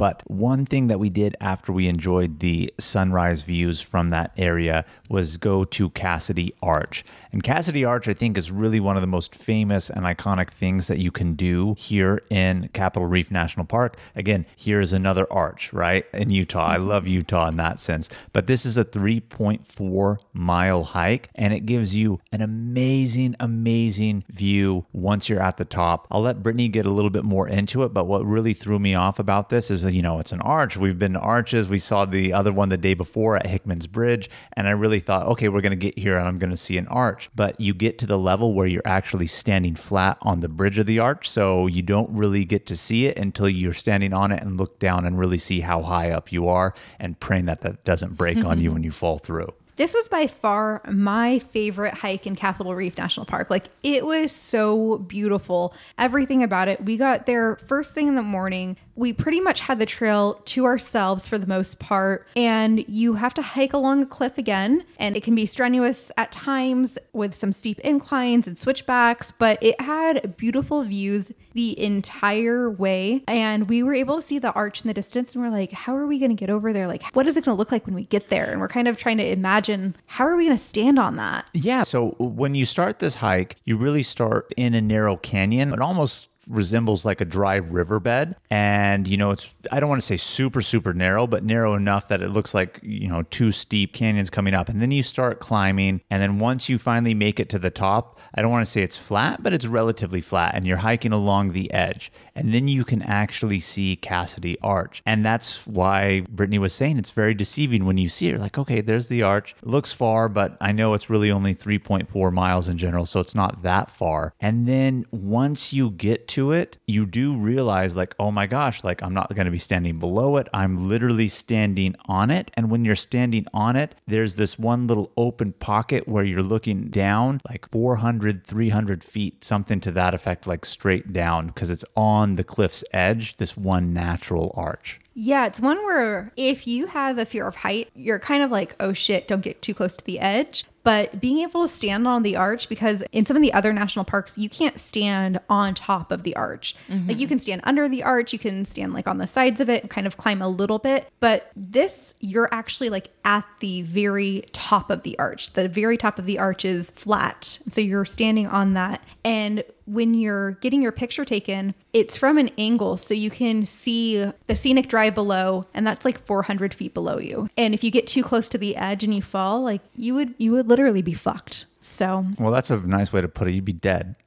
But 0.00 0.22
one 0.26 0.64
thing 0.64 0.86
that 0.86 0.98
we 0.98 1.10
did 1.10 1.36
after 1.42 1.72
we 1.74 1.86
enjoyed 1.86 2.38
the 2.40 2.72
sunrise 2.78 3.42
views 3.42 3.82
from 3.82 4.08
that 4.08 4.32
area 4.34 4.86
was 5.10 5.36
go 5.36 5.62
to 5.64 5.90
Cassidy 5.90 6.54
Arch. 6.62 7.04
And 7.32 7.42
Cassidy 7.42 7.84
Arch, 7.84 8.08
I 8.08 8.14
think, 8.14 8.38
is 8.38 8.50
really 8.50 8.80
one 8.80 8.96
of 8.96 9.02
the 9.02 9.06
most 9.06 9.34
famous 9.34 9.90
and 9.90 10.06
iconic 10.06 10.52
things 10.52 10.86
that 10.86 11.00
you 11.00 11.10
can 11.10 11.34
do 11.34 11.74
here 11.76 12.22
in 12.30 12.70
Capitol 12.72 13.08
Reef 13.08 13.30
National 13.30 13.66
Park. 13.66 13.98
Again, 14.16 14.46
here's 14.56 14.94
another 14.94 15.30
arch, 15.30 15.70
right? 15.70 16.06
In 16.14 16.30
Utah. 16.30 16.64
I 16.64 16.78
love 16.78 17.06
Utah 17.06 17.48
in 17.48 17.56
that 17.56 17.78
sense. 17.78 18.08
But 18.32 18.46
this 18.46 18.64
is 18.64 18.78
a 18.78 18.86
3.4 18.86 20.18
mile 20.32 20.84
hike, 20.84 21.28
and 21.34 21.52
it 21.52 21.66
gives 21.66 21.94
you 21.94 22.20
an 22.32 22.40
amazing, 22.40 23.36
amazing 23.38 24.24
view 24.30 24.86
once 24.94 25.28
you're 25.28 25.42
at 25.42 25.58
the 25.58 25.66
top. 25.66 26.06
I'll 26.10 26.22
let 26.22 26.42
Brittany 26.42 26.68
get 26.68 26.86
a 26.86 26.90
little 26.90 27.10
bit 27.10 27.24
more 27.24 27.46
into 27.46 27.82
it, 27.82 27.92
but 27.92 28.06
what 28.06 28.24
really 28.24 28.54
threw 28.54 28.78
me 28.78 28.94
off 28.94 29.18
about 29.18 29.50
this 29.50 29.70
is 29.70 29.89
you 29.92 30.02
know, 30.02 30.18
it's 30.18 30.32
an 30.32 30.40
arch. 30.40 30.76
We've 30.76 30.98
been 30.98 31.14
to 31.14 31.20
arches. 31.20 31.68
We 31.68 31.78
saw 31.78 32.04
the 32.04 32.32
other 32.32 32.52
one 32.52 32.68
the 32.68 32.76
day 32.76 32.94
before 32.94 33.36
at 33.36 33.46
Hickman's 33.46 33.86
Bridge, 33.86 34.30
and 34.54 34.68
I 34.68 34.72
really 34.72 35.00
thought, 35.00 35.26
okay, 35.26 35.48
we're 35.48 35.60
going 35.60 35.70
to 35.70 35.76
get 35.76 35.98
here 35.98 36.16
and 36.16 36.26
I'm 36.26 36.38
going 36.38 36.50
to 36.50 36.56
see 36.56 36.78
an 36.78 36.86
arch. 36.88 37.30
But 37.34 37.60
you 37.60 37.74
get 37.74 37.98
to 37.98 38.06
the 38.06 38.18
level 38.18 38.54
where 38.54 38.66
you're 38.66 38.82
actually 38.84 39.26
standing 39.26 39.74
flat 39.74 40.18
on 40.22 40.40
the 40.40 40.48
bridge 40.48 40.78
of 40.78 40.86
the 40.86 40.98
arch, 40.98 41.28
so 41.28 41.66
you 41.66 41.82
don't 41.82 42.10
really 42.10 42.44
get 42.44 42.66
to 42.66 42.76
see 42.76 43.06
it 43.06 43.18
until 43.18 43.48
you're 43.48 43.74
standing 43.74 44.12
on 44.12 44.32
it 44.32 44.42
and 44.42 44.56
look 44.56 44.78
down 44.78 45.04
and 45.04 45.18
really 45.18 45.38
see 45.38 45.60
how 45.60 45.82
high 45.82 46.10
up 46.10 46.32
you 46.32 46.48
are 46.48 46.74
and 46.98 47.18
praying 47.20 47.46
that 47.46 47.60
that 47.62 47.84
doesn't 47.84 48.16
break 48.16 48.44
on 48.44 48.60
you 48.60 48.72
when 48.72 48.82
you 48.82 48.90
fall 48.90 49.18
through. 49.18 49.52
This 49.80 49.94
was 49.94 50.08
by 50.08 50.26
far 50.26 50.82
my 50.90 51.38
favorite 51.38 51.94
hike 51.94 52.26
in 52.26 52.36
Capitol 52.36 52.74
Reef 52.74 52.98
National 52.98 53.24
Park. 53.24 53.48
Like 53.48 53.68
it 53.82 54.04
was 54.04 54.30
so 54.30 54.98
beautiful. 54.98 55.74
Everything 55.96 56.42
about 56.42 56.68
it. 56.68 56.84
We 56.84 56.98
got 56.98 57.24
there 57.24 57.56
first 57.56 57.94
thing 57.94 58.06
in 58.06 58.14
the 58.14 58.22
morning. 58.22 58.76
We 59.00 59.14
pretty 59.14 59.40
much 59.40 59.60
had 59.60 59.78
the 59.78 59.86
trail 59.86 60.34
to 60.44 60.66
ourselves 60.66 61.26
for 61.26 61.38
the 61.38 61.46
most 61.46 61.78
part. 61.78 62.28
And 62.36 62.84
you 62.86 63.14
have 63.14 63.32
to 63.34 63.42
hike 63.42 63.72
along 63.72 64.02
a 64.02 64.06
cliff 64.06 64.36
again. 64.36 64.84
And 64.98 65.16
it 65.16 65.22
can 65.22 65.34
be 65.34 65.46
strenuous 65.46 66.12
at 66.18 66.30
times 66.30 66.98
with 67.14 67.34
some 67.34 67.54
steep 67.54 67.78
inclines 67.80 68.46
and 68.46 68.58
switchbacks, 68.58 69.30
but 69.30 69.58
it 69.62 69.80
had 69.80 70.36
beautiful 70.36 70.82
views 70.84 71.32
the 71.54 71.80
entire 71.80 72.70
way. 72.70 73.24
And 73.26 73.70
we 73.70 73.82
were 73.82 73.94
able 73.94 74.16
to 74.16 74.22
see 74.22 74.38
the 74.38 74.52
arch 74.52 74.82
in 74.82 74.88
the 74.88 74.94
distance. 74.94 75.34
And 75.34 75.42
we're 75.42 75.50
like, 75.50 75.72
how 75.72 75.96
are 75.96 76.06
we 76.06 76.18
going 76.18 76.30
to 76.30 76.36
get 76.36 76.50
over 76.50 76.72
there? 76.74 76.86
Like, 76.86 77.02
what 77.14 77.26
is 77.26 77.38
it 77.38 77.44
going 77.44 77.56
to 77.56 77.58
look 77.58 77.72
like 77.72 77.86
when 77.86 77.94
we 77.94 78.04
get 78.04 78.28
there? 78.28 78.50
And 78.50 78.60
we're 78.60 78.68
kind 78.68 78.86
of 78.86 78.98
trying 78.98 79.16
to 79.16 79.26
imagine 79.26 79.96
how 80.06 80.26
are 80.26 80.36
we 80.36 80.44
going 80.44 80.58
to 80.58 80.62
stand 80.62 80.98
on 80.98 81.16
that? 81.16 81.46
Yeah. 81.54 81.84
So 81.84 82.16
when 82.18 82.54
you 82.54 82.66
start 82.66 82.98
this 82.98 83.14
hike, 83.14 83.56
you 83.64 83.78
really 83.78 84.02
start 84.02 84.52
in 84.58 84.74
a 84.74 84.80
narrow 84.82 85.16
canyon. 85.16 85.72
It 85.72 85.80
almost 85.80 86.28
resembles 86.50 87.04
like 87.04 87.20
a 87.20 87.24
dry 87.24 87.56
riverbed. 87.56 88.36
And 88.50 89.06
you 89.06 89.16
know 89.16 89.30
it's 89.30 89.54
i 89.70 89.80
don't 89.80 89.88
want 89.88 90.00
to 90.00 90.06
say 90.06 90.16
super 90.16 90.60
super 90.62 90.92
narrow 90.92 91.26
but 91.26 91.44
narrow 91.44 91.74
enough 91.74 92.08
that 92.08 92.20
it 92.20 92.28
looks 92.30 92.52
like 92.52 92.80
you 92.82 93.08
know 93.08 93.22
two 93.22 93.52
steep 93.52 93.94
canyons 93.94 94.28
coming 94.30 94.54
up. 94.54 94.68
And 94.68 94.82
then 94.82 94.90
you 94.90 95.02
start 95.02 95.40
climbing 95.40 96.00
and 96.10 96.22
then 96.22 96.38
once 96.38 96.68
you 96.68 96.78
finally 96.78 97.14
make 97.14 97.38
it 97.40 97.48
to 97.50 97.58
the 97.58 97.70
top 97.70 98.18
i 98.34 98.42
don't 98.42 98.50
want 98.50 98.66
to 98.66 98.70
say 98.70 98.82
it's 98.82 98.96
flat 98.96 99.42
but 99.42 99.52
it's 99.52 99.66
relatively 99.66 100.20
flat 100.20 100.54
and 100.54 100.66
you're 100.66 100.78
hiking 100.78 101.12
along 101.12 101.52
the 101.52 101.72
edge 101.72 102.12
and 102.40 102.52
then 102.52 102.68
you 102.68 102.84
can 102.84 103.02
actually 103.02 103.60
see 103.60 103.96
cassidy 103.96 104.58
arch 104.62 105.02
and 105.06 105.24
that's 105.24 105.66
why 105.66 106.20
brittany 106.30 106.58
was 106.58 106.72
saying 106.72 106.98
it's 106.98 107.10
very 107.10 107.34
deceiving 107.34 107.84
when 107.84 107.98
you 107.98 108.08
see 108.08 108.26
it 108.26 108.30
You're 108.30 108.38
like 108.38 108.58
okay 108.58 108.80
there's 108.80 109.08
the 109.08 109.22
arch 109.22 109.54
it 109.62 109.68
looks 109.68 109.92
far 109.92 110.28
but 110.28 110.56
i 110.60 110.72
know 110.72 110.94
it's 110.94 111.10
really 111.10 111.30
only 111.30 111.54
3.4 111.54 112.32
miles 112.32 112.68
in 112.68 112.78
general 112.78 113.06
so 113.06 113.20
it's 113.20 113.34
not 113.34 113.62
that 113.62 113.90
far 113.90 114.34
and 114.40 114.66
then 114.66 115.04
once 115.10 115.72
you 115.72 115.90
get 115.90 116.26
to 116.28 116.52
it, 116.52 116.78
you 116.86 117.06
do 117.06 117.36
realize, 117.36 117.94
like, 117.96 118.14
oh 118.18 118.30
my 118.30 118.46
gosh, 118.46 118.82
like 118.82 119.02
I'm 119.02 119.14
not 119.14 119.34
going 119.34 119.44
to 119.44 119.50
be 119.50 119.58
standing 119.58 119.98
below 119.98 120.36
it. 120.36 120.48
I'm 120.54 120.88
literally 120.88 121.28
standing 121.28 121.94
on 122.06 122.30
it. 122.30 122.50
And 122.54 122.70
when 122.70 122.84
you're 122.84 122.96
standing 122.96 123.46
on 123.52 123.76
it, 123.76 123.94
there's 124.06 124.36
this 124.36 124.58
one 124.58 124.86
little 124.86 125.12
open 125.16 125.52
pocket 125.52 126.08
where 126.08 126.24
you're 126.24 126.42
looking 126.42 126.88
down 126.88 127.40
like 127.48 127.70
400, 127.70 128.46
300 128.46 129.04
feet, 129.04 129.44
something 129.44 129.80
to 129.80 129.90
that 129.92 130.14
effect, 130.14 130.46
like 130.46 130.64
straight 130.64 131.12
down, 131.12 131.48
because 131.48 131.70
it's 131.70 131.84
on 131.96 132.29
the 132.36 132.44
cliff's 132.44 132.84
edge, 132.92 133.36
this 133.36 133.56
one 133.56 133.92
natural 133.92 134.52
arch. 134.56 135.00
Yeah, 135.14 135.46
it's 135.46 135.60
one 135.60 135.78
where 135.78 136.32
if 136.36 136.66
you 136.66 136.86
have 136.86 137.18
a 137.18 137.26
fear 137.26 137.46
of 137.46 137.56
height, 137.56 137.90
you're 137.94 138.18
kind 138.18 138.42
of 138.42 138.50
like, 138.50 138.74
oh 138.80 138.92
shit, 138.92 139.28
don't 139.28 139.42
get 139.42 139.60
too 139.60 139.74
close 139.74 139.96
to 139.96 140.04
the 140.04 140.20
edge. 140.20 140.64
But 140.82 141.20
being 141.20 141.38
able 141.38 141.66
to 141.66 141.74
stand 141.74 142.06
on 142.08 142.22
the 142.22 142.36
arch, 142.36 142.68
because 142.68 143.02
in 143.12 143.26
some 143.26 143.36
of 143.36 143.42
the 143.42 143.52
other 143.52 143.72
national 143.72 144.04
parks, 144.04 144.36
you 144.36 144.48
can't 144.48 144.80
stand 144.80 145.38
on 145.48 145.74
top 145.74 146.10
of 146.10 146.22
the 146.22 146.34
arch. 146.36 146.74
Mm-hmm. 146.88 147.08
Like 147.08 147.18
you 147.18 147.28
can 147.28 147.38
stand 147.38 147.60
under 147.64 147.88
the 147.88 148.02
arch, 148.02 148.32
you 148.32 148.38
can 148.38 148.64
stand 148.64 148.94
like 148.94 149.06
on 149.06 149.18
the 149.18 149.26
sides 149.26 149.60
of 149.60 149.68
it 149.68 149.82
and 149.82 149.90
kind 149.90 150.06
of 150.06 150.16
climb 150.16 150.40
a 150.40 150.48
little 150.48 150.78
bit. 150.78 151.08
But 151.20 151.50
this, 151.54 152.14
you're 152.20 152.48
actually 152.52 152.88
like 152.88 153.10
at 153.24 153.44
the 153.60 153.82
very 153.82 154.44
top 154.52 154.90
of 154.90 155.02
the 155.02 155.18
arch. 155.18 155.52
The 155.52 155.68
very 155.68 155.96
top 155.96 156.18
of 156.18 156.26
the 156.26 156.38
arch 156.38 156.64
is 156.64 156.90
flat. 156.92 157.58
So 157.70 157.80
you're 157.80 158.04
standing 158.04 158.46
on 158.46 158.74
that. 158.74 159.02
And 159.24 159.64
when 159.90 160.14
you're 160.14 160.52
getting 160.52 160.82
your 160.82 160.92
picture 160.92 161.24
taken, 161.24 161.74
it's 161.92 162.16
from 162.16 162.38
an 162.38 162.50
angle 162.56 162.96
so 162.96 163.12
you 163.12 163.28
can 163.28 163.66
see 163.66 164.30
the 164.46 164.54
scenic 164.54 164.88
drive 164.88 165.16
below 165.16 165.66
and 165.74 165.84
that's 165.84 166.04
like 166.04 166.24
400 166.24 166.72
feet 166.72 166.94
below 166.94 167.18
you. 167.18 167.48
And 167.56 167.74
if 167.74 167.82
you 167.82 167.90
get 167.90 168.06
too 168.06 168.22
close 168.22 168.48
to 168.50 168.58
the 168.58 168.76
edge 168.76 169.02
and 169.02 169.12
you 169.12 169.20
fall, 169.20 169.62
like 169.62 169.80
you 169.96 170.14
would 170.14 170.34
you 170.38 170.52
would 170.52 170.68
literally 170.70 171.02
be 171.02 171.12
fucked. 171.12 171.66
So 171.80 172.26
Well, 172.38 172.50
that's 172.52 172.70
a 172.70 172.76
nice 172.78 173.12
way 173.12 173.22
to 173.22 173.28
put 173.28 173.48
it. 173.48 173.52
You'd 173.52 173.64
be 173.64 173.72
dead. 173.72 174.16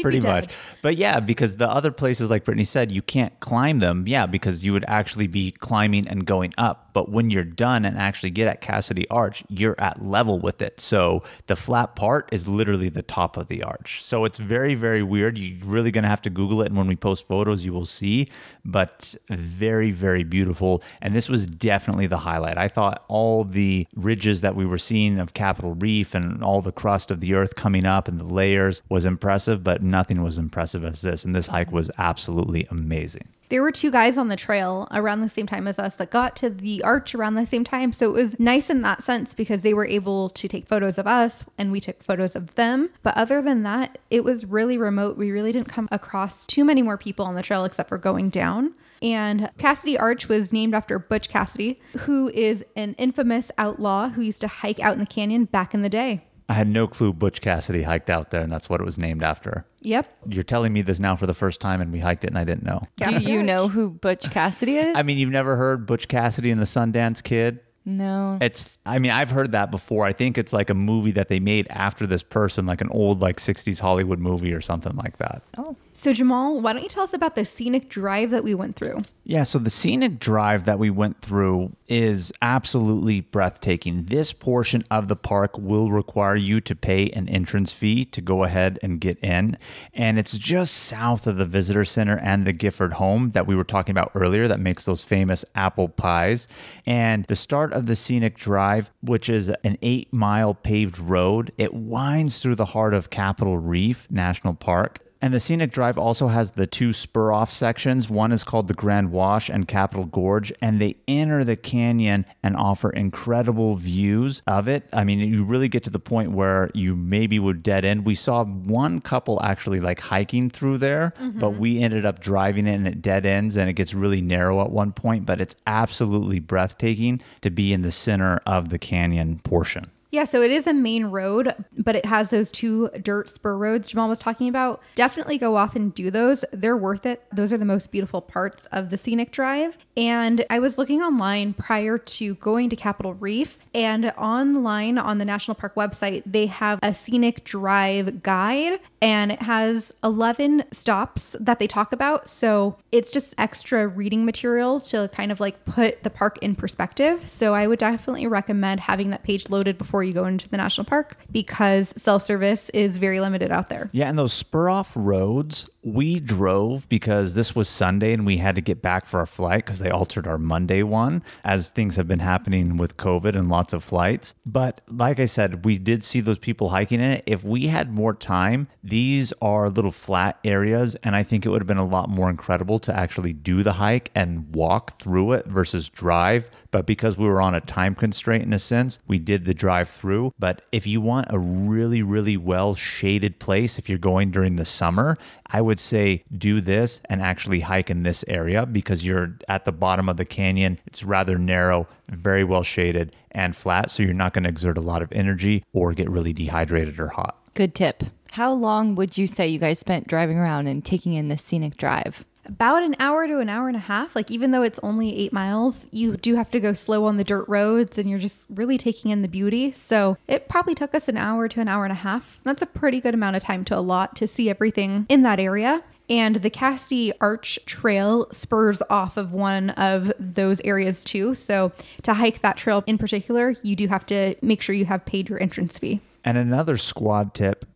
Pretty 0.00 0.20
dead. 0.20 0.44
much. 0.44 0.50
But 0.82 0.96
yeah, 0.96 1.18
because 1.18 1.56
the 1.56 1.68
other 1.68 1.90
places, 1.90 2.30
like 2.30 2.44
Brittany 2.44 2.64
said, 2.64 2.92
you 2.92 3.02
can't 3.02 3.38
climb 3.40 3.80
them. 3.80 4.06
Yeah, 4.06 4.26
because 4.26 4.64
you 4.64 4.72
would 4.72 4.84
actually 4.86 5.26
be 5.26 5.50
climbing 5.50 6.06
and 6.06 6.24
going 6.24 6.54
up. 6.56 6.90
But 6.92 7.10
when 7.10 7.30
you're 7.30 7.44
done 7.44 7.84
and 7.84 7.98
actually 7.98 8.30
get 8.30 8.48
at 8.48 8.60
Cassidy 8.60 9.08
Arch, 9.08 9.44
you're 9.48 9.80
at 9.80 10.04
level 10.04 10.38
with 10.38 10.62
it. 10.62 10.80
So 10.80 11.22
the 11.46 11.56
flat 11.56 11.96
part 11.96 12.28
is 12.32 12.46
literally 12.48 12.88
the 12.88 13.02
top 13.02 13.36
of 13.36 13.48
the 13.48 13.62
arch. 13.62 14.02
So 14.02 14.24
it's 14.24 14.38
very, 14.38 14.74
very 14.74 15.02
weird. 15.02 15.38
You're 15.38 15.64
really 15.64 15.90
going 15.90 16.02
to 16.02 16.08
have 16.08 16.22
to 16.22 16.30
Google 16.30 16.62
it. 16.62 16.66
And 16.66 16.76
when 16.76 16.86
we 16.86 16.96
post 16.96 17.26
photos, 17.26 17.64
you 17.64 17.72
will 17.72 17.86
see. 17.86 18.28
But 18.64 19.14
very, 19.30 19.90
very 19.90 20.24
beautiful. 20.24 20.82
And 21.00 21.14
this 21.14 21.28
was 21.28 21.46
definitely 21.46 22.06
the 22.06 22.18
highlight. 22.18 22.58
I 22.58 22.68
thought 22.68 23.04
all 23.08 23.44
the 23.44 23.86
ridges 23.94 24.40
that 24.40 24.54
we 24.54 24.66
were 24.66 24.78
seeing 24.78 25.18
of 25.18 25.34
Capitol 25.34 25.74
Reef 25.74 26.14
and 26.14 26.27
all 26.42 26.62
the 26.62 26.72
crust 26.72 27.10
of 27.10 27.20
the 27.20 27.34
earth 27.34 27.54
coming 27.54 27.84
up 27.84 28.08
and 28.08 28.18
the 28.18 28.24
layers 28.24 28.82
was 28.88 29.04
impressive, 29.04 29.62
but 29.62 29.82
nothing 29.82 30.22
was 30.22 30.38
impressive 30.38 30.84
as 30.84 31.02
this. 31.02 31.24
And 31.24 31.34
this 31.34 31.48
hike 31.48 31.72
was 31.72 31.90
absolutely 31.98 32.66
amazing. 32.70 33.28
There 33.50 33.62
were 33.62 33.72
two 33.72 33.90
guys 33.90 34.18
on 34.18 34.28
the 34.28 34.36
trail 34.36 34.88
around 34.90 35.22
the 35.22 35.28
same 35.28 35.46
time 35.46 35.66
as 35.66 35.78
us 35.78 35.96
that 35.96 36.10
got 36.10 36.36
to 36.36 36.50
the 36.50 36.82
arch 36.82 37.14
around 37.14 37.34
the 37.34 37.46
same 37.46 37.64
time. 37.64 37.92
So 37.92 38.14
it 38.14 38.22
was 38.22 38.38
nice 38.38 38.68
in 38.68 38.82
that 38.82 39.02
sense 39.02 39.32
because 39.32 39.62
they 39.62 39.72
were 39.72 39.86
able 39.86 40.28
to 40.30 40.48
take 40.48 40.68
photos 40.68 40.98
of 40.98 41.06
us 41.06 41.46
and 41.56 41.72
we 41.72 41.80
took 41.80 42.02
photos 42.02 42.36
of 42.36 42.56
them. 42.56 42.90
But 43.02 43.16
other 43.16 43.40
than 43.40 43.62
that, 43.62 43.96
it 44.10 44.22
was 44.22 44.44
really 44.44 44.76
remote. 44.76 45.16
We 45.16 45.30
really 45.30 45.52
didn't 45.52 45.68
come 45.68 45.88
across 45.90 46.44
too 46.44 46.64
many 46.64 46.82
more 46.82 46.98
people 46.98 47.24
on 47.24 47.36
the 47.36 47.42
trail 47.42 47.64
except 47.64 47.88
for 47.88 47.96
going 47.96 48.28
down. 48.28 48.74
And 49.02 49.50
Cassidy 49.58 49.98
Arch 49.98 50.28
was 50.28 50.52
named 50.52 50.74
after 50.74 50.98
Butch 50.98 51.28
Cassidy, 51.28 51.80
who 52.00 52.28
is 52.30 52.64
an 52.76 52.94
infamous 52.94 53.50
outlaw 53.58 54.08
who 54.08 54.22
used 54.22 54.40
to 54.40 54.48
hike 54.48 54.80
out 54.80 54.94
in 54.94 54.98
the 54.98 55.06
canyon 55.06 55.44
back 55.44 55.74
in 55.74 55.82
the 55.82 55.88
day. 55.88 56.24
I 56.50 56.54
had 56.54 56.66
no 56.66 56.86
clue 56.86 57.12
Butch 57.12 57.42
Cassidy 57.42 57.82
hiked 57.82 58.08
out 58.08 58.30
there, 58.30 58.40
and 58.40 58.50
that's 58.50 58.70
what 58.70 58.80
it 58.80 58.84
was 58.84 58.96
named 58.96 59.22
after. 59.22 59.66
Yep. 59.80 60.10
You're 60.28 60.42
telling 60.42 60.72
me 60.72 60.80
this 60.80 60.98
now 60.98 61.14
for 61.14 61.26
the 61.26 61.34
first 61.34 61.60
time, 61.60 61.82
and 61.82 61.92
we 61.92 61.98
hiked 61.98 62.24
it, 62.24 62.28
and 62.28 62.38
I 62.38 62.44
didn't 62.44 62.64
know. 62.64 62.80
Do 62.96 63.18
you 63.22 63.42
know 63.42 63.68
who 63.68 63.90
Butch 63.90 64.30
Cassidy 64.30 64.76
is? 64.76 64.96
I 64.96 65.02
mean, 65.02 65.18
you've 65.18 65.30
never 65.30 65.56
heard 65.56 65.86
Butch 65.86 66.08
Cassidy 66.08 66.50
and 66.50 66.60
the 66.60 66.64
Sundance 66.64 67.22
Kid? 67.22 67.60
no. 67.84 68.38
It's, 68.40 68.78
I 68.84 68.98
mean, 68.98 69.10
I've 69.12 69.30
heard 69.30 69.52
that 69.52 69.70
before. 69.70 70.04
I 70.04 70.12
think 70.12 70.36
it's 70.36 70.52
like 70.52 70.68
a 70.68 70.74
movie 70.74 71.12
that 71.12 71.28
they 71.28 71.40
made 71.40 71.66
after 71.70 72.06
this 72.06 72.22
person, 72.22 72.66
like 72.66 72.80
an 72.80 72.90
old, 72.90 73.20
like 73.20 73.38
60s 73.38 73.80
Hollywood 73.80 74.18
movie 74.18 74.52
or 74.52 74.60
something 74.60 74.94
like 74.94 75.16
that. 75.18 75.42
Oh. 75.56 75.74
So, 76.00 76.12
Jamal, 76.12 76.60
why 76.60 76.74
don't 76.74 76.84
you 76.84 76.88
tell 76.88 77.02
us 77.02 77.12
about 77.12 77.34
the 77.34 77.44
scenic 77.44 77.88
drive 77.88 78.30
that 78.30 78.44
we 78.44 78.54
went 78.54 78.76
through? 78.76 79.02
Yeah, 79.24 79.42
so 79.42 79.58
the 79.58 79.68
scenic 79.68 80.20
drive 80.20 80.64
that 80.64 80.78
we 80.78 80.90
went 80.90 81.20
through 81.20 81.72
is 81.88 82.32
absolutely 82.40 83.20
breathtaking. 83.20 84.04
This 84.04 84.32
portion 84.32 84.84
of 84.92 85.08
the 85.08 85.16
park 85.16 85.58
will 85.58 85.90
require 85.90 86.36
you 86.36 86.60
to 86.60 86.76
pay 86.76 87.10
an 87.10 87.28
entrance 87.28 87.72
fee 87.72 88.04
to 88.04 88.20
go 88.20 88.44
ahead 88.44 88.78
and 88.80 89.00
get 89.00 89.18
in. 89.24 89.58
And 89.92 90.20
it's 90.20 90.38
just 90.38 90.76
south 90.76 91.26
of 91.26 91.36
the 91.36 91.44
visitor 91.44 91.84
center 91.84 92.16
and 92.16 92.46
the 92.46 92.52
Gifford 92.52 92.92
home 92.92 93.32
that 93.32 93.48
we 93.48 93.56
were 93.56 93.64
talking 93.64 93.90
about 93.90 94.12
earlier 94.14 94.46
that 94.46 94.60
makes 94.60 94.84
those 94.84 95.02
famous 95.02 95.44
apple 95.56 95.88
pies. 95.88 96.46
And 96.86 97.24
the 97.24 97.34
start 97.34 97.72
of 97.72 97.86
the 97.86 97.96
scenic 97.96 98.36
drive, 98.36 98.92
which 99.00 99.28
is 99.28 99.48
an 99.64 99.76
eight 99.82 100.12
mile 100.12 100.54
paved 100.54 101.00
road, 101.00 101.52
it 101.58 101.74
winds 101.74 102.38
through 102.38 102.54
the 102.54 102.66
heart 102.66 102.94
of 102.94 103.10
Capitol 103.10 103.58
Reef 103.58 104.06
National 104.08 104.54
Park. 104.54 105.00
And 105.20 105.34
the 105.34 105.40
scenic 105.40 105.72
drive 105.72 105.98
also 105.98 106.28
has 106.28 106.52
the 106.52 106.66
two 106.66 106.92
spur 106.92 107.32
off 107.32 107.52
sections. 107.52 108.08
One 108.08 108.30
is 108.30 108.44
called 108.44 108.68
the 108.68 108.74
Grand 108.74 109.10
Wash 109.10 109.48
and 109.48 109.66
Capitol 109.66 110.04
Gorge, 110.04 110.52
and 110.62 110.80
they 110.80 110.96
enter 111.08 111.42
the 111.42 111.56
canyon 111.56 112.24
and 112.42 112.56
offer 112.56 112.90
incredible 112.90 113.74
views 113.74 114.42
of 114.46 114.68
it. 114.68 114.88
I 114.92 115.04
mean, 115.04 115.18
you 115.18 115.44
really 115.44 115.68
get 115.68 115.82
to 115.84 115.90
the 115.90 115.98
point 115.98 116.32
where 116.32 116.70
you 116.72 116.94
maybe 116.94 117.38
would 117.38 117.62
dead 117.62 117.84
end. 117.84 118.06
We 118.06 118.14
saw 118.14 118.44
one 118.44 119.00
couple 119.00 119.42
actually 119.42 119.80
like 119.80 120.00
hiking 120.00 120.50
through 120.50 120.78
there, 120.78 121.12
but 121.18 121.50
mm-hmm. 121.50 121.58
we 121.58 121.80
ended 121.80 122.06
up 122.06 122.20
driving 122.20 122.66
it 122.66 122.74
and 122.74 122.86
it 122.86 123.02
dead 123.02 123.26
ends 123.26 123.56
and 123.56 123.68
it 123.68 123.74
gets 123.74 123.94
really 123.94 124.20
narrow 124.20 124.60
at 124.60 124.70
one 124.70 124.92
point, 124.92 125.26
but 125.26 125.40
it's 125.40 125.56
absolutely 125.66 126.38
breathtaking 126.38 127.20
to 127.40 127.50
be 127.50 127.72
in 127.72 127.82
the 127.82 127.92
center 127.92 128.40
of 128.46 128.68
the 128.68 128.78
canyon 128.78 129.40
portion. 129.40 129.90
Yeah, 130.10 130.24
so 130.24 130.40
it 130.40 130.50
is 130.50 130.66
a 130.66 130.72
main 130.72 131.06
road, 131.06 131.54
but 131.76 131.94
it 131.94 132.06
has 132.06 132.30
those 132.30 132.50
two 132.50 132.88
dirt 133.02 133.28
spur 133.28 133.56
roads 133.56 133.88
Jamal 133.88 134.08
was 134.08 134.18
talking 134.18 134.48
about. 134.48 134.80
Definitely 134.94 135.36
go 135.36 135.56
off 135.56 135.76
and 135.76 135.94
do 135.94 136.10
those. 136.10 136.44
They're 136.50 136.76
worth 136.76 137.04
it. 137.04 137.22
Those 137.30 137.52
are 137.52 137.58
the 137.58 137.66
most 137.66 137.90
beautiful 137.90 138.22
parts 138.22 138.66
of 138.72 138.88
the 138.88 138.96
scenic 138.96 139.32
drive. 139.32 139.76
And 139.96 140.46
I 140.48 140.60
was 140.60 140.78
looking 140.78 141.02
online 141.02 141.52
prior 141.52 141.98
to 141.98 142.34
going 142.36 142.70
to 142.70 142.76
Capitol 142.76 143.12
Reef, 143.14 143.58
and 143.74 144.06
online 144.16 144.96
on 144.96 145.18
the 145.18 145.24
National 145.24 145.54
Park 145.54 145.74
website, 145.74 146.22
they 146.24 146.46
have 146.46 146.78
a 146.82 146.94
scenic 146.94 147.44
drive 147.44 148.22
guide, 148.22 148.80
and 149.02 149.30
it 149.30 149.42
has 149.42 149.92
11 150.02 150.64
stops 150.72 151.36
that 151.38 151.58
they 151.58 151.66
talk 151.66 151.92
about. 151.92 152.30
So 152.30 152.76
it's 152.90 153.10
just 153.10 153.34
extra 153.36 153.86
reading 153.86 154.24
material 154.24 154.80
to 154.80 155.08
kind 155.08 155.30
of 155.30 155.40
like 155.40 155.64
put 155.64 156.02
the 156.02 156.10
park 156.10 156.38
in 156.38 156.54
perspective. 156.54 157.28
So 157.28 157.54
I 157.54 157.66
would 157.66 157.78
definitely 157.78 158.26
recommend 158.26 158.80
having 158.80 159.10
that 159.10 159.22
page 159.22 159.50
loaded 159.50 159.76
before 159.76 160.02
you 160.02 160.12
go 160.12 160.24
into 160.24 160.48
the 160.48 160.56
national 160.56 160.86
park 160.86 161.16
because 161.30 161.92
cell 161.96 162.18
service 162.18 162.70
is 162.70 162.96
very 162.96 163.20
limited 163.20 163.50
out 163.50 163.68
there. 163.68 163.90
Yeah, 163.92 164.08
and 164.08 164.18
those 164.18 164.32
spur 164.32 164.70
off 164.70 164.92
roads, 164.94 165.68
we 165.82 166.18
drove 166.20 166.88
because 166.88 167.34
this 167.34 167.54
was 167.54 167.68
Sunday 167.68 168.12
and 168.12 168.24
we 168.24 168.38
had 168.38 168.54
to 168.54 168.60
get 168.60 168.80
back 168.80 169.04
for 169.04 169.20
our 169.20 169.26
flight 169.26 169.64
because 169.64 169.80
they 169.80 169.90
altered 169.90 170.26
our 170.26 170.38
Monday 170.38 170.82
one 170.82 171.22
as 171.44 171.68
things 171.68 171.96
have 171.96 172.08
been 172.08 172.18
happening 172.18 172.76
with 172.76 172.96
COVID 172.96 173.36
and 173.36 173.48
lots 173.48 173.72
of 173.72 173.84
flights. 173.84 174.34
But 174.46 174.80
like 174.88 175.20
I 175.20 175.26
said, 175.26 175.64
we 175.64 175.78
did 175.78 176.02
see 176.02 176.20
those 176.20 176.38
people 176.38 176.70
hiking 176.70 177.00
in 177.00 177.10
it. 177.10 177.24
If 177.26 177.44
we 177.44 177.66
had 177.66 177.92
more 177.92 178.14
time, 178.14 178.68
these 178.82 179.32
are 179.42 179.68
little 179.68 179.90
flat 179.90 180.38
areas 180.44 180.96
and 181.02 181.14
I 181.14 181.22
think 181.22 181.44
it 181.44 181.50
would 181.50 181.60
have 181.60 181.66
been 181.66 181.76
a 181.76 181.86
lot 181.86 182.08
more 182.08 182.30
incredible 182.30 182.77
travel 182.78 182.94
to 182.94 183.00
actually 183.00 183.32
do 183.32 183.62
the 183.62 183.74
hike 183.74 184.10
and 184.14 184.54
walk 184.54 184.98
through 184.98 185.32
it 185.32 185.46
versus 185.46 185.88
drive. 185.88 186.50
But 186.70 186.86
because 186.86 187.16
we 187.16 187.26
were 187.26 187.40
on 187.40 187.54
a 187.54 187.60
time 187.60 187.94
constraint 187.94 188.44
in 188.44 188.52
a 188.52 188.58
sense, 188.58 188.98
we 189.06 189.18
did 189.18 189.44
the 189.44 189.54
drive 189.54 189.88
through. 189.88 190.32
But 190.38 190.62
if 190.72 190.86
you 190.86 191.00
want 191.00 191.28
a 191.30 191.38
really, 191.38 192.02
really 192.02 192.36
well 192.36 192.74
shaded 192.74 193.38
place, 193.38 193.78
if 193.78 193.88
you're 193.88 193.98
going 193.98 194.30
during 194.30 194.56
the 194.56 194.64
summer, 194.64 195.16
I 195.46 195.60
would 195.60 195.80
say 195.80 196.24
do 196.36 196.60
this 196.60 197.00
and 197.06 197.22
actually 197.22 197.60
hike 197.60 197.90
in 197.90 198.02
this 198.02 198.24
area 198.28 198.66
because 198.66 199.04
you're 199.04 199.38
at 199.48 199.64
the 199.64 199.72
bottom 199.72 200.08
of 200.08 200.16
the 200.16 200.26
canyon. 200.26 200.78
It's 200.86 201.02
rather 201.02 201.38
narrow, 201.38 201.86
very 202.08 202.44
well 202.44 202.62
shaded, 202.62 203.16
and 203.32 203.56
flat. 203.56 203.90
So 203.90 204.02
you're 204.02 204.14
not 204.14 204.34
going 204.34 204.44
to 204.44 204.50
exert 204.50 204.78
a 204.78 204.82
lot 204.82 205.02
of 205.02 205.12
energy 205.12 205.64
or 205.72 205.94
get 205.94 206.10
really 206.10 206.32
dehydrated 206.32 206.98
or 207.00 207.08
hot. 207.08 207.36
Good 207.54 207.74
tip. 207.74 208.04
How 208.32 208.52
long 208.52 208.94
would 208.94 209.16
you 209.16 209.26
say 209.26 209.48
you 209.48 209.58
guys 209.58 209.78
spent 209.78 210.06
driving 210.06 210.36
around 210.36 210.66
and 210.66 210.84
taking 210.84 211.14
in 211.14 211.28
this 211.28 211.42
scenic 211.42 211.76
drive? 211.76 212.24
About 212.48 212.82
an 212.82 212.96
hour 212.98 213.26
to 213.26 213.40
an 213.40 213.48
hour 213.48 213.68
and 213.68 213.76
a 213.76 213.80
half. 213.80 214.16
Like, 214.16 214.30
even 214.30 214.50
though 214.50 214.62
it's 214.62 214.80
only 214.82 215.14
eight 215.16 215.32
miles, 215.32 215.86
you 215.90 216.16
do 216.16 216.34
have 216.36 216.50
to 216.52 216.60
go 216.60 216.72
slow 216.72 217.04
on 217.04 217.18
the 217.18 217.24
dirt 217.24 217.46
roads 217.46 217.98
and 217.98 218.08
you're 218.08 218.18
just 218.18 218.38
really 218.48 218.78
taking 218.78 219.10
in 219.10 219.22
the 219.22 219.28
beauty. 219.28 219.70
So, 219.72 220.16
it 220.26 220.48
probably 220.48 220.74
took 220.74 220.94
us 220.94 221.08
an 221.08 221.18
hour 221.18 221.46
to 221.48 221.60
an 221.60 221.68
hour 221.68 221.84
and 221.84 221.92
a 221.92 221.96
half. 221.96 222.40
That's 222.44 222.62
a 222.62 222.66
pretty 222.66 223.00
good 223.00 223.14
amount 223.14 223.36
of 223.36 223.42
time 223.42 223.64
to 223.66 223.76
a 223.76 223.80
lot 223.80 224.16
to 224.16 224.26
see 224.26 224.48
everything 224.48 225.04
in 225.08 225.22
that 225.22 225.38
area. 225.38 225.84
And 226.10 226.36
the 226.36 226.48
Cassidy 226.48 227.12
Arch 227.20 227.58
Trail 227.66 228.28
spurs 228.32 228.80
off 228.88 229.18
of 229.18 229.32
one 229.32 229.70
of 229.70 230.10
those 230.18 230.62
areas 230.62 231.04
too. 231.04 231.34
So, 231.34 231.72
to 232.02 232.14
hike 232.14 232.40
that 232.40 232.56
trail 232.56 232.82
in 232.86 232.96
particular, 232.96 233.56
you 233.62 233.76
do 233.76 233.88
have 233.88 234.06
to 234.06 234.34
make 234.40 234.62
sure 234.62 234.74
you 234.74 234.86
have 234.86 235.04
paid 235.04 235.28
your 235.28 235.42
entrance 235.42 235.76
fee. 235.76 236.00
And 236.24 236.38
another 236.38 236.78
squad 236.78 237.34
tip 237.34 237.66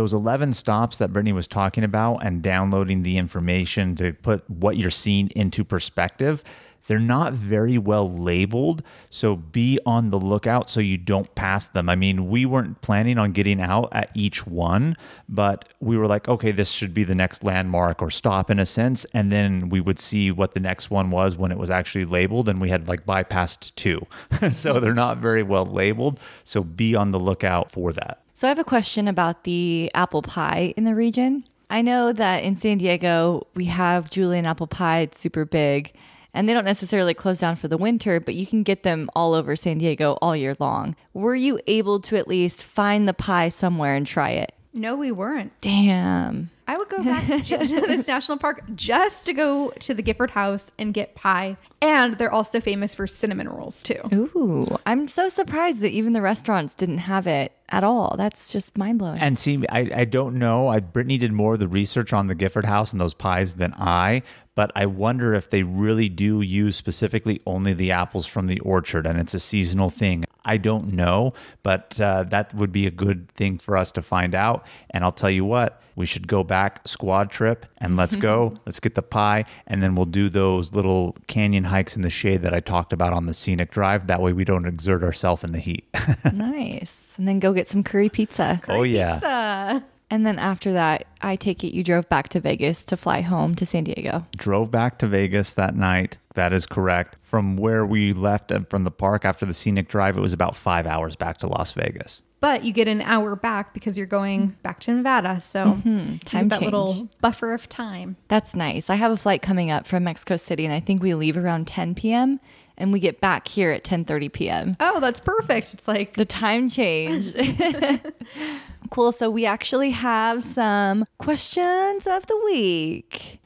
those 0.00 0.14
11 0.14 0.54
stops 0.54 0.96
that 0.96 1.12
Brittany 1.12 1.34
was 1.34 1.46
talking 1.46 1.84
about 1.84 2.24
and 2.24 2.42
downloading 2.42 3.02
the 3.02 3.18
information 3.18 3.94
to 3.96 4.14
put 4.14 4.48
what 4.48 4.78
you're 4.78 4.90
seeing 4.90 5.28
into 5.36 5.62
perspective, 5.62 6.42
they're 6.90 6.98
not 6.98 7.34
very 7.34 7.78
well 7.78 8.12
labeled. 8.12 8.82
So 9.10 9.36
be 9.36 9.78
on 9.86 10.10
the 10.10 10.18
lookout 10.18 10.68
so 10.68 10.80
you 10.80 10.98
don't 10.98 11.32
pass 11.36 11.68
them. 11.68 11.88
I 11.88 11.94
mean, 11.94 12.28
we 12.28 12.44
weren't 12.44 12.80
planning 12.80 13.16
on 13.16 13.30
getting 13.30 13.60
out 13.60 13.90
at 13.92 14.10
each 14.12 14.44
one, 14.44 14.96
but 15.28 15.66
we 15.78 15.96
were 15.96 16.08
like, 16.08 16.28
okay, 16.28 16.50
this 16.50 16.68
should 16.68 16.92
be 16.92 17.04
the 17.04 17.14
next 17.14 17.44
landmark 17.44 18.02
or 18.02 18.10
stop 18.10 18.50
in 18.50 18.58
a 18.58 18.66
sense. 18.66 19.06
And 19.14 19.30
then 19.30 19.68
we 19.68 19.80
would 19.80 20.00
see 20.00 20.32
what 20.32 20.54
the 20.54 20.58
next 20.58 20.90
one 20.90 21.12
was 21.12 21.36
when 21.36 21.52
it 21.52 21.58
was 21.58 21.70
actually 21.70 22.06
labeled. 22.06 22.48
And 22.48 22.60
we 22.60 22.70
had 22.70 22.88
like 22.88 23.06
bypassed 23.06 23.72
two. 23.76 24.04
so 24.50 24.80
they're 24.80 24.92
not 24.92 25.18
very 25.18 25.44
well 25.44 25.66
labeled. 25.66 26.18
So 26.42 26.64
be 26.64 26.96
on 26.96 27.12
the 27.12 27.20
lookout 27.20 27.70
for 27.70 27.92
that. 27.92 28.20
So 28.34 28.48
I 28.48 28.50
have 28.50 28.58
a 28.58 28.64
question 28.64 29.06
about 29.06 29.44
the 29.44 29.92
apple 29.94 30.22
pie 30.22 30.74
in 30.76 30.82
the 30.82 30.96
region. 30.96 31.44
I 31.70 31.82
know 31.82 32.12
that 32.12 32.42
in 32.42 32.56
San 32.56 32.78
Diego, 32.78 33.46
we 33.54 33.66
have 33.66 34.10
Julian 34.10 34.44
apple 34.44 34.66
pie, 34.66 35.02
it's 35.02 35.20
super 35.20 35.44
big, 35.44 35.92
and 36.34 36.48
they 36.48 36.54
don't 36.54 36.64
necessarily 36.64 37.14
close 37.14 37.40
down 37.40 37.56
for 37.56 37.68
the 37.68 37.78
winter, 37.78 38.20
but 38.20 38.34
you 38.34 38.46
can 38.46 38.62
get 38.62 38.82
them 38.82 39.08
all 39.14 39.34
over 39.34 39.56
San 39.56 39.78
Diego 39.78 40.18
all 40.22 40.36
year 40.36 40.56
long. 40.58 40.96
Were 41.12 41.34
you 41.34 41.60
able 41.66 42.00
to 42.00 42.16
at 42.16 42.28
least 42.28 42.64
find 42.64 43.06
the 43.06 43.14
pie 43.14 43.48
somewhere 43.48 43.94
and 43.94 44.06
try 44.06 44.30
it? 44.30 44.52
No, 44.72 44.94
we 44.94 45.10
weren't. 45.10 45.52
Damn. 45.60 46.50
I 46.68 46.76
would 46.76 46.88
go 46.88 47.02
back 47.02 47.26
to 47.46 47.56
this 47.56 48.06
national 48.06 48.38
park 48.38 48.62
just 48.76 49.26
to 49.26 49.32
go 49.32 49.70
to 49.80 49.92
the 49.92 50.02
Gifford 50.02 50.30
House 50.30 50.64
and 50.78 50.94
get 50.94 51.16
pie. 51.16 51.56
And 51.82 52.16
they're 52.16 52.30
also 52.30 52.60
famous 52.60 52.94
for 52.94 53.08
cinnamon 53.08 53.48
rolls 53.48 53.82
too. 53.82 54.00
Ooh, 54.12 54.78
I'm 54.86 55.08
so 55.08 55.28
surprised 55.28 55.80
that 55.80 55.90
even 55.90 56.12
the 56.12 56.20
restaurants 56.22 56.74
didn't 56.76 56.98
have 56.98 57.26
it 57.26 57.50
at 57.70 57.82
all. 57.82 58.14
That's 58.16 58.52
just 58.52 58.78
mind 58.78 59.00
blowing. 59.00 59.18
And 59.18 59.36
see, 59.36 59.64
I, 59.68 59.90
I 59.92 60.04
don't 60.04 60.36
know. 60.36 60.68
I, 60.68 60.78
Brittany 60.78 61.18
did 61.18 61.32
more 61.32 61.54
of 61.54 61.58
the 61.58 61.66
research 61.66 62.12
on 62.12 62.28
the 62.28 62.36
Gifford 62.36 62.66
House 62.66 62.92
and 62.92 63.00
those 63.00 63.14
pies 63.14 63.54
than 63.54 63.74
I, 63.74 64.22
but 64.60 64.70
I 64.74 64.84
wonder 64.84 65.32
if 65.32 65.48
they 65.48 65.62
really 65.62 66.10
do 66.10 66.42
use 66.42 66.76
specifically 66.76 67.40
only 67.46 67.72
the 67.72 67.92
apples 67.92 68.26
from 68.26 68.46
the 68.46 68.60
orchard 68.60 69.06
and 69.06 69.18
it's 69.18 69.32
a 69.32 69.40
seasonal 69.40 69.88
thing. 69.88 70.26
I 70.44 70.58
don't 70.58 70.92
know, 70.92 71.32
but 71.62 71.98
uh, 71.98 72.24
that 72.24 72.52
would 72.52 72.70
be 72.70 72.86
a 72.86 72.90
good 72.90 73.30
thing 73.30 73.56
for 73.56 73.74
us 73.74 73.90
to 73.92 74.02
find 74.02 74.34
out. 74.34 74.66
And 74.90 75.02
I'll 75.02 75.12
tell 75.12 75.30
you 75.30 75.46
what, 75.46 75.82
we 75.96 76.04
should 76.04 76.28
go 76.28 76.44
back 76.44 76.86
squad 76.86 77.30
trip 77.30 77.64
and 77.78 77.96
let's 77.96 78.16
go. 78.16 78.58
let's 78.66 78.80
get 78.80 78.96
the 78.96 79.02
pie, 79.02 79.46
and 79.66 79.82
then 79.82 79.94
we'll 79.94 80.04
do 80.04 80.28
those 80.28 80.74
little 80.74 81.16
canyon 81.26 81.64
hikes 81.64 81.96
in 81.96 82.02
the 82.02 82.10
shade 82.10 82.42
that 82.42 82.52
I 82.52 82.60
talked 82.60 82.92
about 82.92 83.14
on 83.14 83.24
the 83.24 83.32
scenic 83.32 83.70
drive. 83.70 84.08
That 84.08 84.20
way, 84.20 84.34
we 84.34 84.44
don't 84.44 84.66
exert 84.66 85.02
ourselves 85.02 85.42
in 85.42 85.52
the 85.52 85.58
heat. 85.58 85.88
nice. 86.34 87.14
And 87.16 87.26
then 87.26 87.38
go 87.38 87.54
get 87.54 87.66
some 87.66 87.82
curry 87.82 88.10
pizza. 88.10 88.60
oh 88.68 88.82
yeah. 88.82 89.14
Pizza. 89.14 89.84
And 90.10 90.26
then 90.26 90.38
after 90.38 90.72
that, 90.72 91.06
I 91.20 91.36
take 91.36 91.62
it 91.62 91.74
you 91.74 91.84
drove 91.84 92.08
back 92.08 92.28
to 92.30 92.40
Vegas 92.40 92.82
to 92.84 92.96
fly 92.96 93.20
home 93.20 93.54
to 93.54 93.64
San 93.64 93.84
Diego. 93.84 94.26
drove 94.36 94.70
back 94.70 94.98
to 94.98 95.06
Vegas 95.06 95.52
that 95.52 95.74
night. 95.74 96.16
That 96.34 96.52
is 96.52 96.66
correct. 96.66 97.16
From 97.22 97.56
where 97.56 97.86
we 97.86 98.12
left 98.12 98.50
and 98.50 98.68
from 98.68 98.84
the 98.84 98.90
park 98.90 99.24
after 99.24 99.46
the 99.46 99.54
scenic 99.54 99.88
drive, 99.88 100.18
it 100.18 100.20
was 100.20 100.32
about 100.32 100.56
five 100.56 100.86
hours 100.86 101.16
back 101.16 101.38
to 101.38 101.46
Las 101.46 101.72
Vegas. 101.72 102.22
But 102.40 102.64
you 102.64 102.72
get 102.72 102.88
an 102.88 103.02
hour 103.02 103.36
back 103.36 103.74
because 103.74 103.98
you're 103.98 104.06
going 104.06 104.56
back 104.62 104.80
to 104.80 104.92
Nevada. 104.92 105.40
So 105.42 105.64
mm-hmm. 105.64 105.98
you 105.98 106.04
get 106.12 106.24
Time 106.24 106.48
that 106.48 106.62
little 106.62 107.08
buffer 107.20 107.52
of 107.52 107.68
time. 107.68 108.16
That's 108.28 108.54
nice. 108.54 108.88
I 108.88 108.94
have 108.94 109.12
a 109.12 109.16
flight 109.16 109.42
coming 109.42 109.70
up 109.70 109.86
from 109.86 110.04
Mexico 110.04 110.36
City, 110.36 110.64
and 110.64 110.72
I 110.72 110.80
think 110.80 111.02
we 111.02 111.14
leave 111.14 111.36
around 111.36 111.66
10 111.66 111.94
p.m. 111.94 112.40
and 112.78 112.94
we 112.94 113.00
get 113.00 113.20
back 113.20 113.46
here 113.46 113.70
at 113.70 113.84
10:30 113.84 114.32
p.m. 114.32 114.76
Oh, 114.80 115.00
that's 115.00 115.20
perfect. 115.20 115.74
It's 115.74 115.86
like 115.86 116.14
The 116.14 116.24
time 116.24 116.70
change. 116.70 117.34
cool. 118.90 119.12
So 119.12 119.30
we 119.30 119.46
actually 119.46 119.90
have 119.90 120.44
some 120.44 121.04
questions 121.18 122.06
of 122.06 122.26
the 122.26 122.36
week. 122.44 123.40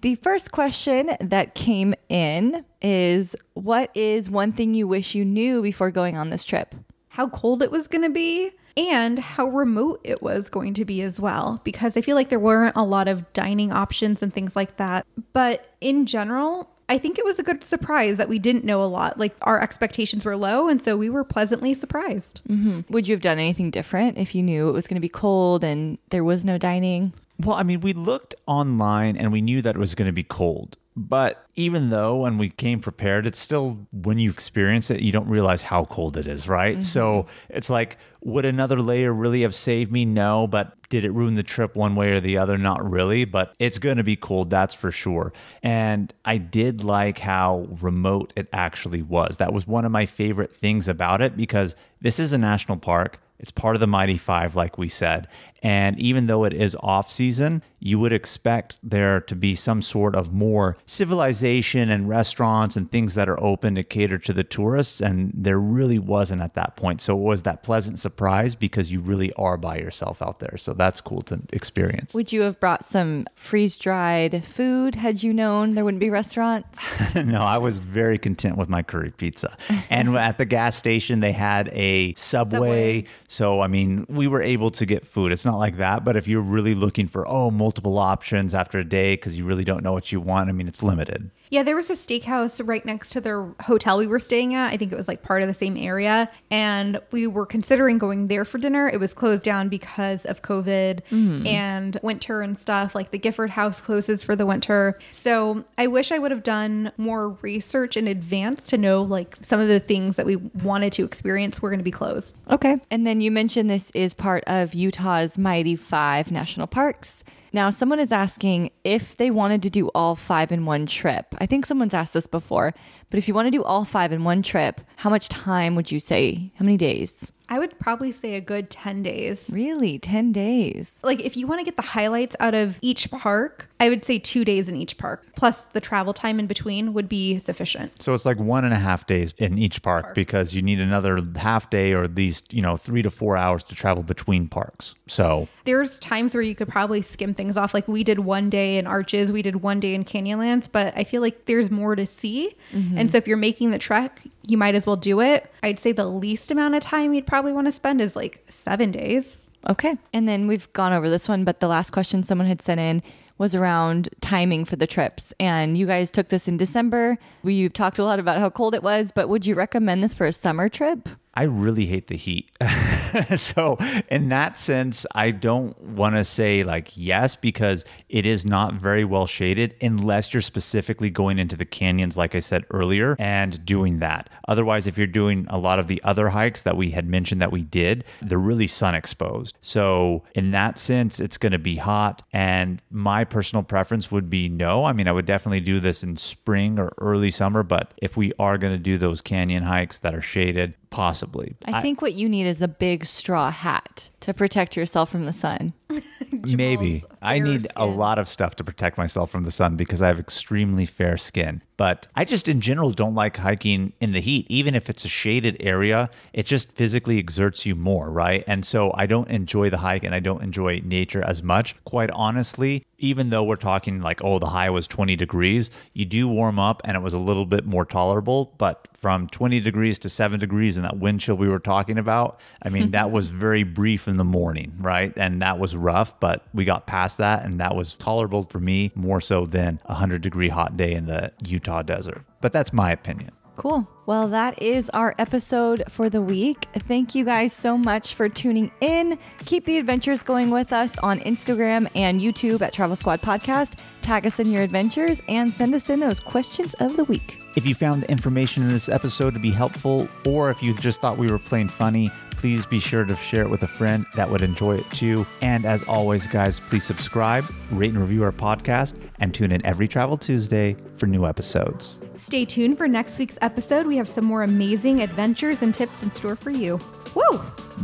The 0.00 0.16
first 0.16 0.52
question 0.52 1.16
that 1.18 1.54
came 1.54 1.94
in 2.10 2.64
is 2.82 3.34
What 3.54 3.90
is 3.94 4.28
one 4.28 4.52
thing 4.52 4.74
you 4.74 4.86
wish 4.86 5.14
you 5.14 5.24
knew 5.24 5.62
before 5.62 5.90
going 5.90 6.16
on 6.16 6.28
this 6.28 6.44
trip? 6.44 6.74
how 7.14 7.28
cold 7.28 7.62
it 7.62 7.70
was 7.70 7.86
going 7.86 8.02
to 8.02 8.10
be 8.10 8.50
and 8.76 9.20
how 9.20 9.46
remote 9.46 10.00
it 10.02 10.20
was 10.20 10.48
going 10.48 10.74
to 10.74 10.84
be 10.84 11.00
as 11.00 11.20
well 11.20 11.60
because 11.62 11.96
I 11.96 12.00
feel 12.00 12.16
like 12.16 12.28
there 12.28 12.40
weren't 12.40 12.74
a 12.74 12.82
lot 12.82 13.06
of 13.06 13.32
dining 13.32 13.70
options 13.70 14.20
and 14.20 14.34
things 14.34 14.56
like 14.56 14.78
that. 14.78 15.06
But 15.32 15.72
in 15.80 16.06
general, 16.06 16.68
I 16.88 16.98
think 16.98 17.18
it 17.18 17.24
was 17.24 17.38
a 17.38 17.42
good 17.42 17.64
surprise 17.64 18.18
that 18.18 18.28
we 18.28 18.38
didn't 18.38 18.64
know 18.64 18.82
a 18.82 18.86
lot. 18.86 19.18
Like 19.18 19.34
our 19.42 19.60
expectations 19.60 20.24
were 20.24 20.36
low 20.36 20.68
and 20.68 20.82
so 20.82 20.96
we 20.96 21.08
were 21.08 21.24
pleasantly 21.24 21.74
surprised. 21.74 22.42
Mm-hmm. 22.48 22.80
Would 22.92 23.08
you 23.08 23.14
have 23.14 23.22
done 23.22 23.38
anything 23.38 23.70
different 23.70 24.18
if 24.18 24.34
you 24.34 24.42
knew 24.42 24.68
it 24.68 24.72
was 24.72 24.86
going 24.86 24.96
to 24.96 25.00
be 25.00 25.08
cold 25.08 25.64
and 25.64 25.98
there 26.10 26.24
was 26.24 26.44
no 26.44 26.58
dining? 26.58 27.12
Well, 27.42 27.56
I 27.56 27.62
mean, 27.62 27.80
we 27.80 27.92
looked 27.92 28.34
online 28.46 29.16
and 29.16 29.32
we 29.32 29.40
knew 29.40 29.62
that 29.62 29.76
it 29.76 29.78
was 29.78 29.94
going 29.94 30.06
to 30.06 30.12
be 30.12 30.22
cold. 30.22 30.76
But 30.96 31.46
even 31.56 31.90
though 31.90 32.18
when 32.18 32.38
we 32.38 32.50
came 32.50 32.78
prepared, 32.78 33.26
it's 33.26 33.38
still 33.38 33.86
when 33.90 34.18
you 34.18 34.30
experience 34.30 34.90
it, 34.90 35.00
you 35.00 35.10
don't 35.10 35.28
realize 35.28 35.62
how 35.62 35.86
cold 35.86 36.16
it 36.16 36.28
is, 36.28 36.46
right? 36.46 36.84
So 36.84 37.22
mm-hmm. 37.22 37.56
it's 37.56 37.68
like, 37.68 37.98
would 38.20 38.44
another 38.44 38.80
layer 38.80 39.12
really 39.12 39.42
have 39.42 39.56
saved 39.56 39.90
me? 39.90 40.04
No. 40.04 40.46
But 40.46 40.76
did 40.90 41.04
it 41.04 41.10
ruin 41.10 41.34
the 41.34 41.42
trip 41.42 41.74
one 41.74 41.96
way 41.96 42.12
or 42.12 42.20
the 42.20 42.38
other? 42.38 42.56
Not 42.56 42.88
really. 42.88 43.24
But 43.24 43.56
it's 43.58 43.80
going 43.80 43.96
to 43.96 44.04
be 44.04 44.14
cold, 44.14 44.50
that's 44.50 44.74
for 44.74 44.92
sure. 44.92 45.32
And 45.64 46.14
I 46.24 46.38
did 46.38 46.84
like 46.84 47.18
how 47.18 47.66
remote 47.80 48.32
it 48.36 48.48
actually 48.52 49.02
was. 49.02 49.38
That 49.38 49.52
was 49.52 49.66
one 49.66 49.84
of 49.84 49.90
my 49.90 50.06
favorite 50.06 50.54
things 50.54 50.86
about 50.86 51.20
it 51.20 51.36
because 51.36 51.74
this 52.00 52.20
is 52.20 52.32
a 52.32 52.38
national 52.38 52.78
park. 52.78 53.20
It's 53.40 53.50
part 53.50 53.74
of 53.74 53.80
the 53.80 53.88
Mighty 53.88 54.16
Five, 54.16 54.54
like 54.54 54.78
we 54.78 54.88
said. 54.88 55.26
And 55.64 55.98
even 55.98 56.26
though 56.26 56.44
it 56.44 56.52
is 56.52 56.76
off 56.80 57.10
season, 57.10 57.62
you 57.80 57.98
would 57.98 58.12
expect 58.12 58.78
there 58.82 59.20
to 59.22 59.34
be 59.34 59.54
some 59.54 59.80
sort 59.80 60.14
of 60.14 60.30
more 60.30 60.76
civilization 60.84 61.88
and 61.88 62.06
restaurants 62.06 62.76
and 62.76 62.90
things 62.90 63.14
that 63.14 63.30
are 63.30 63.42
open 63.42 63.74
to 63.76 63.82
cater 63.82 64.18
to 64.18 64.34
the 64.34 64.44
tourists. 64.44 65.00
And 65.00 65.32
there 65.34 65.58
really 65.58 65.98
wasn't 65.98 66.42
at 66.42 66.52
that 66.54 66.76
point. 66.76 67.00
So 67.00 67.16
it 67.16 67.22
was 67.22 67.42
that 67.44 67.62
pleasant 67.62 67.98
surprise 67.98 68.54
because 68.54 68.92
you 68.92 69.00
really 69.00 69.32
are 69.34 69.56
by 69.56 69.78
yourself 69.78 70.20
out 70.20 70.38
there. 70.38 70.58
So 70.58 70.74
that's 70.74 71.00
cool 71.00 71.22
to 71.22 71.40
experience. 71.50 72.12
Would 72.12 72.30
you 72.30 72.42
have 72.42 72.60
brought 72.60 72.84
some 72.84 73.26
freeze 73.34 73.78
dried 73.78 74.44
food 74.44 74.94
had 74.94 75.22
you 75.22 75.32
known 75.32 75.74
there 75.74 75.84
wouldn't 75.84 76.00
be 76.00 76.10
restaurants? 76.10 76.78
no, 77.14 77.40
I 77.40 77.56
was 77.56 77.78
very 77.78 78.18
content 78.18 78.58
with 78.58 78.68
my 78.68 78.82
curry 78.82 79.12
pizza. 79.12 79.56
And 79.88 80.14
at 80.16 80.36
the 80.36 80.44
gas 80.44 80.76
station, 80.76 81.20
they 81.20 81.32
had 81.32 81.70
a 81.72 82.12
subway. 82.16 82.54
Subway. 82.54 83.04
So, 83.28 83.60
I 83.62 83.66
mean, 83.66 84.04
we 84.10 84.28
were 84.28 84.42
able 84.42 84.70
to 84.72 84.84
get 84.84 85.06
food. 85.06 85.32
It's 85.32 85.44
not 85.44 85.53
not 85.54 85.60
like 85.60 85.76
that. 85.76 86.04
But 86.04 86.16
if 86.16 86.26
you're 86.26 86.40
really 86.40 86.74
looking 86.74 87.06
for, 87.08 87.26
oh, 87.26 87.50
multiple 87.50 87.98
options 87.98 88.54
after 88.54 88.78
a 88.78 88.84
day 88.84 89.14
because 89.14 89.38
you 89.38 89.44
really 89.44 89.64
don't 89.64 89.82
know 89.82 89.92
what 89.92 90.12
you 90.12 90.20
want, 90.20 90.48
I 90.48 90.52
mean, 90.52 90.68
it's 90.68 90.82
limited. 90.82 91.30
Yeah, 91.50 91.62
there 91.62 91.76
was 91.76 91.90
a 91.90 91.94
steakhouse 91.94 92.60
right 92.66 92.84
next 92.84 93.10
to 93.10 93.20
their 93.20 93.46
hotel 93.60 93.98
we 93.98 94.06
were 94.06 94.18
staying 94.18 94.54
at. 94.54 94.72
I 94.72 94.76
think 94.76 94.92
it 94.92 94.96
was 94.96 95.08
like 95.08 95.22
part 95.22 95.42
of 95.42 95.48
the 95.48 95.54
same 95.54 95.76
area. 95.76 96.30
And 96.50 97.00
we 97.10 97.26
were 97.26 97.46
considering 97.46 97.98
going 97.98 98.28
there 98.28 98.44
for 98.44 98.58
dinner. 98.58 98.88
It 98.88 98.98
was 98.98 99.14
closed 99.14 99.44
down 99.44 99.68
because 99.68 100.24
of 100.26 100.42
COVID 100.42 101.00
mm. 101.10 101.46
and 101.46 101.98
winter 102.02 102.42
and 102.42 102.58
stuff. 102.58 102.94
Like 102.94 103.10
the 103.10 103.18
Gifford 103.18 103.50
House 103.50 103.80
closes 103.80 104.22
for 104.22 104.34
the 104.34 104.46
winter. 104.46 104.98
So 105.10 105.64
I 105.78 105.86
wish 105.86 106.12
I 106.12 106.18
would 106.18 106.30
have 106.30 106.42
done 106.42 106.92
more 106.96 107.30
research 107.42 107.96
in 107.96 108.08
advance 108.08 108.66
to 108.68 108.78
know 108.78 109.02
like 109.02 109.36
some 109.42 109.60
of 109.60 109.68
the 109.68 109.80
things 109.80 110.16
that 110.16 110.26
we 110.26 110.36
wanted 110.36 110.92
to 110.94 111.04
experience 111.04 111.60
were 111.60 111.70
going 111.70 111.78
to 111.80 111.84
be 111.84 111.90
closed. 111.90 112.36
Okay. 112.50 112.76
And 112.90 113.06
then 113.06 113.20
you 113.20 113.30
mentioned 113.30 113.68
this 113.68 113.90
is 113.92 114.14
part 114.14 114.44
of 114.46 114.74
Utah's 114.74 115.38
Mighty 115.38 115.76
Five 115.76 116.30
national 116.30 116.66
parks. 116.66 117.22
Now, 117.54 117.70
someone 117.70 118.00
is 118.00 118.10
asking 118.10 118.70
if 118.82 119.16
they 119.16 119.30
wanted 119.30 119.62
to 119.62 119.70
do 119.70 119.86
all 119.94 120.16
five 120.16 120.50
in 120.50 120.66
one 120.66 120.86
trip. 120.86 121.36
I 121.38 121.46
think 121.46 121.64
someone's 121.64 121.94
asked 121.94 122.12
this 122.12 122.26
before, 122.26 122.74
but 123.10 123.18
if 123.18 123.28
you 123.28 123.34
want 123.34 123.46
to 123.46 123.52
do 123.52 123.62
all 123.62 123.84
five 123.84 124.10
in 124.10 124.24
one 124.24 124.42
trip, 124.42 124.80
how 124.96 125.08
much 125.08 125.28
time 125.28 125.76
would 125.76 125.92
you 125.92 126.00
say? 126.00 126.50
How 126.56 126.64
many 126.64 126.76
days? 126.76 127.30
I 127.48 127.58
would 127.58 127.78
probably 127.78 128.10
say 128.10 128.34
a 128.34 128.40
good 128.40 128.70
10 128.70 129.02
days. 129.02 129.50
Really? 129.52 129.98
10 129.98 130.32
days? 130.32 130.98
Like 131.02 131.20
if 131.20 131.36
you 131.36 131.46
want 131.46 131.60
to 131.60 131.64
get 131.64 131.76
the 131.76 131.82
highlights 131.82 132.34
out 132.40 132.54
of 132.54 132.78
each 132.80 133.10
park, 133.10 133.68
I 133.78 133.88
would 133.88 134.04
say 134.04 134.18
2 134.18 134.44
days 134.44 134.68
in 134.68 134.76
each 134.76 134.96
park. 134.96 135.24
Plus 135.36 135.64
the 135.64 135.80
travel 135.80 136.14
time 136.14 136.38
in 136.40 136.46
between 136.46 136.94
would 136.94 137.08
be 137.08 137.38
sufficient. 137.38 138.02
So 138.02 138.14
it's 138.14 138.24
like 138.24 138.38
one 138.38 138.64
and 138.64 138.72
a 138.72 138.78
half 138.78 139.06
days 139.06 139.34
in 139.38 139.58
each 139.58 139.82
park, 139.82 140.14
because 140.14 140.54
you 140.54 140.62
need 140.62 140.80
another 140.80 141.20
half 141.36 141.68
day 141.70 141.92
or 141.92 142.04
at 142.04 142.14
least, 142.14 142.54
you 142.54 142.62
know, 142.62 142.76
three 142.76 143.02
to 143.02 143.10
four 143.10 143.36
hours 143.36 143.62
to 143.64 143.74
travel 143.74 144.02
between 144.02 144.48
parks. 144.48 144.94
So 145.06 145.48
There's 145.64 145.98
times 145.98 146.34
where 146.34 146.42
you 146.42 146.54
could 146.54 146.68
probably 146.68 147.02
skim 147.02 147.34
things 147.34 147.56
off. 147.56 147.74
Like 147.74 147.88
we 147.88 148.04
did 148.04 148.20
one 148.20 148.50
day 148.50 148.78
in 148.78 148.86
Arches, 148.86 149.30
we 149.30 149.42
did 149.42 149.56
one 149.56 149.80
day 149.80 149.94
in 149.94 150.04
Canyonlands, 150.04 150.68
but 150.70 150.94
I 150.96 151.04
feel 151.04 151.20
like 151.20 151.46
there's 151.46 151.70
more 151.70 151.96
to 151.96 152.06
see. 152.06 152.56
Mm-hmm. 152.72 152.98
And 152.98 153.10
so 153.10 153.18
if 153.18 153.26
you're 153.28 153.36
making 153.36 153.70
the 153.70 153.78
trek, 153.78 154.22
you 154.46 154.56
might 154.56 154.74
as 154.74 154.86
well 154.86 154.96
do 154.96 155.20
it. 155.20 155.50
I'd 155.62 155.78
say 155.78 155.92
the 155.92 156.06
least 156.06 156.50
amount 156.50 156.74
of 156.74 156.82
time 156.82 157.14
you'd 157.14 157.26
probably 157.26 157.52
want 157.52 157.66
to 157.66 157.72
spend 157.72 158.00
is 158.00 158.16
like 158.16 158.44
seven 158.48 158.90
days. 158.90 159.40
Okay. 159.68 159.96
And 160.12 160.28
then 160.28 160.46
we've 160.46 160.70
gone 160.72 160.92
over 160.92 161.08
this 161.08 161.28
one, 161.28 161.44
but 161.44 161.60
the 161.60 161.68
last 161.68 161.90
question 161.90 162.22
someone 162.22 162.46
had 162.46 162.60
sent 162.60 162.80
in 162.80 163.02
was 163.38 163.54
around 163.54 164.08
timing 164.20 164.64
for 164.64 164.76
the 164.76 164.86
trips. 164.86 165.32
And 165.40 165.76
you 165.76 165.86
guys 165.86 166.10
took 166.10 166.28
this 166.28 166.46
in 166.46 166.56
December. 166.56 167.18
We've 167.42 167.72
talked 167.72 167.98
a 167.98 168.04
lot 168.04 168.18
about 168.18 168.38
how 168.38 168.50
cold 168.50 168.74
it 168.74 168.82
was, 168.82 169.10
but 169.12 169.28
would 169.28 169.46
you 169.46 169.54
recommend 169.54 170.04
this 170.04 170.14
for 170.14 170.26
a 170.26 170.32
summer 170.32 170.68
trip? 170.68 171.08
I 171.34 171.44
really 171.44 171.86
hate 171.86 172.06
the 172.06 172.16
heat. 172.16 172.50
so, 173.36 173.76
in 174.08 174.28
that 174.28 174.58
sense, 174.58 175.04
I 175.14 175.32
don't 175.32 175.78
want 175.80 176.14
to 176.14 176.24
say 176.24 176.62
like 176.62 176.92
yes 176.94 177.34
because 177.36 177.84
it 178.08 178.24
is 178.24 178.46
not 178.46 178.74
very 178.74 179.04
well 179.04 179.26
shaded 179.26 179.74
unless 179.82 180.32
you're 180.32 180.42
specifically 180.42 181.10
going 181.10 181.38
into 181.38 181.56
the 181.56 181.64
canyons, 181.64 182.16
like 182.16 182.34
I 182.34 182.40
said 182.40 182.64
earlier, 182.70 183.16
and 183.18 183.64
doing 183.66 183.98
that. 183.98 184.30
Otherwise, 184.46 184.86
if 184.86 184.96
you're 184.96 185.06
doing 185.06 185.46
a 185.50 185.58
lot 185.58 185.78
of 185.78 185.88
the 185.88 186.02
other 186.04 186.28
hikes 186.28 186.62
that 186.62 186.76
we 186.76 186.92
had 186.92 187.08
mentioned 187.08 187.42
that 187.42 187.52
we 187.52 187.62
did, 187.62 188.04
they're 188.22 188.38
really 188.38 188.68
sun 188.68 188.94
exposed. 188.94 189.58
So, 189.60 190.22
in 190.34 190.52
that 190.52 190.78
sense, 190.78 191.18
it's 191.18 191.36
going 191.36 191.52
to 191.52 191.58
be 191.58 191.76
hot. 191.76 192.22
And 192.32 192.80
my 192.90 193.24
personal 193.24 193.64
preference 193.64 194.12
would 194.12 194.30
be 194.30 194.48
no. 194.48 194.84
I 194.84 194.92
mean, 194.92 195.08
I 195.08 195.12
would 195.12 195.26
definitely 195.26 195.60
do 195.60 195.80
this 195.80 196.04
in 196.04 196.16
spring 196.16 196.78
or 196.78 196.92
early 196.98 197.30
summer, 197.30 197.62
but 197.62 197.92
if 197.98 198.16
we 198.16 198.32
are 198.38 198.56
going 198.56 198.72
to 198.72 198.78
do 198.78 198.98
those 198.98 199.20
canyon 199.20 199.64
hikes 199.64 199.98
that 199.98 200.14
are 200.14 200.22
shaded, 200.22 200.74
possibly. 200.94 201.56
I 201.64 201.82
think 201.82 202.00
what 202.00 202.14
you 202.14 202.28
need 202.28 202.46
is 202.46 202.62
a 202.62 202.68
big 202.68 203.04
straw 203.04 203.50
hat 203.50 204.10
to 204.20 204.32
protect 204.32 204.76
yourself 204.76 205.10
from 205.10 205.26
the 205.26 205.32
sun. 205.32 205.72
Maybe. 206.32 207.04
I 207.22 207.38
need 207.38 207.68
a 207.76 207.86
lot 207.86 208.18
of 208.18 208.28
stuff 208.28 208.56
to 208.56 208.64
protect 208.64 208.98
myself 208.98 209.30
from 209.30 209.44
the 209.44 209.50
sun 209.50 209.76
because 209.76 210.02
I 210.02 210.08
have 210.08 210.18
extremely 210.18 210.86
fair 210.86 211.16
skin. 211.16 211.62
But 211.76 212.06
I 212.14 212.24
just 212.24 212.48
in 212.48 212.60
general 212.60 212.92
don't 212.92 213.14
like 213.14 213.36
hiking 213.38 213.94
in 214.00 214.12
the 214.12 214.20
heat. 214.20 214.46
Even 214.48 214.74
if 214.74 214.88
it's 214.88 215.04
a 215.04 215.08
shaded 215.08 215.56
area, 215.58 216.10
it 216.32 216.46
just 216.46 216.72
physically 216.72 217.18
exerts 217.18 217.66
you 217.66 217.74
more, 217.74 218.10
right? 218.10 218.44
And 218.46 218.64
so 218.64 218.92
I 218.94 219.06
don't 219.06 219.28
enjoy 219.28 219.70
the 219.70 219.78
hike 219.78 220.04
and 220.04 220.14
I 220.14 220.20
don't 220.20 220.42
enjoy 220.42 220.82
nature 220.84 221.22
as 221.22 221.42
much. 221.42 221.74
Quite 221.84 222.10
honestly, 222.12 222.84
even 222.98 223.30
though 223.30 223.42
we're 223.42 223.56
talking 223.56 224.00
like, 224.00 224.22
oh, 224.22 224.38
the 224.38 224.50
high 224.50 224.70
was 224.70 224.86
20 224.86 225.16
degrees, 225.16 225.70
you 225.92 226.04
do 226.04 226.28
warm 226.28 226.58
up 226.58 226.80
and 226.84 226.96
it 226.96 227.00
was 227.00 227.12
a 227.12 227.18
little 227.18 227.46
bit 227.46 227.66
more 227.66 227.84
tolerable. 227.84 228.54
But 228.56 228.88
from 228.94 229.28
20 229.28 229.60
degrees 229.60 229.98
to 229.98 230.08
7 230.08 230.38
degrees 230.38 230.76
and 230.76 230.84
that 230.84 230.98
wind 230.98 231.20
chill 231.20 231.36
we 231.36 231.48
were 231.48 231.58
talking 231.58 231.98
about, 231.98 232.40
I 232.62 232.68
mean, 232.68 232.92
that 232.92 233.10
was 233.10 233.30
very 233.30 233.64
brief 233.64 234.06
in 234.06 234.16
the 234.16 234.24
morning, 234.24 234.74
right? 234.78 235.12
And 235.16 235.42
that 235.42 235.58
was 235.58 235.76
rough, 235.84 236.18
but 236.18 236.46
we 236.52 236.64
got 236.64 236.86
past 236.86 237.18
that 237.18 237.44
and 237.44 237.60
that 237.60 237.76
was 237.76 237.94
tolerable 237.94 238.44
for 238.44 238.58
me 238.58 238.90
more 238.94 239.20
so 239.20 239.46
than 239.46 239.80
a 239.84 239.92
100 239.92 240.22
degree 240.22 240.48
hot 240.48 240.76
day 240.76 240.92
in 240.94 241.06
the 241.06 241.32
Utah 241.46 241.82
desert. 241.82 242.24
But 242.40 242.52
that's 242.52 242.72
my 242.72 242.90
opinion. 242.90 243.30
Cool. 243.56 243.88
Well, 244.06 244.28
that 244.28 244.60
is 244.60 244.90
our 244.90 245.14
episode 245.18 245.84
for 245.88 246.10
the 246.10 246.20
week. 246.20 246.66
Thank 246.88 247.14
you 247.14 247.24
guys 247.24 247.52
so 247.52 247.78
much 247.78 248.14
for 248.14 248.28
tuning 248.28 248.72
in. 248.80 249.18
Keep 249.46 249.66
the 249.66 249.78
adventures 249.78 250.22
going 250.22 250.50
with 250.50 250.72
us 250.72 250.98
on 250.98 251.20
Instagram 251.20 251.88
and 251.94 252.20
YouTube 252.20 252.60
at 252.62 252.72
Travel 252.72 252.96
Squad 252.96 253.22
Podcast. 253.22 253.78
Tag 254.02 254.26
us 254.26 254.40
in 254.40 254.50
your 254.50 254.62
adventures 254.62 255.22
and 255.28 255.52
send 255.52 255.74
us 255.74 255.88
in 255.88 256.00
those 256.00 256.20
questions 256.20 256.74
of 256.74 256.96
the 256.96 257.04
week. 257.04 257.43
If 257.56 257.64
you 257.64 257.74
found 257.74 258.02
the 258.02 258.10
information 258.10 258.64
in 258.64 258.70
this 258.70 258.88
episode 258.88 259.32
to 259.34 259.38
be 259.40 259.50
helpful, 259.50 260.08
or 260.26 260.50
if 260.50 260.60
you 260.60 260.74
just 260.74 261.00
thought 261.00 261.18
we 261.18 261.28
were 261.28 261.38
playing 261.38 261.68
funny, 261.68 262.10
please 262.32 262.66
be 262.66 262.80
sure 262.80 263.04
to 263.04 263.14
share 263.16 263.42
it 263.42 263.50
with 263.50 263.62
a 263.62 263.68
friend 263.68 264.04
that 264.16 264.28
would 264.28 264.42
enjoy 264.42 264.74
it 264.74 264.90
too. 264.90 265.24
And 265.40 265.64
as 265.64 265.84
always, 265.84 266.26
guys, 266.26 266.58
please 266.58 266.82
subscribe, 266.82 267.44
rate 267.70 267.92
and 267.92 268.00
review 268.00 268.24
our 268.24 268.32
podcast, 268.32 268.94
and 269.20 269.32
tune 269.32 269.52
in 269.52 269.64
every 269.64 269.86
Travel 269.86 270.16
Tuesday 270.16 270.76
for 270.96 271.06
new 271.06 271.26
episodes. 271.26 272.00
Stay 272.18 272.44
tuned 272.44 272.76
for 272.76 272.88
next 272.88 273.18
week's 273.18 273.38
episode. 273.40 273.86
We 273.86 273.96
have 273.98 274.08
some 274.08 274.24
more 274.24 274.42
amazing 274.42 275.00
adventures 275.00 275.62
and 275.62 275.72
tips 275.72 276.02
in 276.02 276.10
store 276.10 276.36
for 276.36 276.50
you. 276.50 276.80
Woo! 277.14 277.40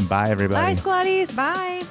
Bye, 0.09 0.31
everybody. 0.31 0.75
Bye, 0.75 0.81
Squaddies. 0.81 1.35
Bye. 1.37 1.83